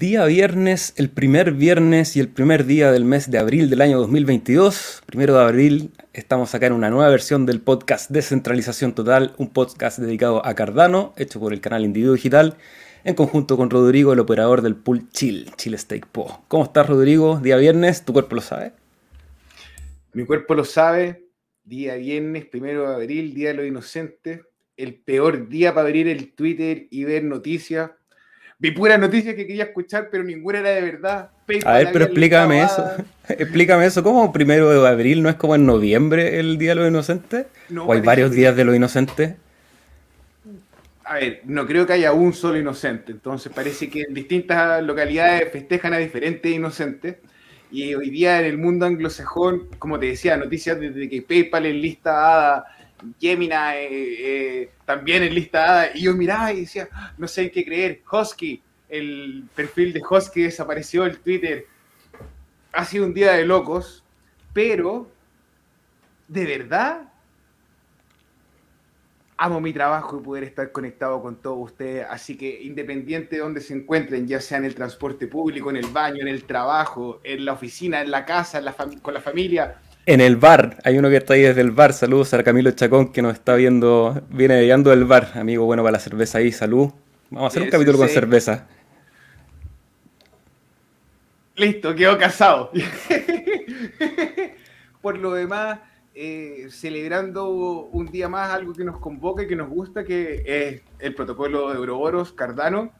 Día 0.00 0.24
viernes, 0.24 0.94
el 0.96 1.10
primer 1.10 1.52
viernes 1.52 2.16
y 2.16 2.20
el 2.20 2.28
primer 2.30 2.64
día 2.64 2.90
del 2.90 3.04
mes 3.04 3.30
de 3.30 3.36
abril 3.36 3.68
del 3.68 3.82
año 3.82 3.98
2022. 3.98 5.02
Primero 5.04 5.34
de 5.34 5.42
abril 5.42 5.90
estamos 6.14 6.54
acá 6.54 6.68
en 6.68 6.72
una 6.72 6.88
nueva 6.88 7.10
versión 7.10 7.44
del 7.44 7.60
podcast 7.60 8.10
Descentralización 8.10 8.94
Total, 8.94 9.34
un 9.36 9.50
podcast 9.50 9.98
dedicado 9.98 10.42
a 10.46 10.54
Cardano, 10.54 11.12
hecho 11.18 11.38
por 11.38 11.52
el 11.52 11.60
canal 11.60 11.84
Individuo 11.84 12.14
Digital, 12.14 12.56
en 13.04 13.14
conjunto 13.14 13.58
con 13.58 13.68
Rodrigo, 13.68 14.14
el 14.14 14.20
operador 14.20 14.62
del 14.62 14.74
pool 14.74 15.10
Chill, 15.10 15.50
Chill 15.56 15.78
Steak 15.78 16.06
Po. 16.06 16.44
¿Cómo 16.48 16.64
estás, 16.64 16.88
Rodrigo? 16.88 17.38
Día 17.38 17.58
viernes, 17.58 18.02
¿tu 18.02 18.14
cuerpo 18.14 18.36
lo 18.36 18.40
sabe? 18.40 18.72
Mi 20.14 20.24
cuerpo 20.24 20.54
lo 20.54 20.64
sabe. 20.64 21.28
Día 21.62 21.96
viernes, 21.96 22.46
primero 22.46 22.88
de 22.88 22.94
abril, 22.94 23.34
Día 23.34 23.48
de 23.48 23.54
los 23.54 23.66
Inocentes. 23.66 24.40
El 24.78 24.94
peor 24.94 25.50
día 25.50 25.74
para 25.74 25.88
abrir 25.88 26.08
el 26.08 26.32
Twitter 26.32 26.88
y 26.90 27.04
ver 27.04 27.22
noticias 27.22 27.90
Vi 28.60 28.72
pura 28.72 28.98
noticia 28.98 29.34
que 29.34 29.46
quería 29.46 29.64
escuchar, 29.64 30.08
pero 30.10 30.22
ninguna 30.22 30.58
era 30.58 30.70
de 30.70 30.82
verdad. 30.82 31.30
a 31.64 31.72
ver, 31.78 31.88
pero 31.94 32.04
explícame 32.04 32.62
eso. 32.62 32.90
explícame 33.28 33.86
eso. 33.86 34.02
¿Cómo 34.02 34.30
primero 34.34 34.70
de 34.70 34.86
abril 34.86 35.22
no 35.22 35.30
es 35.30 35.36
como 35.36 35.54
en 35.54 35.64
noviembre 35.64 36.38
el 36.38 36.58
Día 36.58 36.72
de 36.72 36.74
los 36.74 36.88
Inocentes? 36.88 37.46
¿O 37.74 37.90
hay 37.90 38.02
varios 38.02 38.32
días 38.32 38.54
de 38.54 38.64
los 38.66 38.76
inocentes? 38.76 39.34
A 41.04 41.14
ver, 41.14 41.40
no 41.44 41.66
creo 41.66 41.86
que 41.86 41.94
haya 41.94 42.12
un 42.12 42.34
solo 42.34 42.58
inocente. 42.58 43.12
Entonces 43.12 43.50
parece 43.50 43.88
que 43.88 44.02
en 44.02 44.12
distintas 44.12 44.82
localidades 44.82 45.50
festejan 45.50 45.94
a 45.94 45.98
diferentes 45.98 46.52
inocentes. 46.52 47.16
Y 47.72 47.94
hoy 47.94 48.10
día 48.10 48.40
en 48.40 48.44
el 48.44 48.58
mundo 48.58 48.84
anglosajón, 48.84 49.68
como 49.78 49.98
te 49.98 50.06
decía, 50.06 50.36
noticias 50.36 50.78
desde 50.78 51.08
que 51.08 51.22
PayPal 51.22 51.64
en 51.64 51.80
lista 51.80 52.66
Gemina 53.20 53.76
eh, 53.76 53.88
eh, 53.90 54.70
también 54.84 55.22
en 55.22 55.34
lista 55.34 55.90
y 55.94 56.02
yo 56.02 56.14
miraba 56.14 56.52
y 56.52 56.60
decía, 56.60 56.88
no 57.18 57.26
sé 57.28 57.42
en 57.42 57.50
qué 57.50 57.64
creer, 57.64 58.02
Hosky, 58.10 58.62
el 58.88 59.44
perfil 59.54 59.92
de 59.92 60.02
Hosky 60.08 60.42
desapareció 60.42 61.04
el 61.04 61.18
Twitter, 61.18 61.66
ha 62.72 62.84
sido 62.84 63.06
un 63.06 63.14
día 63.14 63.32
de 63.32 63.44
locos, 63.44 64.04
pero 64.52 65.10
de 66.28 66.44
verdad 66.44 67.10
amo 69.36 69.58
mi 69.58 69.72
trabajo 69.72 70.18
y 70.18 70.22
poder 70.22 70.44
estar 70.44 70.70
conectado 70.70 71.22
con 71.22 71.36
todos 71.36 71.70
ustedes, 71.70 72.06
así 72.10 72.36
que 72.36 72.62
independiente 72.62 73.36
de 73.36 73.42
donde 73.42 73.62
se 73.62 73.72
encuentren, 73.72 74.28
ya 74.28 74.38
sea 74.38 74.58
en 74.58 74.66
el 74.66 74.74
transporte 74.74 75.26
público, 75.26 75.70
en 75.70 75.76
el 75.76 75.86
baño, 75.86 76.20
en 76.20 76.28
el 76.28 76.44
trabajo, 76.44 77.20
en 77.24 77.46
la 77.46 77.54
oficina, 77.54 78.02
en 78.02 78.10
la 78.10 78.26
casa, 78.26 78.62
con 79.00 79.14
la 79.14 79.20
familia, 79.22 79.80
en 80.10 80.20
el 80.20 80.34
bar. 80.34 80.78
Hay 80.82 80.98
uno 80.98 81.08
que 81.08 81.18
está 81.18 81.34
ahí 81.34 81.42
desde 81.42 81.60
el 81.60 81.70
bar. 81.70 81.92
Saludos 81.92 82.34
a 82.34 82.42
Camilo 82.42 82.72
Chacón 82.72 83.12
que 83.12 83.22
nos 83.22 83.34
está 83.34 83.54
viendo, 83.54 84.20
viene 84.28 84.60
guiando 84.60 84.92
el 84.92 85.04
bar. 85.04 85.30
Amigo 85.34 85.64
bueno 85.66 85.84
para 85.84 85.92
la 85.92 85.98
cerveza 86.00 86.38
ahí, 86.38 86.50
salud. 86.50 86.90
Vamos 87.30 87.44
a 87.44 87.46
hacer 87.46 87.62
un 87.62 87.70
capítulo 87.70 87.96
con 87.96 88.08
cerveza. 88.08 88.66
Listo, 91.54 91.94
quedó 91.94 92.18
casado. 92.18 92.72
Por 95.00 95.16
lo 95.16 95.32
demás, 95.32 95.78
eh, 96.16 96.66
celebrando 96.70 97.48
un 97.92 98.06
día 98.06 98.28
más 98.28 98.50
algo 98.50 98.72
que 98.72 98.82
nos 98.82 98.98
convoca 98.98 99.44
y 99.44 99.46
que 99.46 99.54
nos 99.54 99.68
gusta, 99.68 100.02
que 100.02 100.42
es 100.44 100.82
el 100.98 101.14
protocolo 101.14 101.70
de 101.70 101.76
Euroboros 101.76 102.32
Cardano. 102.32 102.92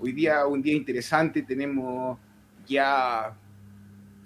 Hoy 0.00 0.12
día 0.12 0.44
un 0.44 0.60
día 0.60 0.74
interesante, 0.74 1.40
tenemos 1.40 2.18
ya 2.66 3.32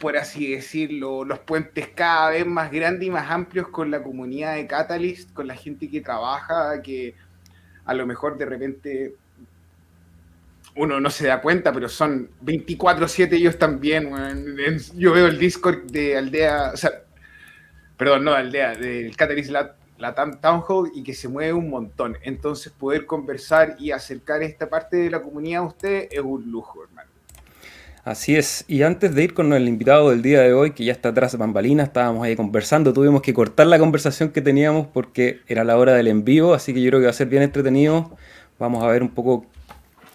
por 0.02 0.16
así 0.16 0.50
decirlo, 0.50 1.24
los 1.24 1.38
puentes 1.38 1.86
cada 1.94 2.30
vez 2.30 2.44
más 2.44 2.72
grandes 2.72 3.06
y 3.06 3.10
más 3.12 3.30
amplios 3.30 3.68
con 3.68 3.92
la 3.92 4.02
comunidad 4.02 4.56
de 4.56 4.66
Catalyst, 4.66 5.32
con 5.32 5.46
la 5.46 5.54
gente 5.54 5.88
que 5.88 6.00
trabaja, 6.00 6.82
que 6.82 7.14
a 7.84 7.94
lo 7.94 8.04
mejor 8.04 8.36
de 8.36 8.44
repente 8.44 9.14
uno 10.74 10.98
no 10.98 11.08
se 11.08 11.28
da 11.28 11.40
cuenta, 11.40 11.72
pero 11.72 11.88
son 11.88 12.30
24/7 12.40 13.36
ellos 13.36 13.56
también. 13.60 14.10
Yo 14.96 15.12
veo 15.12 15.28
el 15.28 15.38
Discord 15.38 15.84
de 15.92 16.16
Aldea, 16.16 16.72
perdón, 17.96 18.24
no 18.24 18.32
de 18.32 18.38
Aldea, 18.38 18.74
del 18.74 19.16
Catalyst 19.16 19.52
la 19.98 20.14
Town 20.14 20.64
Hall 20.66 20.90
y 20.96 21.04
que 21.04 21.14
se 21.14 21.28
mueve 21.28 21.52
un 21.52 21.70
montón. 21.70 22.18
Entonces 22.22 22.72
poder 22.72 23.06
conversar 23.06 23.76
y 23.78 23.92
acercar 23.92 24.42
esta 24.42 24.68
parte 24.68 24.96
de 24.96 25.10
la 25.10 25.22
comunidad 25.22 25.62
a 25.62 25.66
usted 25.66 26.08
es 26.10 26.18
un 26.18 26.50
lujo, 26.50 26.82
hermano. 26.82 27.11
Así 28.04 28.34
es, 28.34 28.64
y 28.66 28.82
antes 28.82 29.14
de 29.14 29.22
ir 29.22 29.32
con 29.32 29.52
el 29.52 29.68
invitado 29.68 30.10
del 30.10 30.22
día 30.22 30.40
de 30.40 30.52
hoy, 30.52 30.72
que 30.72 30.84
ya 30.84 30.90
está 30.90 31.10
atrás 31.10 31.30
de 31.30 31.38
bambalinas, 31.38 31.86
estábamos 31.86 32.24
ahí 32.24 32.34
conversando, 32.34 32.92
tuvimos 32.92 33.22
que 33.22 33.32
cortar 33.32 33.68
la 33.68 33.78
conversación 33.78 34.30
que 34.30 34.40
teníamos 34.40 34.88
porque 34.88 35.38
era 35.46 35.62
la 35.62 35.76
hora 35.76 35.92
del 35.92 36.08
envío, 36.08 36.52
así 36.52 36.74
que 36.74 36.82
yo 36.82 36.90
creo 36.90 36.98
que 36.98 37.06
va 37.06 37.10
a 37.10 37.14
ser 37.14 37.28
bien 37.28 37.44
entretenido. 37.44 38.10
Vamos 38.58 38.82
a 38.82 38.88
ver 38.88 39.04
un 39.04 39.10
poco 39.10 39.46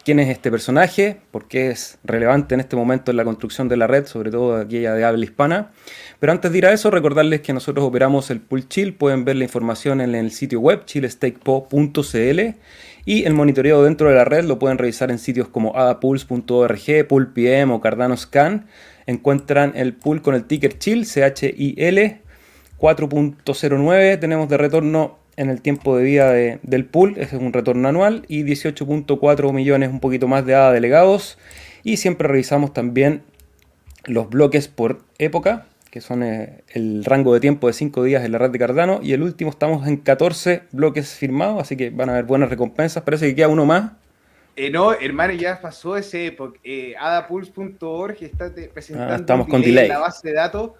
quién 0.03 0.19
es 0.19 0.27
este 0.27 0.51
personaje, 0.51 1.21
por 1.31 1.47
qué 1.47 1.69
es 1.69 1.97
relevante 2.03 2.55
en 2.55 2.59
este 2.59 2.75
momento 2.75 3.11
en 3.11 3.17
la 3.17 3.23
construcción 3.23 3.69
de 3.69 3.77
la 3.77 3.87
red, 3.87 4.05
sobre 4.05 4.31
todo 4.31 4.57
aquella 4.57 4.93
de 4.93 5.05
habla 5.05 5.23
hispana. 5.23 5.71
Pero 6.19 6.33
antes 6.33 6.51
de 6.51 6.57
ir 6.57 6.65
a 6.65 6.73
eso, 6.73 6.91
recordarles 6.91 7.39
que 7.39 7.53
nosotros 7.53 7.85
operamos 7.85 8.29
el 8.31 8.41
Pool 8.41 8.67
Chill, 8.67 8.95
pueden 8.95 9.23
ver 9.23 9.37
la 9.37 9.45
información 9.45 10.01
en 10.01 10.13
el 10.13 10.31
sitio 10.31 10.59
web 10.59 10.83
chillestakepo.cl 10.83 12.39
y 13.07 13.23
el 13.23 13.33
monitoreo 13.33 13.83
dentro 13.83 14.09
de 14.09 14.15
la 14.15 14.25
red 14.25 14.43
lo 14.43 14.59
pueden 14.59 14.77
revisar 14.77 15.11
en 15.11 15.17
sitios 15.17 15.47
como 15.47 15.77
adapulse.org, 15.77 17.07
PoolPM 17.07 17.71
o 17.71 17.79
Cardano 17.79 18.17
Scan. 18.17 18.67
Encuentran 19.05 19.71
el 19.77 19.93
pool 19.93 20.21
con 20.21 20.35
el 20.35 20.43
ticker 20.43 20.77
CHIL, 20.77 21.05
C-H-I-L 21.05 22.21
4.09. 22.77 24.19
Tenemos 24.19 24.49
de 24.49 24.57
retorno 24.57 25.19
en 25.37 25.49
el 25.49 25.61
tiempo 25.61 25.95
de 25.95 26.03
vida 26.03 26.33
del 26.33 26.83
pool, 26.83 27.13
ese 27.15 27.37
es 27.37 27.41
un 27.41 27.53
retorno 27.53 27.87
anual, 27.87 28.25
y 28.27 28.43
18.4 28.43 29.53
millones, 29.53 29.89
un 29.89 30.01
poquito 30.01 30.27
más 30.27 30.45
de 30.45 30.55
ADA 30.55 30.73
delegados. 30.73 31.37
Y 31.85 31.95
siempre 31.95 32.27
revisamos 32.27 32.73
también 32.73 33.21
los 34.03 34.29
bloques 34.29 34.67
por 34.67 34.99
época, 35.17 35.65
que 35.89 36.01
son 36.01 36.23
eh, 36.23 36.63
el 36.69 37.03
rango 37.05 37.33
de 37.33 37.39
tiempo 37.39 37.67
de 37.67 37.73
5 37.73 38.03
días 38.03 38.23
en 38.23 38.31
la 38.31 38.37
red 38.37 38.49
de 38.49 38.59
Cardano, 38.59 38.99
y 39.01 39.13
el 39.13 39.23
último 39.23 39.49
estamos 39.49 39.87
en 39.87 39.97
14 39.97 40.63
bloques 40.71 41.13
firmados, 41.13 41.61
así 41.61 41.75
que 41.77 41.89
van 41.89 42.09
a 42.09 42.13
haber 42.13 42.25
buenas 42.25 42.49
recompensas. 42.49 43.03
Parece 43.03 43.27
que 43.27 43.35
queda 43.35 43.47
uno 43.47 43.65
más. 43.65 43.91
Eh, 44.55 44.71
no, 44.71 44.93
hermano, 44.93 45.33
ya 45.33 45.61
pasó 45.61 45.97
ese 45.97 46.27
época. 46.27 46.59
Eh, 46.63 46.95
adapulse.org 46.99 48.17
está 48.21 48.51
presentando 48.73 49.13
ah, 49.13 49.17
estamos 49.17 49.47
con 49.47 49.61
delay. 49.61 49.87
la 49.87 49.99
base 49.99 50.29
de 50.29 50.33
datos 50.33 50.71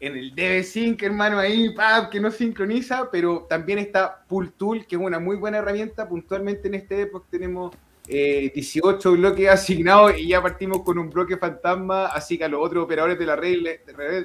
en 0.00 0.16
el 0.16 0.34
DB5, 0.34 1.02
hermano, 1.02 1.38
ahí, 1.38 1.74
que 2.10 2.20
no 2.20 2.30
sincroniza, 2.30 3.10
pero 3.12 3.46
también 3.48 3.78
está 3.78 4.24
PoolTool, 4.26 4.86
que 4.86 4.96
es 4.96 5.02
una 5.02 5.18
muy 5.18 5.36
buena 5.36 5.58
herramienta. 5.58 6.08
Puntualmente 6.08 6.68
en 6.68 6.74
este 6.74 7.02
época 7.02 7.26
tenemos 7.30 7.76
18 8.10 9.08
eh, 9.14 9.16
bloques 9.16 9.48
asignados 9.48 10.18
y 10.18 10.28
ya 10.28 10.42
partimos 10.42 10.82
con 10.82 10.98
un 10.98 11.10
bloque 11.10 11.36
fantasma, 11.36 12.06
así 12.06 12.36
que 12.36 12.44
a 12.44 12.48
los 12.48 12.60
otros 12.60 12.84
operadores 12.84 13.18
de 13.18 13.26
la 13.26 13.36
red 13.36 13.58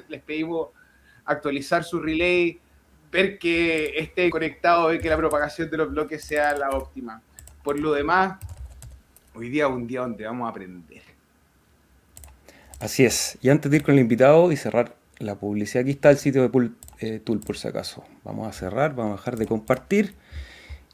les, 0.08 0.22
pedimos 0.22 0.70
actualizar 1.24 1.84
su 1.84 2.00
relay, 2.00 2.58
ver 3.12 3.38
que 3.38 3.96
esté 3.96 4.28
conectado, 4.28 4.88
ver 4.88 5.00
que 5.00 5.08
la 5.08 5.16
propagación 5.16 5.70
de 5.70 5.76
los 5.76 5.90
bloques 5.90 6.24
sea 6.24 6.56
la 6.56 6.70
óptima. 6.70 7.22
Por 7.62 7.78
lo 7.78 7.92
demás, 7.92 8.38
hoy 9.34 9.50
día 9.50 9.66
es 9.66 9.70
un 9.70 9.86
día 9.86 10.00
donde 10.00 10.24
vamos 10.24 10.46
a 10.46 10.50
aprender. 10.50 11.02
Así 12.80 13.04
es. 13.04 13.38
Y 13.40 13.50
antes 13.50 13.70
de 13.70 13.76
ir 13.76 13.82
con 13.84 13.94
el 13.94 14.00
invitado 14.00 14.50
y 14.50 14.56
cerrar 14.56 14.96
la 15.18 15.36
publicidad, 15.36 15.82
aquí 15.82 15.92
está 15.92 16.10
el 16.10 16.18
sitio 16.18 16.42
de 16.42 16.48
Pool 16.48 16.76
eh, 16.98 17.20
Tool 17.20 17.40
por 17.40 17.56
si 17.56 17.68
acaso. 17.68 18.04
Vamos 18.24 18.48
a 18.48 18.52
cerrar, 18.52 18.96
vamos 18.96 19.12
a 19.12 19.16
dejar 19.16 19.36
de 19.36 19.46
compartir. 19.46 20.14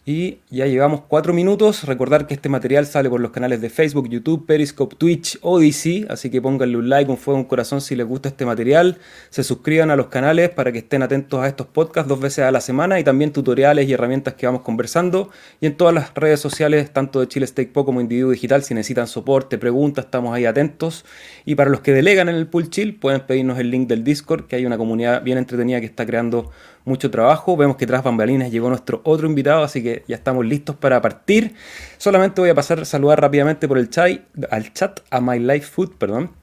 Y 0.05 0.39
ya 0.51 0.67
llevamos 0.67 1.03
cuatro 1.07 1.33
minutos. 1.33 1.85
Recordar 1.85 2.27
que 2.27 2.35
este 2.35 2.49
material 2.49 2.87
sale 2.87 3.09
por 3.09 3.21
los 3.21 3.31
canales 3.31 3.61
de 3.61 3.71
Facebook, 3.71 4.09
YouTube, 4.09 4.47
Periscope, 4.47 4.97
Twitch, 4.97 5.39
Odyssey. 5.43 6.07
Así 6.11 6.29
que 6.29 6.43
pónganle 6.43 6.77
un 6.77 6.89
like, 6.89 7.09
un 7.09 7.17
fuego, 7.17 7.39
un 7.39 7.45
corazón 7.45 7.81
si 7.81 7.95
les 7.95 8.05
gusta 8.05 8.29
este 8.29 8.45
material. 8.45 8.99
Se 9.31 9.45
suscriban 9.45 9.93
a 9.93 9.97
los 9.97 10.09
canales 10.09 10.51
para 10.51 10.73
que 10.73 10.79
estén 10.79 11.05
atentos 11.05 11.39
a 11.39 11.47
estos 11.47 11.69
podcasts 11.69 12.09
dos 12.09 12.19
veces 12.19 12.41
a 12.41 12.51
la 12.51 12.61
semana 12.61 12.99
y 12.99 13.05
también 13.05 13.33
tutoriales 13.33 13.89
y 13.89 13.93
herramientas 13.93 14.35
que 14.35 14.45
vamos 14.45 14.63
conversando. 14.63 15.31
Y 15.61 15.67
en 15.67 15.77
todas 15.77 15.95
las 15.95 16.13
redes 16.15 16.41
sociales, 16.41 16.93
tanto 16.93 17.21
de 17.21 17.29
Chile 17.29 17.47
Steak 17.47 17.71
Po 17.71 17.85
como 17.85 18.01
Individuo 18.01 18.33
Digital, 18.33 18.65
si 18.65 18.75
necesitan 18.75 19.07
soporte, 19.07 19.57
preguntas, 19.57 20.07
estamos 20.07 20.35
ahí 20.35 20.47
atentos. 20.47 21.05
Y 21.45 21.55
para 21.55 21.71
los 21.71 21.79
que 21.79 21.93
delegan 21.93 22.29
en 22.29 22.35
el 22.35 22.49
Pool 22.49 22.71
Chill, 22.71 22.97
pueden 22.97 23.21
pedirnos 23.21 23.57
el 23.61 23.71
link 23.71 23.89
del 23.89 24.03
Discord, 24.03 24.49
que 24.49 24.57
hay 24.57 24.67
una 24.67 24.79
comunidad 24.79 25.23
bien 25.23 25.39
entretenida 25.39 25.79
que 25.79 25.87
está 25.87 26.05
creando 26.05 26.51
mucho 26.85 27.11
trabajo. 27.11 27.57
Vemos 27.57 27.77
que 27.77 27.87
tras 27.87 28.03
bambalinas 28.03 28.51
llegó 28.51 28.69
nuestro 28.69 29.01
otro 29.05 29.27
invitado, 29.27 29.65
así 29.65 29.83
que 29.83 30.05
ya 30.09 30.17
estamos 30.17 30.45
listos 30.45 30.77
para 30.77 31.01
partir. 31.01 31.55
Solamente 31.99 32.41
voy 32.41 32.51
a 32.51 32.55
pasar 32.55 32.81
a 32.81 32.85
saludar 32.85 33.21
rápidamente 33.21 33.69
por 33.69 33.79
el 33.79 33.91
chat, 33.91 34.21
al 34.51 34.73
chat 34.73 35.01
a 35.11 35.21
My 35.21 35.39
Life 35.39 35.67
Food, 35.67 35.93
perdón 35.99 36.42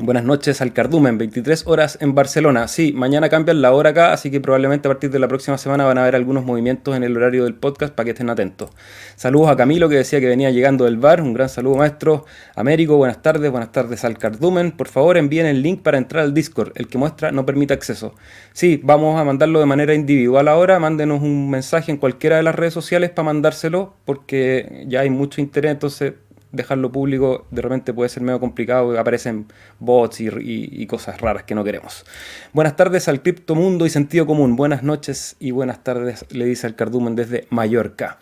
Buenas 0.00 0.22
noches 0.22 0.60
al 0.60 0.72
Cardumen, 0.72 1.18
23 1.18 1.66
horas 1.66 1.98
en 2.00 2.14
Barcelona. 2.14 2.68
Sí, 2.68 2.92
mañana 2.92 3.28
cambian 3.28 3.60
la 3.60 3.72
hora 3.72 3.90
acá, 3.90 4.12
así 4.12 4.30
que 4.30 4.40
probablemente 4.40 4.86
a 4.86 4.92
partir 4.92 5.10
de 5.10 5.18
la 5.18 5.26
próxima 5.26 5.58
semana 5.58 5.86
van 5.86 5.98
a 5.98 6.02
haber 6.02 6.14
algunos 6.14 6.44
movimientos 6.44 6.96
en 6.96 7.02
el 7.02 7.16
horario 7.16 7.42
del 7.42 7.54
podcast 7.54 7.92
para 7.92 8.04
que 8.04 8.10
estén 8.12 8.30
atentos. 8.30 8.70
Saludos 9.16 9.50
a 9.50 9.56
Camilo 9.56 9.88
que 9.88 9.96
decía 9.96 10.20
que 10.20 10.28
venía 10.28 10.52
llegando 10.52 10.84
del 10.84 10.98
bar, 10.98 11.20
un 11.20 11.34
gran 11.34 11.48
saludo 11.48 11.78
maestro. 11.78 12.26
Américo, 12.54 12.96
buenas 12.96 13.22
tardes, 13.22 13.50
buenas 13.50 13.72
tardes 13.72 14.04
al 14.04 14.18
Cardumen. 14.18 14.70
Por 14.70 14.86
favor 14.86 15.16
envíen 15.16 15.46
el 15.46 15.62
link 15.62 15.82
para 15.82 15.98
entrar 15.98 16.22
al 16.22 16.32
Discord, 16.32 16.70
el 16.76 16.86
que 16.86 16.96
muestra 16.96 17.32
no 17.32 17.44
permite 17.44 17.74
acceso. 17.74 18.14
Sí, 18.52 18.80
vamos 18.84 19.20
a 19.20 19.24
mandarlo 19.24 19.58
de 19.58 19.66
manera 19.66 19.94
individual 19.94 20.46
ahora, 20.46 20.78
mándenos 20.78 21.22
un 21.22 21.50
mensaje 21.50 21.90
en 21.90 21.96
cualquiera 21.96 22.36
de 22.36 22.44
las 22.44 22.54
redes 22.54 22.72
sociales 22.72 23.10
para 23.10 23.26
mandárselo, 23.26 23.96
porque 24.04 24.84
ya 24.86 25.00
hay 25.00 25.10
mucho 25.10 25.40
interés, 25.40 25.72
entonces 25.72 26.12
dejarlo 26.52 26.90
público 26.90 27.46
de 27.50 27.62
repente 27.62 27.92
puede 27.92 28.08
ser 28.08 28.22
medio 28.22 28.40
complicado, 28.40 28.98
aparecen 28.98 29.46
bots 29.78 30.20
y, 30.20 30.86
cosas 30.86 31.20
raras 31.20 31.44
que 31.44 31.54
no 31.54 31.64
queremos. 31.64 32.04
Buenas 32.52 32.76
tardes 32.76 33.08
al 33.08 33.22
criptomundo 33.22 33.86
y 33.86 33.90
sentido 33.90 34.26
común. 34.26 34.56
Buenas 34.56 34.82
noches 34.82 35.36
y 35.38 35.50
buenas 35.50 35.84
tardes, 35.84 36.24
le 36.30 36.44
dice 36.46 36.66
el 36.66 36.74
Cardumen 36.74 37.14
desde 37.14 37.46
Mallorca. 37.50 38.18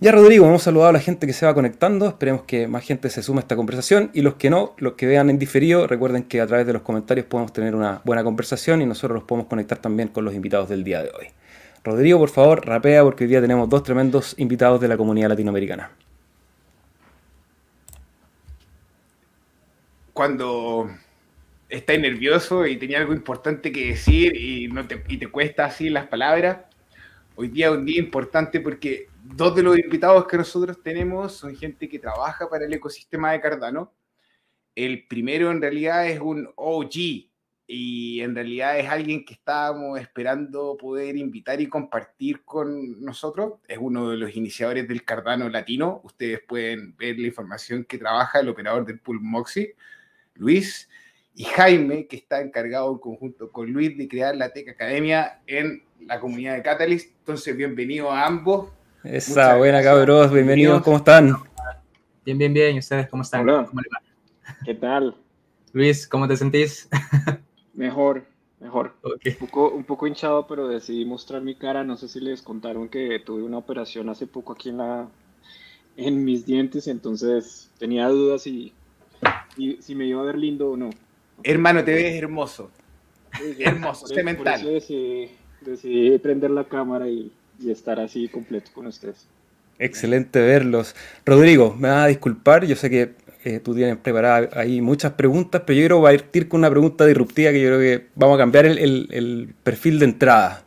Ya 0.00 0.12
Rodrigo, 0.12 0.46
hemos 0.46 0.62
saludado 0.62 0.90
a 0.90 0.92
la 0.92 1.00
gente 1.00 1.26
que 1.26 1.32
se 1.32 1.44
va 1.44 1.54
conectando, 1.54 2.06
esperemos 2.06 2.42
que 2.42 2.68
más 2.68 2.84
gente 2.84 3.10
se 3.10 3.20
sume 3.20 3.38
a 3.38 3.40
esta 3.40 3.56
conversación 3.56 4.10
y 4.14 4.22
los 4.22 4.34
que 4.34 4.48
no, 4.48 4.76
los 4.78 4.92
que 4.92 5.06
vean 5.06 5.28
en 5.28 5.40
diferido, 5.40 5.88
recuerden 5.88 6.22
que 6.22 6.40
a 6.40 6.46
través 6.46 6.68
de 6.68 6.72
los 6.72 6.82
comentarios 6.82 7.26
podemos 7.26 7.52
tener 7.52 7.74
una 7.74 8.00
buena 8.04 8.22
conversación 8.22 8.80
y 8.80 8.86
nosotros 8.86 9.16
los 9.16 9.24
podemos 9.24 9.48
conectar 9.48 9.78
también 9.78 10.08
con 10.08 10.24
los 10.24 10.34
invitados 10.34 10.68
del 10.68 10.84
día 10.84 11.02
de 11.02 11.10
hoy. 11.18 11.26
Rodrigo, 11.82 12.18
por 12.18 12.28
favor, 12.28 12.64
rapea 12.64 13.02
porque 13.02 13.24
hoy 13.24 13.30
día 13.30 13.40
tenemos 13.40 13.68
dos 13.68 13.82
tremendos 13.82 14.34
invitados 14.38 14.80
de 14.80 14.86
la 14.86 14.96
comunidad 14.96 15.30
latinoamericana. 15.30 15.90
Cuando 20.18 20.90
estás 21.68 21.96
nervioso 21.96 22.66
y 22.66 22.76
tenía 22.76 22.98
algo 22.98 23.12
importante 23.12 23.70
que 23.70 23.90
decir 23.90 24.34
y, 24.34 24.66
no 24.66 24.84
te, 24.84 25.04
y 25.06 25.16
te 25.16 25.28
cuesta 25.28 25.66
así 25.66 25.90
las 25.90 26.08
palabras, 26.08 26.64
hoy 27.36 27.46
día 27.46 27.68
es 27.68 27.74
un 27.74 27.84
día 27.84 28.00
importante 28.00 28.58
porque 28.58 29.06
dos 29.22 29.54
de 29.54 29.62
los 29.62 29.78
invitados 29.78 30.26
que 30.26 30.36
nosotros 30.36 30.82
tenemos 30.82 31.34
son 31.34 31.54
gente 31.54 31.88
que 31.88 32.00
trabaja 32.00 32.50
para 32.50 32.64
el 32.64 32.74
ecosistema 32.74 33.30
de 33.30 33.40
Cardano. 33.40 33.92
El 34.74 35.06
primero 35.06 35.52
en 35.52 35.62
realidad 35.62 36.08
es 36.08 36.18
un 36.18 36.50
OG 36.56 36.96
y 37.68 38.20
en 38.20 38.34
realidad 38.34 38.76
es 38.76 38.88
alguien 38.88 39.24
que 39.24 39.34
estábamos 39.34 40.00
esperando 40.00 40.76
poder 40.76 41.16
invitar 41.16 41.60
y 41.60 41.68
compartir 41.68 42.42
con 42.44 43.00
nosotros. 43.04 43.60
Es 43.68 43.78
uno 43.80 44.10
de 44.10 44.16
los 44.16 44.34
iniciadores 44.34 44.88
del 44.88 45.04
Cardano 45.04 45.48
latino. 45.48 46.00
Ustedes 46.02 46.40
pueden 46.40 46.96
ver 46.96 47.16
la 47.20 47.28
información 47.28 47.84
que 47.84 47.98
trabaja 47.98 48.40
el 48.40 48.48
operador 48.48 48.84
del 48.84 48.98
pool 48.98 49.20
Moxie, 49.20 49.76
Luis, 50.38 50.88
y 51.34 51.44
Jaime, 51.44 52.06
que 52.06 52.16
está 52.16 52.40
encargado 52.40 52.92
en 52.92 52.98
conjunto 52.98 53.50
con 53.50 53.72
Luis 53.72 53.98
de 53.98 54.08
crear 54.08 54.36
la 54.36 54.52
Tech 54.52 54.68
Academia 54.68 55.40
en 55.46 55.82
la 56.00 56.20
comunidad 56.20 56.54
de 56.54 56.62
Catalyst. 56.62 57.12
Entonces, 57.18 57.56
bienvenido 57.56 58.10
a 58.10 58.24
ambos. 58.24 58.70
Esa, 59.02 59.56
buena 59.56 59.82
cabros, 59.82 60.32
bienvenidos, 60.32 60.82
¿cómo 60.82 60.98
están? 60.98 61.34
Bien, 62.24 62.38
bien, 62.38 62.54
bien, 62.54 62.76
¿y 62.76 62.78
ustedes 62.78 63.08
cómo 63.08 63.22
están? 63.22 63.48
Hola. 63.48 63.68
¿Qué 64.64 64.74
tal? 64.74 65.16
Luis, 65.72 66.06
¿cómo 66.06 66.28
te 66.28 66.36
sentís? 66.36 66.88
mejor, 67.74 68.24
mejor. 68.60 68.94
Un, 69.02 69.34
poco, 69.40 69.70
un 69.70 69.84
poco 69.84 70.06
hinchado, 70.06 70.46
pero 70.46 70.68
decidí 70.68 71.04
mostrar 71.04 71.42
mi 71.42 71.56
cara. 71.56 71.82
No 71.82 71.96
sé 71.96 72.08
si 72.08 72.20
les 72.20 72.42
contaron 72.42 72.88
que 72.88 73.18
tuve 73.18 73.42
una 73.42 73.58
operación 73.58 74.08
hace 74.08 74.28
poco 74.28 74.52
aquí 74.52 74.68
en 74.68 74.78
la 74.78 75.08
en 75.96 76.24
mis 76.24 76.46
dientes, 76.46 76.86
entonces 76.86 77.70
tenía 77.78 78.08
dudas 78.08 78.46
si, 79.56 79.78
si 79.80 79.94
me 79.94 80.06
iba 80.06 80.20
a 80.20 80.24
ver 80.24 80.38
lindo 80.38 80.70
o 80.70 80.76
no. 80.76 80.90
Hermano, 81.42 81.84
te 81.84 81.94
ves 81.94 82.14
hermoso. 82.14 82.70
Hermoso, 83.58 84.06
cemental. 84.06 84.62
Por 84.62 84.72
eso 84.72 84.94
decidí 85.60 86.18
prender 86.18 86.50
la 86.50 86.64
cámara 86.64 87.08
y 87.08 87.30
y 87.60 87.70
estar 87.70 87.98
así 88.00 88.28
completo 88.28 88.70
con 88.74 88.86
ustedes. 88.86 89.26
Excelente 89.78 90.40
verlos. 90.40 90.94
Rodrigo, 91.24 91.74
me 91.78 91.88
vas 91.88 92.04
a 92.04 92.06
disculpar, 92.06 92.64
yo 92.64 92.76
sé 92.76 92.90
que 92.90 93.14
eh, 93.44 93.60
tú 93.60 93.74
tienes 93.74 93.96
preparadas 93.96 94.56
ahí 94.56 94.80
muchas 94.80 95.12
preguntas, 95.12 95.62
pero 95.64 95.76
yo 95.76 95.82
quiero 95.82 96.02
partir 96.02 96.48
con 96.48 96.60
una 96.60 96.70
pregunta 96.70 97.06
disruptiva 97.06 97.52
que 97.52 97.60
yo 97.60 97.68
creo 97.68 97.80
que 97.80 98.06
vamos 98.14 98.36
a 98.36 98.38
cambiar 98.38 98.66
el, 98.66 99.54
perfil 99.62 99.98
de 99.98 100.06
entrada. 100.06 100.64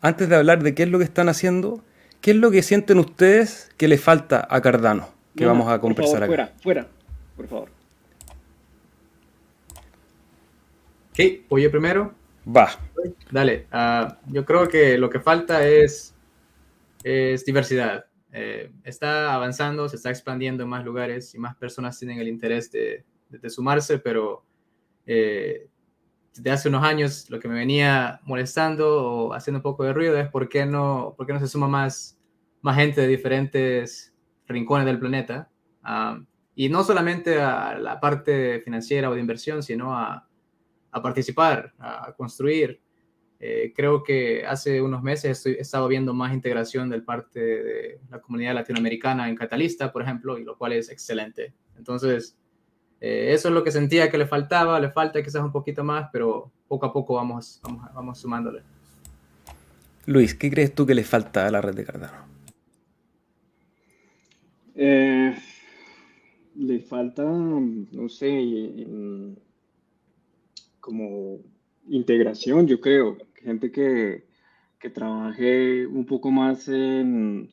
Antes 0.00 0.28
de 0.28 0.36
hablar 0.36 0.62
de 0.62 0.74
qué 0.74 0.84
es 0.84 0.88
lo 0.88 0.98
que 0.98 1.04
están 1.04 1.28
haciendo, 1.28 1.82
¿qué 2.20 2.30
es 2.30 2.36
lo 2.36 2.50
que 2.50 2.62
sienten 2.62 2.98
ustedes 2.98 3.70
que 3.76 3.88
le 3.88 3.98
falta 3.98 4.46
a 4.48 4.60
Cardano? 4.60 5.08
Que 5.36 5.44
vamos 5.44 5.70
a 5.70 5.80
conversar 5.80 6.20
favor, 6.20 6.26
Fuera, 6.26 6.52
fuera, 6.62 6.86
por 7.36 7.46
favor. 7.46 7.77
Ok, 11.18 11.46
oye 11.48 11.68
primero. 11.68 12.14
Va. 12.46 12.70
Dale, 13.32 13.66
ah, 13.72 14.18
yo 14.28 14.44
creo 14.44 14.68
que 14.68 14.96
lo 14.96 15.10
que 15.10 15.18
falta 15.18 15.66
es 15.66 16.14
es 17.02 17.44
diversidad. 17.44 18.06
Eh, 18.32 18.70
está 18.84 19.34
avanzando, 19.34 19.88
se 19.88 19.96
está 19.96 20.10
expandiendo 20.10 20.62
en 20.62 20.68
más 20.68 20.84
lugares 20.84 21.34
y 21.34 21.38
más 21.38 21.56
personas 21.56 21.98
tienen 21.98 22.20
el 22.20 22.28
interés 22.28 22.70
de, 22.70 23.04
sumarse, 23.50 23.98
pero 23.98 24.44
eh, 25.06 25.68
desde 26.36 26.50
hace 26.52 26.68
unos 26.68 26.84
años 26.84 27.28
lo 27.30 27.40
que 27.40 27.48
me 27.48 27.54
venía 27.54 28.20
molestando 28.22 29.02
o 29.02 29.34
haciendo 29.34 29.58
un 29.58 29.62
poco 29.64 29.82
de 29.82 29.92
ruido 29.92 30.16
es 30.20 30.28
por 30.28 30.48
qué 30.48 30.66
no, 30.66 31.14
por 31.16 31.26
qué 31.26 31.32
no 31.32 31.40
se 31.40 31.48
suma 31.48 31.66
más, 31.66 32.16
más 32.62 32.76
gente 32.76 33.00
de 33.00 33.08
diferentes 33.08 34.14
rincones 34.46 34.86
del 34.86 35.00
planeta. 35.00 35.50
Ah, 35.82 36.20
y 36.54 36.68
no 36.68 36.84
solamente 36.84 37.40
a 37.40 37.76
la 37.76 37.98
parte 37.98 38.60
financiera 38.60 39.10
o 39.10 39.14
de 39.14 39.20
inversión, 39.20 39.64
sino 39.64 39.96
a, 39.96 40.27
a 40.90 41.02
participar, 41.02 41.72
a 41.78 42.12
construir, 42.16 42.80
eh, 43.40 43.72
creo 43.74 44.02
que 44.02 44.44
hace 44.44 44.82
unos 44.82 45.02
meses 45.02 45.46
he 45.46 45.60
estado 45.60 45.86
viendo 45.86 46.12
más 46.12 46.34
integración 46.34 46.90
del 46.90 47.04
parte 47.04 47.40
de 47.40 48.00
la 48.10 48.20
comunidad 48.20 48.54
latinoamericana 48.54 49.28
en 49.28 49.36
Catalista, 49.36 49.92
por 49.92 50.02
ejemplo, 50.02 50.38
y 50.38 50.44
lo 50.44 50.58
cual 50.58 50.72
es 50.72 50.90
excelente. 50.90 51.54
Entonces, 51.76 52.36
eh, 53.00 53.32
eso 53.32 53.48
es 53.48 53.54
lo 53.54 53.62
que 53.62 53.70
sentía 53.70 54.10
que 54.10 54.18
le 54.18 54.26
faltaba, 54.26 54.80
le 54.80 54.90
falta 54.90 55.22
quizás 55.22 55.42
un 55.42 55.52
poquito 55.52 55.84
más, 55.84 56.08
pero 56.12 56.50
poco 56.66 56.86
a 56.86 56.92
poco 56.92 57.14
vamos, 57.14 57.60
vamos, 57.62 57.84
vamos 57.94 58.18
sumándole. 58.18 58.62
Luis, 60.06 60.34
¿qué 60.34 60.50
crees 60.50 60.74
tú 60.74 60.84
que 60.84 60.94
le 60.94 61.04
falta 61.04 61.46
a 61.46 61.50
la 61.50 61.60
red 61.60 61.74
de 61.74 61.84
Cardano? 61.84 62.26
Eh, 64.74 65.36
le 66.56 66.80
falta, 66.80 67.22
no 67.22 68.08
sé, 68.08 68.28
como 70.88 71.40
integración, 71.86 72.66
yo 72.66 72.80
creo 72.80 73.18
gente 73.34 73.70
que, 73.70 74.24
que 74.80 74.88
trabaje 74.88 75.86
un 75.86 76.06
poco 76.06 76.30
más 76.30 76.66
en, 76.68 77.50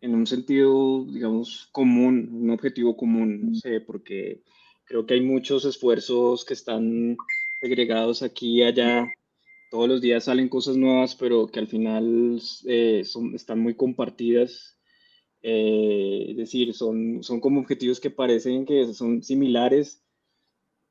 en, 0.00 0.14
un 0.14 0.26
sentido, 0.26 1.04
digamos, 1.04 1.68
común, 1.70 2.30
un 2.32 2.48
objetivo 2.48 2.96
común, 2.96 3.50
no 3.50 3.54
sé, 3.54 3.82
porque 3.82 4.40
creo 4.86 5.04
que 5.04 5.12
hay 5.12 5.20
muchos 5.20 5.66
esfuerzos 5.66 6.46
que 6.46 6.54
están 6.54 7.18
segregados 7.60 8.22
aquí 8.22 8.60
y 8.60 8.62
allá. 8.62 9.06
Todos 9.70 9.86
los 9.86 10.00
días 10.00 10.24
salen 10.24 10.48
cosas 10.48 10.78
nuevas, 10.78 11.14
pero 11.14 11.48
que 11.48 11.60
al 11.60 11.68
final 11.68 12.40
eh, 12.64 13.02
son, 13.04 13.34
están 13.34 13.60
muy 13.60 13.74
compartidas. 13.74 14.78
Eh, 15.42 16.28
es 16.30 16.36
decir, 16.38 16.72
son, 16.72 17.22
son 17.22 17.38
como 17.38 17.60
objetivos 17.60 18.00
que 18.00 18.08
parecen 18.08 18.64
que 18.64 18.94
son 18.94 19.22
similares, 19.22 20.01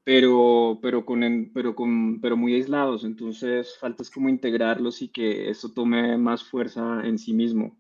pero, 0.04 0.80
pero, 0.82 1.06
con, 1.06 1.52
pero, 1.54 1.76
con, 1.76 2.20
pero 2.22 2.38
muy 2.38 2.56
aislados. 2.56 3.04
Entonces, 3.04 3.78
falta 3.80 4.04
es 4.04 4.10
como 4.10 4.30
integrarlos 4.30 5.02
y 5.02 5.10
que 5.10 5.50
eso 5.50 5.72
tome 5.74 6.18
más 6.18 6.44
fuerza 6.44 7.02
en 7.06 7.18
sí 7.18 7.34
mismo. 7.34 7.78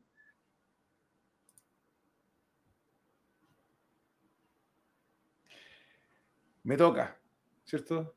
Me 6.63 6.77
toca, 6.77 7.17
¿cierto? 7.65 8.15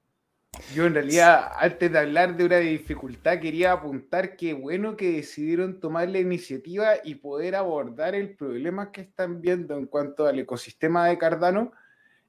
Yo 0.75 0.87
en 0.87 0.95
realidad, 0.95 1.51
antes 1.59 1.91
de 1.91 1.99
hablar 1.99 2.37
de 2.37 2.45
una 2.45 2.59
dificultad, 2.59 3.41
quería 3.41 3.73
apuntar 3.73 4.37
que 4.37 4.53
bueno 4.55 4.97
que 4.97 5.13
decidieron 5.13 5.81
tomar 5.81 6.09
la 6.09 6.21
iniciativa 6.21 6.95
y 7.03 7.17
poder 7.17 7.57
abordar 7.57 8.15
el 8.15 8.37
problema 8.37 8.93
que 8.93 9.01
están 9.01 9.41
viendo 9.41 9.77
en 9.77 9.87
cuanto 9.87 10.27
al 10.27 10.39
ecosistema 10.39 11.09
de 11.09 11.19
Cardano 11.19 11.73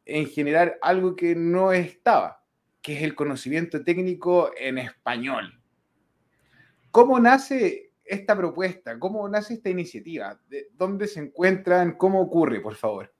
en 0.05 0.27
generar 0.27 0.77
algo 0.81 1.15
que 1.15 1.35
no 1.35 1.71
estaba, 1.71 2.43
que 2.81 2.95
es 2.95 3.03
el 3.03 3.15
conocimiento 3.15 3.83
técnico 3.83 4.51
en 4.57 4.77
español. 4.77 5.59
¿Cómo 6.91 7.19
nace 7.19 7.91
esta 8.03 8.37
propuesta? 8.37 8.99
¿Cómo 8.99 9.27
nace 9.27 9.55
esta 9.55 9.69
iniciativa? 9.69 10.39
¿De 10.47 10.69
¿Dónde 10.73 11.07
se 11.07 11.19
encuentran? 11.19 11.97
¿Cómo 11.97 12.21
ocurre, 12.21 12.61
por 12.61 12.75
favor? 12.75 13.11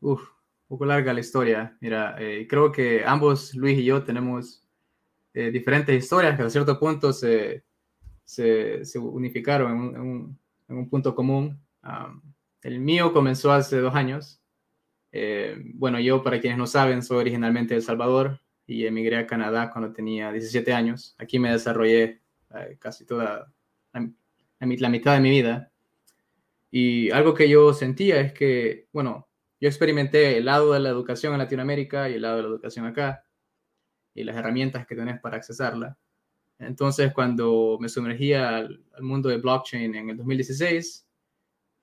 Uf, 0.00 0.20
un 0.20 0.68
poco 0.68 0.84
larga 0.84 1.14
la 1.14 1.20
historia. 1.20 1.76
Mira, 1.80 2.14
eh, 2.18 2.46
creo 2.48 2.70
que 2.70 3.02
ambos, 3.04 3.54
Luis 3.54 3.78
y 3.78 3.84
yo, 3.84 4.04
tenemos 4.04 4.64
eh, 5.32 5.50
diferentes 5.50 5.96
historias 5.96 6.36
que 6.36 6.42
a 6.42 6.50
cierto 6.50 6.78
punto 6.78 7.12
se, 7.12 7.64
se, 8.24 8.98
unificaron 8.98 9.72
en 9.72 10.00
un, 10.00 10.38
en 10.68 10.76
un, 10.76 10.88
punto 10.88 11.14
común. 11.14 11.58
el 12.62 12.80
mío 12.80 13.12
comenzó 13.12 13.50
hace 13.52 13.78
dos 13.78 13.94
años 13.94 14.37
eh, 15.12 15.56
bueno, 15.74 16.00
yo, 16.00 16.22
para 16.22 16.40
quienes 16.40 16.58
no 16.58 16.66
saben, 16.66 17.02
soy 17.02 17.18
originalmente 17.18 17.74
de 17.74 17.78
El 17.78 17.84
Salvador 17.84 18.40
y 18.66 18.86
emigré 18.86 19.16
a 19.16 19.26
Canadá 19.26 19.70
cuando 19.70 19.92
tenía 19.92 20.30
17 20.30 20.72
años. 20.72 21.14
Aquí 21.18 21.38
me 21.38 21.50
desarrollé 21.50 22.20
eh, 22.54 22.76
casi 22.78 23.06
toda 23.06 23.50
la, 23.92 24.66
mitad 24.66 25.14
de 25.14 25.20
mi 25.20 25.30
vida. 25.30 25.72
Y 26.70 27.10
algo 27.10 27.32
que 27.32 27.48
yo 27.48 27.72
sentía 27.72 28.20
es 28.20 28.32
que, 28.32 28.88
bueno, 28.92 29.28
yo 29.60 29.68
experimenté 29.68 30.36
el 30.36 30.44
lado 30.44 30.74
de 30.74 30.80
la 30.80 30.90
educación 30.90 31.32
en 31.32 31.38
Latinoamérica 31.38 32.08
y 32.08 32.14
el 32.14 32.22
lado 32.22 32.36
de 32.36 32.42
la 32.42 32.48
educación 32.48 32.86
acá 32.86 33.24
y 34.14 34.24
las 34.24 34.36
herramientas 34.36 34.86
que 34.86 34.94
tenés 34.94 35.20
para 35.20 35.38
accesarla. 35.38 35.96
Entonces, 36.58 37.12
cuando 37.14 37.78
me 37.80 37.88
sumergía 37.88 38.58
al, 38.58 38.84
al 38.92 39.02
mundo 39.02 39.28
de 39.28 39.38
blockchain 39.38 39.94
en 39.94 40.10
el 40.10 40.16
2016, 40.16 41.07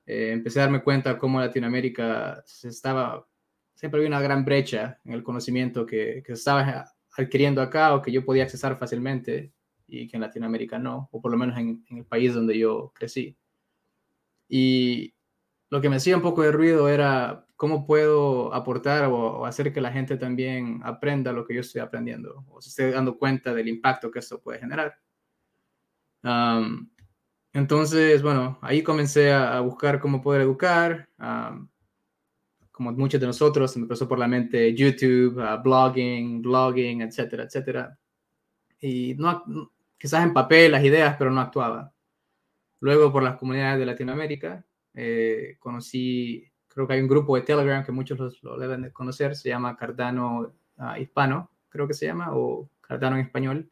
eh, 0.06 0.32
empecé 0.34 0.60
a 0.60 0.64
darme 0.64 0.84
cuenta 0.84 1.18
cómo 1.18 1.40
Latinoamérica 1.40 2.42
se 2.46 2.70
estaba, 2.70 3.28
siempre 3.74 4.00
había 4.00 4.10
una 4.10 4.22
gran 4.22 4.46
brecha 4.46 5.00
en 5.04 5.14
el 5.14 5.24
conocimiento 5.24 5.86
que, 5.86 6.24
que 6.26 6.34
estaba 6.34 6.86
adquiriendo 7.18 7.62
acá 7.62 7.96
o 7.96 8.02
que 8.02 8.12
yo 8.12 8.26
podía 8.26 8.44
accesar 8.44 8.78
fácilmente 8.78 9.54
y 9.88 10.08
que 10.08 10.18
en 10.18 10.22
Latinoamérica 10.22 10.80
no, 10.80 11.10
o 11.12 11.22
por 11.22 11.32
lo 11.32 11.38
menos 11.38 11.58
en, 11.58 11.86
en 11.90 11.98
el 12.00 12.06
país 12.06 12.34
donde 12.34 12.58
yo 12.58 12.92
crecí. 12.96 13.38
Y 14.48 15.14
lo 15.70 15.82
que 15.82 15.90
me 15.90 15.98
hacía 15.98 16.16
un 16.16 16.22
poco 16.22 16.42
de 16.44 16.52
ruido 16.52 16.90
era 16.90 17.46
cómo 17.56 17.86
puedo 17.86 18.54
aportar 18.54 19.06
o, 19.06 19.46
hacer 19.46 19.74
que 19.74 19.82
la 19.82 19.92
gente 19.92 20.18
también 20.18 20.82
aprenda 20.84 21.32
lo 21.32 21.46
que 21.46 21.56
yo 21.56 21.62
estoy 21.62 21.82
aprendiendo 21.82 22.46
o 22.50 22.62
se 22.62 22.70
esté 22.70 22.92
dando 22.92 23.18
cuenta 23.18 23.54
del 23.54 23.68
impacto 23.68 24.12
que 24.12 24.20
esto 24.20 24.42
puede 24.42 24.60
generar. 24.60 24.98
Entonces, 27.56 28.22
bueno, 28.22 28.60
ahí 28.62 28.84
comencé 28.84 29.32
a, 29.32 29.62
buscar 29.62 30.02
cómo 30.02 30.22
poder 30.22 30.42
educar. 30.42 31.08
como 32.70 32.92
muchos 32.92 33.22
de 33.22 33.28
nosotros, 33.28 33.78
me 33.78 33.88
pasó 33.88 34.10
por 34.10 34.20
la 34.20 34.28
mente 34.28 34.76
YouTube, 34.76 35.42
blogging, 35.64 36.42
blogging, 36.42 37.02
etcétera, 37.02 37.46
etcétera. 37.46 37.98
Y 38.82 39.16
no, 39.18 39.72
quizás 39.98 40.26
en 40.26 40.34
papel 40.34 40.74
las 40.74 40.84
ideas, 40.84 41.16
pero 41.18 41.32
no 41.32 41.40
actuaba. 41.40 41.94
Luego 42.82 43.10
por 43.14 43.24
las 43.24 43.38
comunidades 43.38 43.80
de 43.80 43.86
Latinoamérica, 43.86 44.66
eh, 44.94 45.56
conocí, 45.58 46.52
creo 46.68 46.86
que 46.86 46.96
hay 46.96 47.02
un 47.02 47.08
grupo 47.08 47.38
de 47.38 47.44
Telegram 47.44 47.86
que 47.86 47.94
muchos 47.94 48.44
lo, 48.44 48.60
deben 48.60 48.82
de 48.82 48.92
conocer, 48.92 49.34
se 49.34 49.48
llama 49.48 49.78
Cardano 49.78 50.52
ah, 50.78 51.00
Hispano, 51.00 51.52
creo 51.70 51.88
que 51.88 51.94
se 51.94 52.06
llama, 52.06 52.36
o 52.36 52.70
Cardano 52.82 53.16
en 53.16 53.24
español. 53.24 53.72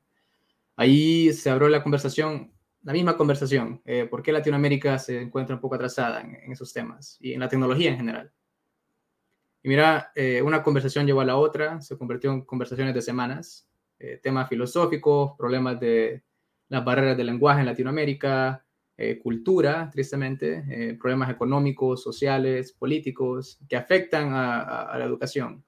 Ahí 0.77 1.33
se 1.33 1.49
abrió 1.49 1.67
la 1.67 1.83
conversación, 1.83 2.53
la 2.83 2.93
misma 2.93 3.17
conversación, 3.17 3.81
eh, 3.85 4.05
por 4.09 4.21
qué 4.21 4.31
Latinoamérica 4.31 4.99
se 4.99 5.21
encuentra 5.21 5.55
un 5.55 5.61
poco 5.61 5.75
atrasada 5.75 6.21
en, 6.21 6.51
esos 6.51 6.73
temas 6.73 7.17
y 7.19 7.33
en 7.33 7.39
la 7.39 7.47
tecnología 7.47 7.89
en 7.89 7.97
general. 7.97 8.31
Y 9.63 9.69
mira, 9.69 10.11
eh, 10.15 10.41
una 10.41 10.61
conversación 10.61 11.05
llevó 11.05 11.21
a 11.21 11.25
la 11.25 11.37
otra, 11.37 11.81
se 11.81 11.97
convirtió 11.97 12.31
en 12.31 12.41
conversaciones 12.41 12.93
de 12.93 13.01
semanas, 13.01 13.67
temas 14.21 14.49
filosóficos, 14.49 15.31
problemas 15.37 15.79
de 15.79 16.23
las 16.67 16.83
barreras 16.83 17.15
del 17.15 17.27
lenguaje 17.27 17.61
en 17.61 17.67
Latinoamérica, 17.67 18.65
eh, 18.95 19.17
cultura, 19.17 19.89
tristemente, 19.91 20.63
eh, 20.69 20.97
problemas 20.99 21.31
económicos, 21.31 22.03
sociales, 22.03 22.73
políticos, 22.73 23.59
que 23.67 23.75
afectan 23.75 24.33
a, 24.33 24.95
la 24.97 25.05
educación. 25.05 25.65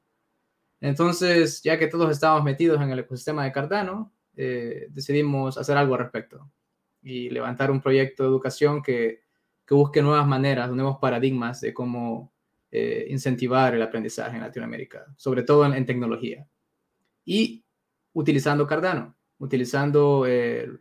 Entonces, 0.79 1.63
ya 1.63 1.79
que 1.79 1.87
todos 1.87 2.11
estábamos 2.11 2.43
metidos 2.43 2.79
en 2.81 2.91
el 2.91 2.99
ecosistema 2.99 3.43
de 3.43 3.51
Cardano, 3.51 4.13
eh, 4.35 4.87
decidimos 4.91 5.57
hacer 5.57 5.75
algo 5.75 5.95
al 5.95 6.01
respecto 6.01 6.51
y 7.05 7.29
levantar 7.29 7.69
un 7.69 7.79
proyecto 7.79 8.23
de 8.23 8.29
educación 8.29 8.81
que, 8.81 9.21
que 9.65 9.75
busque 9.75 10.01
nuevas 10.01 10.27
maneras, 10.27 10.71
nuevos 10.71 10.97
paradigmas 10.99 11.61
de 11.61 11.73
cómo 11.73 12.33
incentivar 13.07 13.73
el 13.73 13.81
aprendizaje 13.81 14.35
en 14.35 14.41
Latinoamérica, 14.41 15.05
sobre 15.15 15.43
todo 15.43 15.65
en, 15.65 15.85
tecnología. 15.85 16.45
Y 17.23 17.63
utilizando 18.11 18.67
Cardano, 18.67 19.15
utilizando 19.37 20.25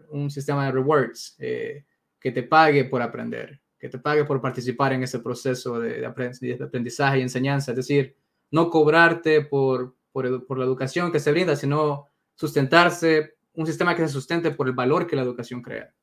un 0.08 0.28
sistema 0.28 0.66
de 0.66 0.72
rewards 0.72 1.36
que 1.38 2.32
te 2.32 2.42
pague 2.42 2.86
por 2.86 3.00
aprender, 3.00 3.60
que 3.78 3.90
te 3.90 3.98
pague 3.98 4.24
por 4.24 4.40
participar 4.40 4.94
en 4.94 5.02
ese 5.02 5.18
proceso 5.18 5.78
de, 5.78 6.06
aprendizaje 6.06 7.18
y 7.18 7.20
enseñanza. 7.20 7.72
Es 7.72 7.76
decir, 7.76 8.16
no 8.50 8.70
cobrarte 8.70 9.42
por, 9.42 9.94
por, 10.10 10.58
la 10.58 10.64
educación 10.64 11.12
que 11.12 11.20
se 11.20 11.30
brinda, 11.32 11.54
sino 11.54 12.08
sustentarse, 12.34 13.34
un 13.52 13.66
sistema 13.66 13.94
que 13.94 14.00
se 14.00 14.08
sustente 14.08 14.52
por 14.52 14.68
el 14.68 14.72
valor 14.72 15.06
que 15.06 15.16
la 15.16 15.22
educación 15.22 15.60
crea. 15.60 15.94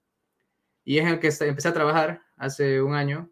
Y 0.84 0.98
es 0.98 1.04
en 1.04 1.10
el 1.14 1.20
que 1.20 1.30
empecé 1.42 1.68
a 1.68 1.74
trabajar 1.74 2.22
hace 2.38 2.82
un 2.82 2.94
año. 2.96 3.30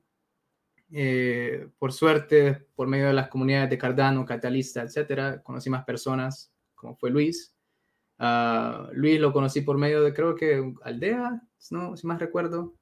Eh, 0.92 1.68
por 1.78 1.94
suerte, 1.94 2.68
por 2.76 2.88
medio 2.88 3.08
de 3.08 3.14
las 3.14 3.28
comunidades 3.28 3.70
de 3.70 3.78
Cardano, 3.78 4.26
Catalista, 4.26 4.82
etcétera, 4.82 5.42
conocí 5.44 5.70
más 5.70 5.86
personas, 5.86 6.52
como 6.76 6.96
fue 6.96 7.12
Luis. 7.12 7.54
Uh, 8.20 8.92
Luis 8.94 9.20
lo 9.20 9.32
conocí 9.32 9.62
por 9.62 9.78
medio 9.78 10.04
de, 10.04 10.14
creo 10.14 10.36
que 10.36 10.74
Aldea, 10.84 11.42
¿no? 11.72 11.96
si 11.96 12.08
más 12.08 12.20
recuerdo. 12.20 12.76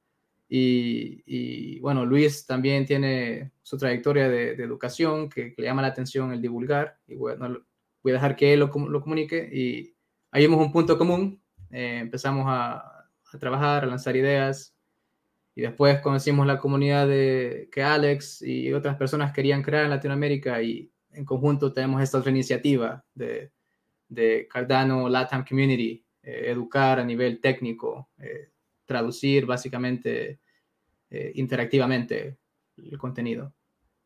Y, 0.50 1.80
bueno, 1.82 2.06
Luis 2.06 2.46
también 2.46 2.86
tiene 2.86 3.52
su 3.62 3.78
trayectoria 3.78 4.30
de, 4.30 4.52
educación 4.54 5.30
que, 5.30 5.54
le 5.58 5.66
llama 5.66 5.82
la 5.82 5.90
atención 5.90 6.32
el 6.32 6.42
divulgar. 6.42 6.98
Y 7.08 7.16
bueno, 7.16 7.60
voy 8.02 8.12
a 8.12 8.16
dejar 8.16 8.36
que 8.36 8.54
él 8.54 8.62
lo, 8.62 8.68
lo 8.68 9.02
comunique. 9.02 9.50
Y 9.52 9.94
ahí 10.32 10.44
vimos 10.44 10.66
un 10.66 10.72
punto 10.72 10.98
común. 10.98 11.42
Eh, 11.70 12.00
empezamos 12.02 12.46
a, 12.48 12.97
a, 13.32 13.38
trabajar, 13.38 13.84
a 13.84 13.88
lanzar 13.88 14.16
ideas. 14.16 14.76
Y 15.56 15.62
después 15.62 16.00
conocimos 16.02 16.46
la 16.46 16.60
comunidad 16.60 17.08
de, 17.08 17.70
que 17.72 17.82
Alex 17.82 18.42
y 18.42 18.74
otras 18.74 18.96
personas 18.96 19.34
querían 19.34 19.64
crear 19.64 19.86
en 19.86 19.90
Latinoamérica. 19.90 20.62
Y 20.62 20.92
en 21.12 21.26
conjunto 21.26 21.74
tenemos 21.74 22.02
esta 22.02 22.20
otra 22.20 22.32
iniciativa 22.32 23.04
de, 23.14 23.52
de 24.08 24.48
Cardano 24.52 25.10
Latam 25.10 25.44
Community, 25.44 26.04
eh, 26.24 26.44
educar 26.48 27.00
a 27.00 27.06
nivel 27.06 27.42
técnico. 27.42 28.10
Eh, 28.20 28.52
traducir 28.88 29.46
básicamente 29.46 30.40
eh, 31.12 31.32
interactivamente 31.36 32.38
el 32.78 32.98
contenido. 32.98 33.54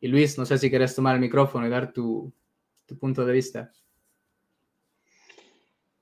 Y 0.01 0.07
Luis, 0.09 0.37
no 0.37 0.45
sé 0.45 0.57
si 0.57 0.69
quieres 0.69 0.93
tomar 0.93 1.15
el 1.15 1.21
micrófono 1.21 1.65
y 1.65 1.69
dar 1.69 1.93
tu, 1.93 2.33
tu 2.85 2.97
punto 2.97 3.25
de 3.25 3.33
vista. 3.33 3.71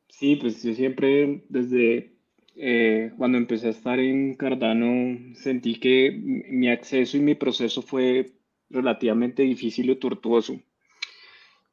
Sí, 0.08 0.38
pues 0.38 0.64
yo 0.64 0.74
siempre 0.74 1.44
desde 1.50 2.14
eh, 2.56 3.12
cuando 3.18 3.38
empecé 3.38 3.68
a 3.68 3.72
estar 3.72 4.00
en 4.00 4.36
Cardano 4.36 5.36
sentí 5.36 5.80
que 5.80 6.12
mi 6.12 6.70
acceso 6.70 7.18
y 7.18 7.22
mi 7.22 7.36
proceso 7.36 7.82
fue 7.82 8.34
relativamente 8.70 9.44
difícil 9.44 9.90
y 9.90 9.96
tortuoso. 9.96 10.60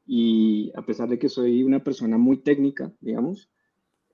Y 0.07 0.73
a 0.77 0.83
pesar 0.83 1.09
de 1.09 1.19
que 1.19 1.29
soy 1.29 1.63
una 1.63 1.83
persona 1.83 2.19
muy 2.19 2.39
técnica, 2.39 2.93
digamos, 3.01 3.51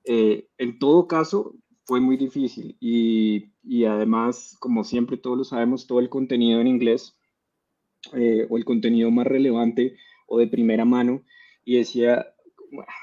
eh, 0.05 0.47
en 0.57 0.79
todo 0.79 1.07
caso 1.07 1.55
fue 1.85 1.99
muy 1.99 2.17
difícil 2.17 2.77
y, 2.79 3.51
y, 3.63 3.85
además, 3.85 4.57
como 4.59 4.83
siempre 4.83 5.17
todos 5.17 5.37
lo 5.37 5.43
sabemos, 5.43 5.85
todo 5.85 5.99
el 5.99 6.09
contenido 6.09 6.59
en 6.61 6.67
inglés 6.67 7.17
eh, 8.13 8.47
o 8.49 8.57
el 8.57 8.65
contenido 8.65 9.11
más 9.11 9.27
relevante 9.27 9.95
o 10.27 10.39
de 10.39 10.47
primera 10.47 10.85
mano 10.85 11.23
y 11.63 11.77
decía, 11.77 12.25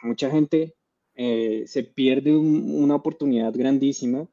mucha 0.03 0.31
gente 0.31 0.75
eh, 1.23 1.65
se 1.67 1.83
pierde 1.83 2.35
una 2.35 2.95
oportunidad 2.95 3.53
grandísima 3.53 4.27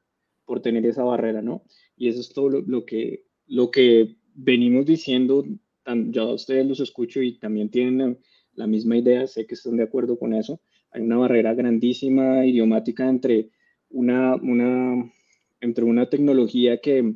por 0.46 0.62
tener 0.62 0.86
esa 0.86 1.04
barrera, 1.04 1.42
¿no? 1.42 1.64
Y 1.98 2.08
eso 2.08 2.22
es 2.22 2.30
todo 2.30 2.48
lo, 2.48 2.86
que, 2.86 3.26
lo 3.46 3.72
que 3.72 4.16
venimos 4.34 4.86
diciendo, 4.86 5.44
tan, 5.84 6.14
ya 6.14 6.24
ustedes 6.24 6.66
los 6.66 6.80
escucho 6.80 7.22
y 7.22 7.40
también 7.40 7.70
tienen 7.70 8.20
la 8.54 8.68
misma 8.68 8.96
idea, 8.96 9.28
sé 9.28 9.46
que 9.46 9.56
están 9.56 9.76
de 9.76 9.84
acuerdo 9.84 10.18
con 10.18 10.34
eso. 10.34 10.62
Hay 10.92 11.02
una 11.02 11.18
barrera 11.18 11.54
grandísima 11.54 12.46
idiomática 12.46 13.10
entre 13.10 13.50
una, 13.90 14.36
una, 14.36 15.12
entre 15.60 15.84
una 15.84 16.10
tecnología 16.10 16.80
que 16.80 17.16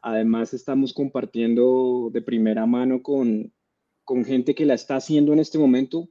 además 0.00 0.54
estamos 0.54 0.92
compartiendo 0.92 2.10
de 2.12 2.22
primera 2.22 2.66
mano 2.66 3.02
con, 3.02 3.52
con 4.04 4.24
gente 4.24 4.54
que 4.54 4.64
la 4.64 4.74
está 4.74 4.94
haciendo 4.94 5.32
en 5.32 5.40
este 5.40 5.58
momento. 5.58 6.08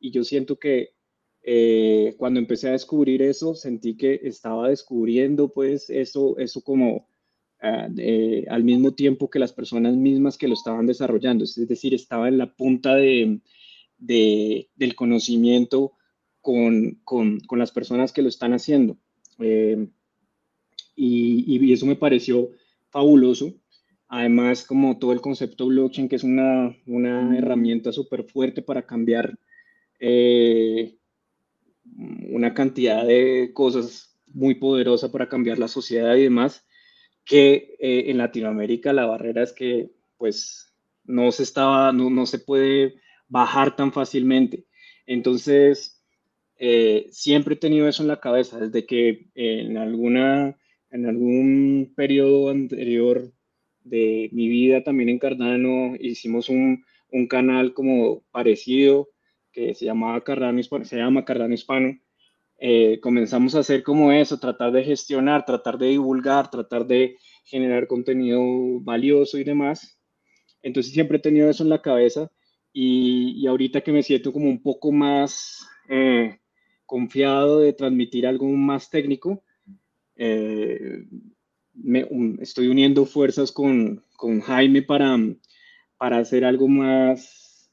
Y 0.00 0.10
yo 0.10 0.24
siento 0.24 0.58
que 0.58 0.94
eh, 1.42 2.14
cuando 2.18 2.40
empecé 2.40 2.68
a 2.68 2.72
descubrir 2.72 3.22
eso, 3.22 3.54
sentí 3.54 3.96
que 3.96 4.20
estaba 4.24 4.68
descubriendo 4.68 5.52
pues 5.52 5.88
eso, 5.90 6.36
eso 6.38 6.62
como 6.62 7.08
ah, 7.62 7.88
al 8.48 8.64
mismo 8.64 8.92
tiempo 8.94 9.30
que 9.30 9.38
las 9.38 9.52
personas 9.52 9.96
mismas 9.96 10.36
que 10.36 10.48
lo 10.48 10.54
estaban 10.54 10.86
desarrollando. 10.86 11.44
Es 11.44 11.68
decir, 11.68 11.94
estaba 11.94 12.28
en 12.28 12.38
la 12.38 12.54
punta 12.54 12.94
de, 12.94 13.40
de, 13.98 14.68
del 14.74 14.94
conocimiento 14.94 15.92
con, 16.40 17.00
con, 17.04 17.40
con, 17.40 17.58
las 17.58 17.70
personas 17.70 18.12
que 18.12 18.22
lo 18.22 18.28
están 18.28 18.52
haciendo. 18.52 18.96
Eh, 19.38 19.88
y, 20.96 21.72
eso 21.72 21.86
me 21.86 21.96
pareció 21.96 22.50
fabuloso. 22.88 23.54
Además, 24.08 24.64
como 24.64 24.98
todo 24.98 25.12
el 25.12 25.20
concepto 25.20 25.66
blockchain, 25.66 26.08
que 26.08 26.16
es 26.16 26.24
una, 26.24 26.76
una 26.86 27.36
herramienta 27.38 27.92
súper 27.92 28.24
fuerte 28.24 28.60
para 28.60 28.86
cambiar 28.86 29.38
eh, 30.00 30.96
una 31.96 32.54
cantidad 32.54 33.04
de 33.06 33.50
cosas 33.54 34.16
muy 34.26 34.54
poderosa 34.54 35.10
para 35.10 35.28
cambiar 35.28 35.58
la 35.58 35.68
sociedad 35.68 36.14
y 36.16 36.22
demás, 36.22 36.66
que 37.24 37.76
eh, 37.78 38.04
en 38.06 38.18
Latinoamérica 38.18 38.92
la 38.92 39.06
barrera 39.06 39.42
es 39.42 39.52
que 39.52 39.90
pues 40.16 40.74
no 41.04 41.32
se 41.32 41.42
estaba, 41.42 41.92
no, 41.92 42.10
no 42.10 42.26
se 42.26 42.38
puede 42.38 42.94
bajar 43.28 43.76
tan 43.76 43.92
fácilmente. 43.92 44.66
Entonces, 45.06 46.02
eh, 46.56 47.06
siempre 47.10 47.54
he 47.54 47.58
tenido 47.58 47.88
eso 47.88 48.02
en 48.02 48.08
la 48.08 48.20
cabeza, 48.20 48.58
desde 48.58 48.86
que 48.86 49.28
en, 49.34 49.76
alguna, 49.78 50.56
en 50.90 51.06
algún 51.06 51.92
periodo 51.96 52.50
anterior 52.50 53.32
de 53.82 54.28
mi 54.32 54.48
vida 54.48 54.84
también 54.84 55.08
en 55.08 55.18
Cardano 55.18 55.96
hicimos 55.98 56.48
un, 56.50 56.84
un 57.10 57.26
canal 57.26 57.72
como 57.72 58.22
parecido 58.30 59.08
que 59.52 59.74
se 59.74 59.84
llamaba 59.84 60.22
Cardano 60.22 60.62
se 60.62 60.96
llama 60.96 61.24
Cardano 61.24 61.54
Hispano. 61.54 61.98
Eh, 62.58 63.00
comenzamos 63.00 63.54
a 63.54 63.60
hacer 63.60 63.82
como 63.82 64.12
eso, 64.12 64.38
tratar 64.38 64.72
de 64.72 64.84
gestionar, 64.84 65.44
tratar 65.44 65.78
de 65.78 65.88
divulgar, 65.88 66.50
tratar 66.50 66.86
de, 66.86 67.16
generar 67.50 67.86
contenido 67.86 68.40
valioso 68.80 69.38
y 69.38 69.44
demás. 69.44 69.98
Entonces 70.62 70.92
siempre 70.92 71.18
he 71.18 71.20
tenido 71.20 71.50
eso 71.50 71.64
en 71.64 71.70
la 71.70 71.82
cabeza 71.82 72.30
y, 72.72 73.32
y 73.36 73.46
ahorita 73.46 73.80
que 73.80 73.92
me 73.92 74.02
siento 74.02 74.32
como 74.32 74.48
un 74.48 74.62
poco 74.62 74.92
más 74.92 75.66
eh, 75.88 76.38
confiado 76.86 77.60
de 77.60 77.72
transmitir 77.72 78.26
algo 78.26 78.46
más 78.46 78.90
técnico, 78.90 79.42
eh, 80.16 81.06
me, 81.74 82.06
estoy 82.40 82.68
uniendo 82.68 83.06
fuerzas 83.06 83.50
con, 83.52 84.04
con, 84.16 84.40
Jaime 84.40 84.82
para, 84.82 85.16
para 85.96 86.18
hacer 86.18 86.44
algo 86.44 86.68
más, 86.68 87.70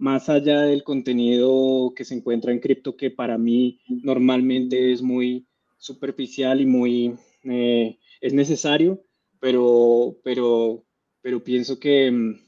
más 0.00 0.30
allá 0.30 0.62
del 0.62 0.82
contenido 0.82 1.92
que 1.94 2.06
se 2.06 2.14
encuentra 2.14 2.52
en 2.52 2.58
cripto, 2.58 2.96
que 2.96 3.10
para 3.10 3.36
mí 3.36 3.80
normalmente 3.86 4.92
es 4.92 5.02
muy 5.02 5.46
superficial 5.76 6.60
y 6.60 6.66
muy 6.66 7.14
eh, 7.44 7.98
es 8.20 8.32
necesario, 8.32 9.04
pero, 9.40 10.16
pero, 10.24 10.84
pero 11.20 11.44
pienso 11.44 11.78
que 11.78 12.10
mm, 12.10 12.40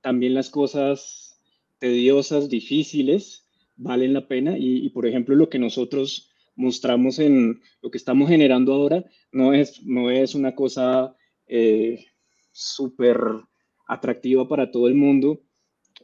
también 0.00 0.32
las 0.32 0.48
cosas 0.48 1.38
tediosas, 1.78 2.48
difíciles, 2.48 3.46
valen 3.76 4.14
la 4.14 4.26
pena 4.26 4.56
y, 4.58 4.88
por 4.90 5.06
ejemplo 5.06 5.34
lo 5.34 5.50
que 5.50 5.58
nosotros 5.58 6.30
mostramos 6.54 7.18
en 7.18 7.60
lo 7.82 7.90
que 7.90 7.98
estamos 7.98 8.28
generando 8.28 8.72
ahora 8.72 9.04
no 9.32 9.52
es, 9.52 9.84
no 9.84 10.10
es 10.10 10.34
una 10.34 10.54
cosa 10.54 11.16
eh, 11.48 12.06
súper 12.52 13.18
atractiva 13.88 14.48
para 14.48 14.70
todo 14.70 14.88
el 14.88 14.94
mundo. 14.94 15.42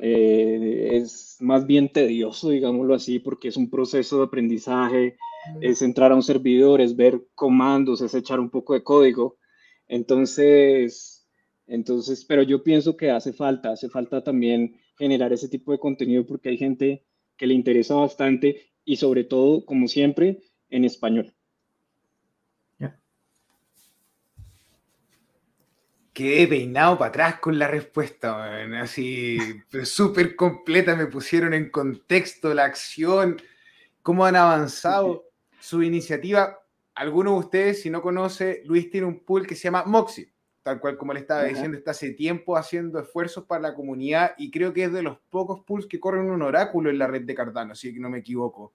Eh, 0.03 0.97
es 0.97 1.37
más 1.41 1.67
bien 1.67 1.93
tedioso, 1.93 2.49
digámoslo 2.51 2.95
así, 2.95 3.19
porque 3.19 3.49
es 3.49 3.57
un 3.57 3.69
proceso 3.69 4.19
de 4.19 4.25
aprendizaje, 4.25 5.17
es 5.61 5.83
entrar 5.83 6.13
a 6.13 6.15
un 6.15 6.23
servidor, 6.23 6.81
es 6.81 6.97
ver 6.97 7.23
comandos, 7.35 8.01
es 8.01 8.15
echar 8.15 8.41
un 8.41 8.51
poco 8.51 8.75
de 8.75 8.83
código. 8.83 9.39
Entonces, 9.89 11.29
entonces, 11.67 12.25
pero 12.25 12.43
yo 12.43 12.63
pienso 12.63 12.97
que 12.97 13.11
hace 13.11 13.33
falta, 13.33 13.73
hace 13.73 13.89
falta 13.89 14.25
también 14.25 14.77
generar 14.99 15.33
ese 15.33 15.49
tipo 15.49 15.73
de 15.73 15.79
contenido 15.79 16.27
porque 16.27 16.49
hay 16.51 16.59
gente 16.59 17.07
que 17.37 17.47
le 17.47 17.55
interesa 17.55 17.95
bastante 17.95 18.73
y 18.85 18.97
sobre 18.97 19.25
todo, 19.25 19.65
como 19.65 19.87
siempre, 19.89 20.41
en 20.71 20.85
español. 20.85 21.35
Quedé 26.13 26.49
peinado 26.49 26.99
para 26.99 27.09
atrás 27.09 27.41
con 27.41 27.59
la 27.59 27.69
respuesta, 27.69 28.63
así 28.81 29.39
súper 29.85 30.35
completa, 30.35 30.97
me 30.97 31.07
pusieron 31.07 31.55
en 31.55 31.71
contexto 31.71 32.53
la 32.53 32.65
acción, 32.65 33.41
cómo 34.03 34.27
han 34.27 34.37
avanzado 34.37 35.25
su 35.61 35.83
iniciativa. 35.83 36.59
Algunos 36.95 37.35
de 37.35 37.41
ustedes, 37.41 37.83
si 37.83 37.91
no 37.91 38.03
conoce, 38.03 38.63
Luis 38.65 38.91
tiene 38.91 39.07
un 39.07 39.21
pool 39.21 39.47
que 39.47 39.55
se 39.55 39.65
llama 39.65 39.85
Moxie 39.85 40.33
tal 40.63 40.81
cual 40.81 40.97
como 40.97 41.13
le 41.13 41.21
estaba 41.21 41.45
diciendo, 41.45 41.77
está 41.77 41.93
hace 41.93 42.11
tiempo 42.13 42.57
haciendo 42.57 43.01
esfuerzos 43.01 43.45
para 43.45 43.63
la 43.63 43.75
comunidad 43.75 44.35
y 44.37 44.51
creo 44.51 44.73
que 44.73 44.85
es 44.85 44.93
de 44.93 45.03
los 45.03 45.19
pocos 45.31 45.63
pools 45.65 45.87
que 45.87 46.01
corren 46.01 46.31
un 46.31 46.43
oráculo 46.43 46.91
en 46.91 46.99
la 46.99 47.07
red 47.07 47.23
de 47.23 47.35
Cardano, 47.35 47.75
si 47.75 47.93
no 47.99 48.11
me 48.11 48.19
equivoco. 48.19 48.75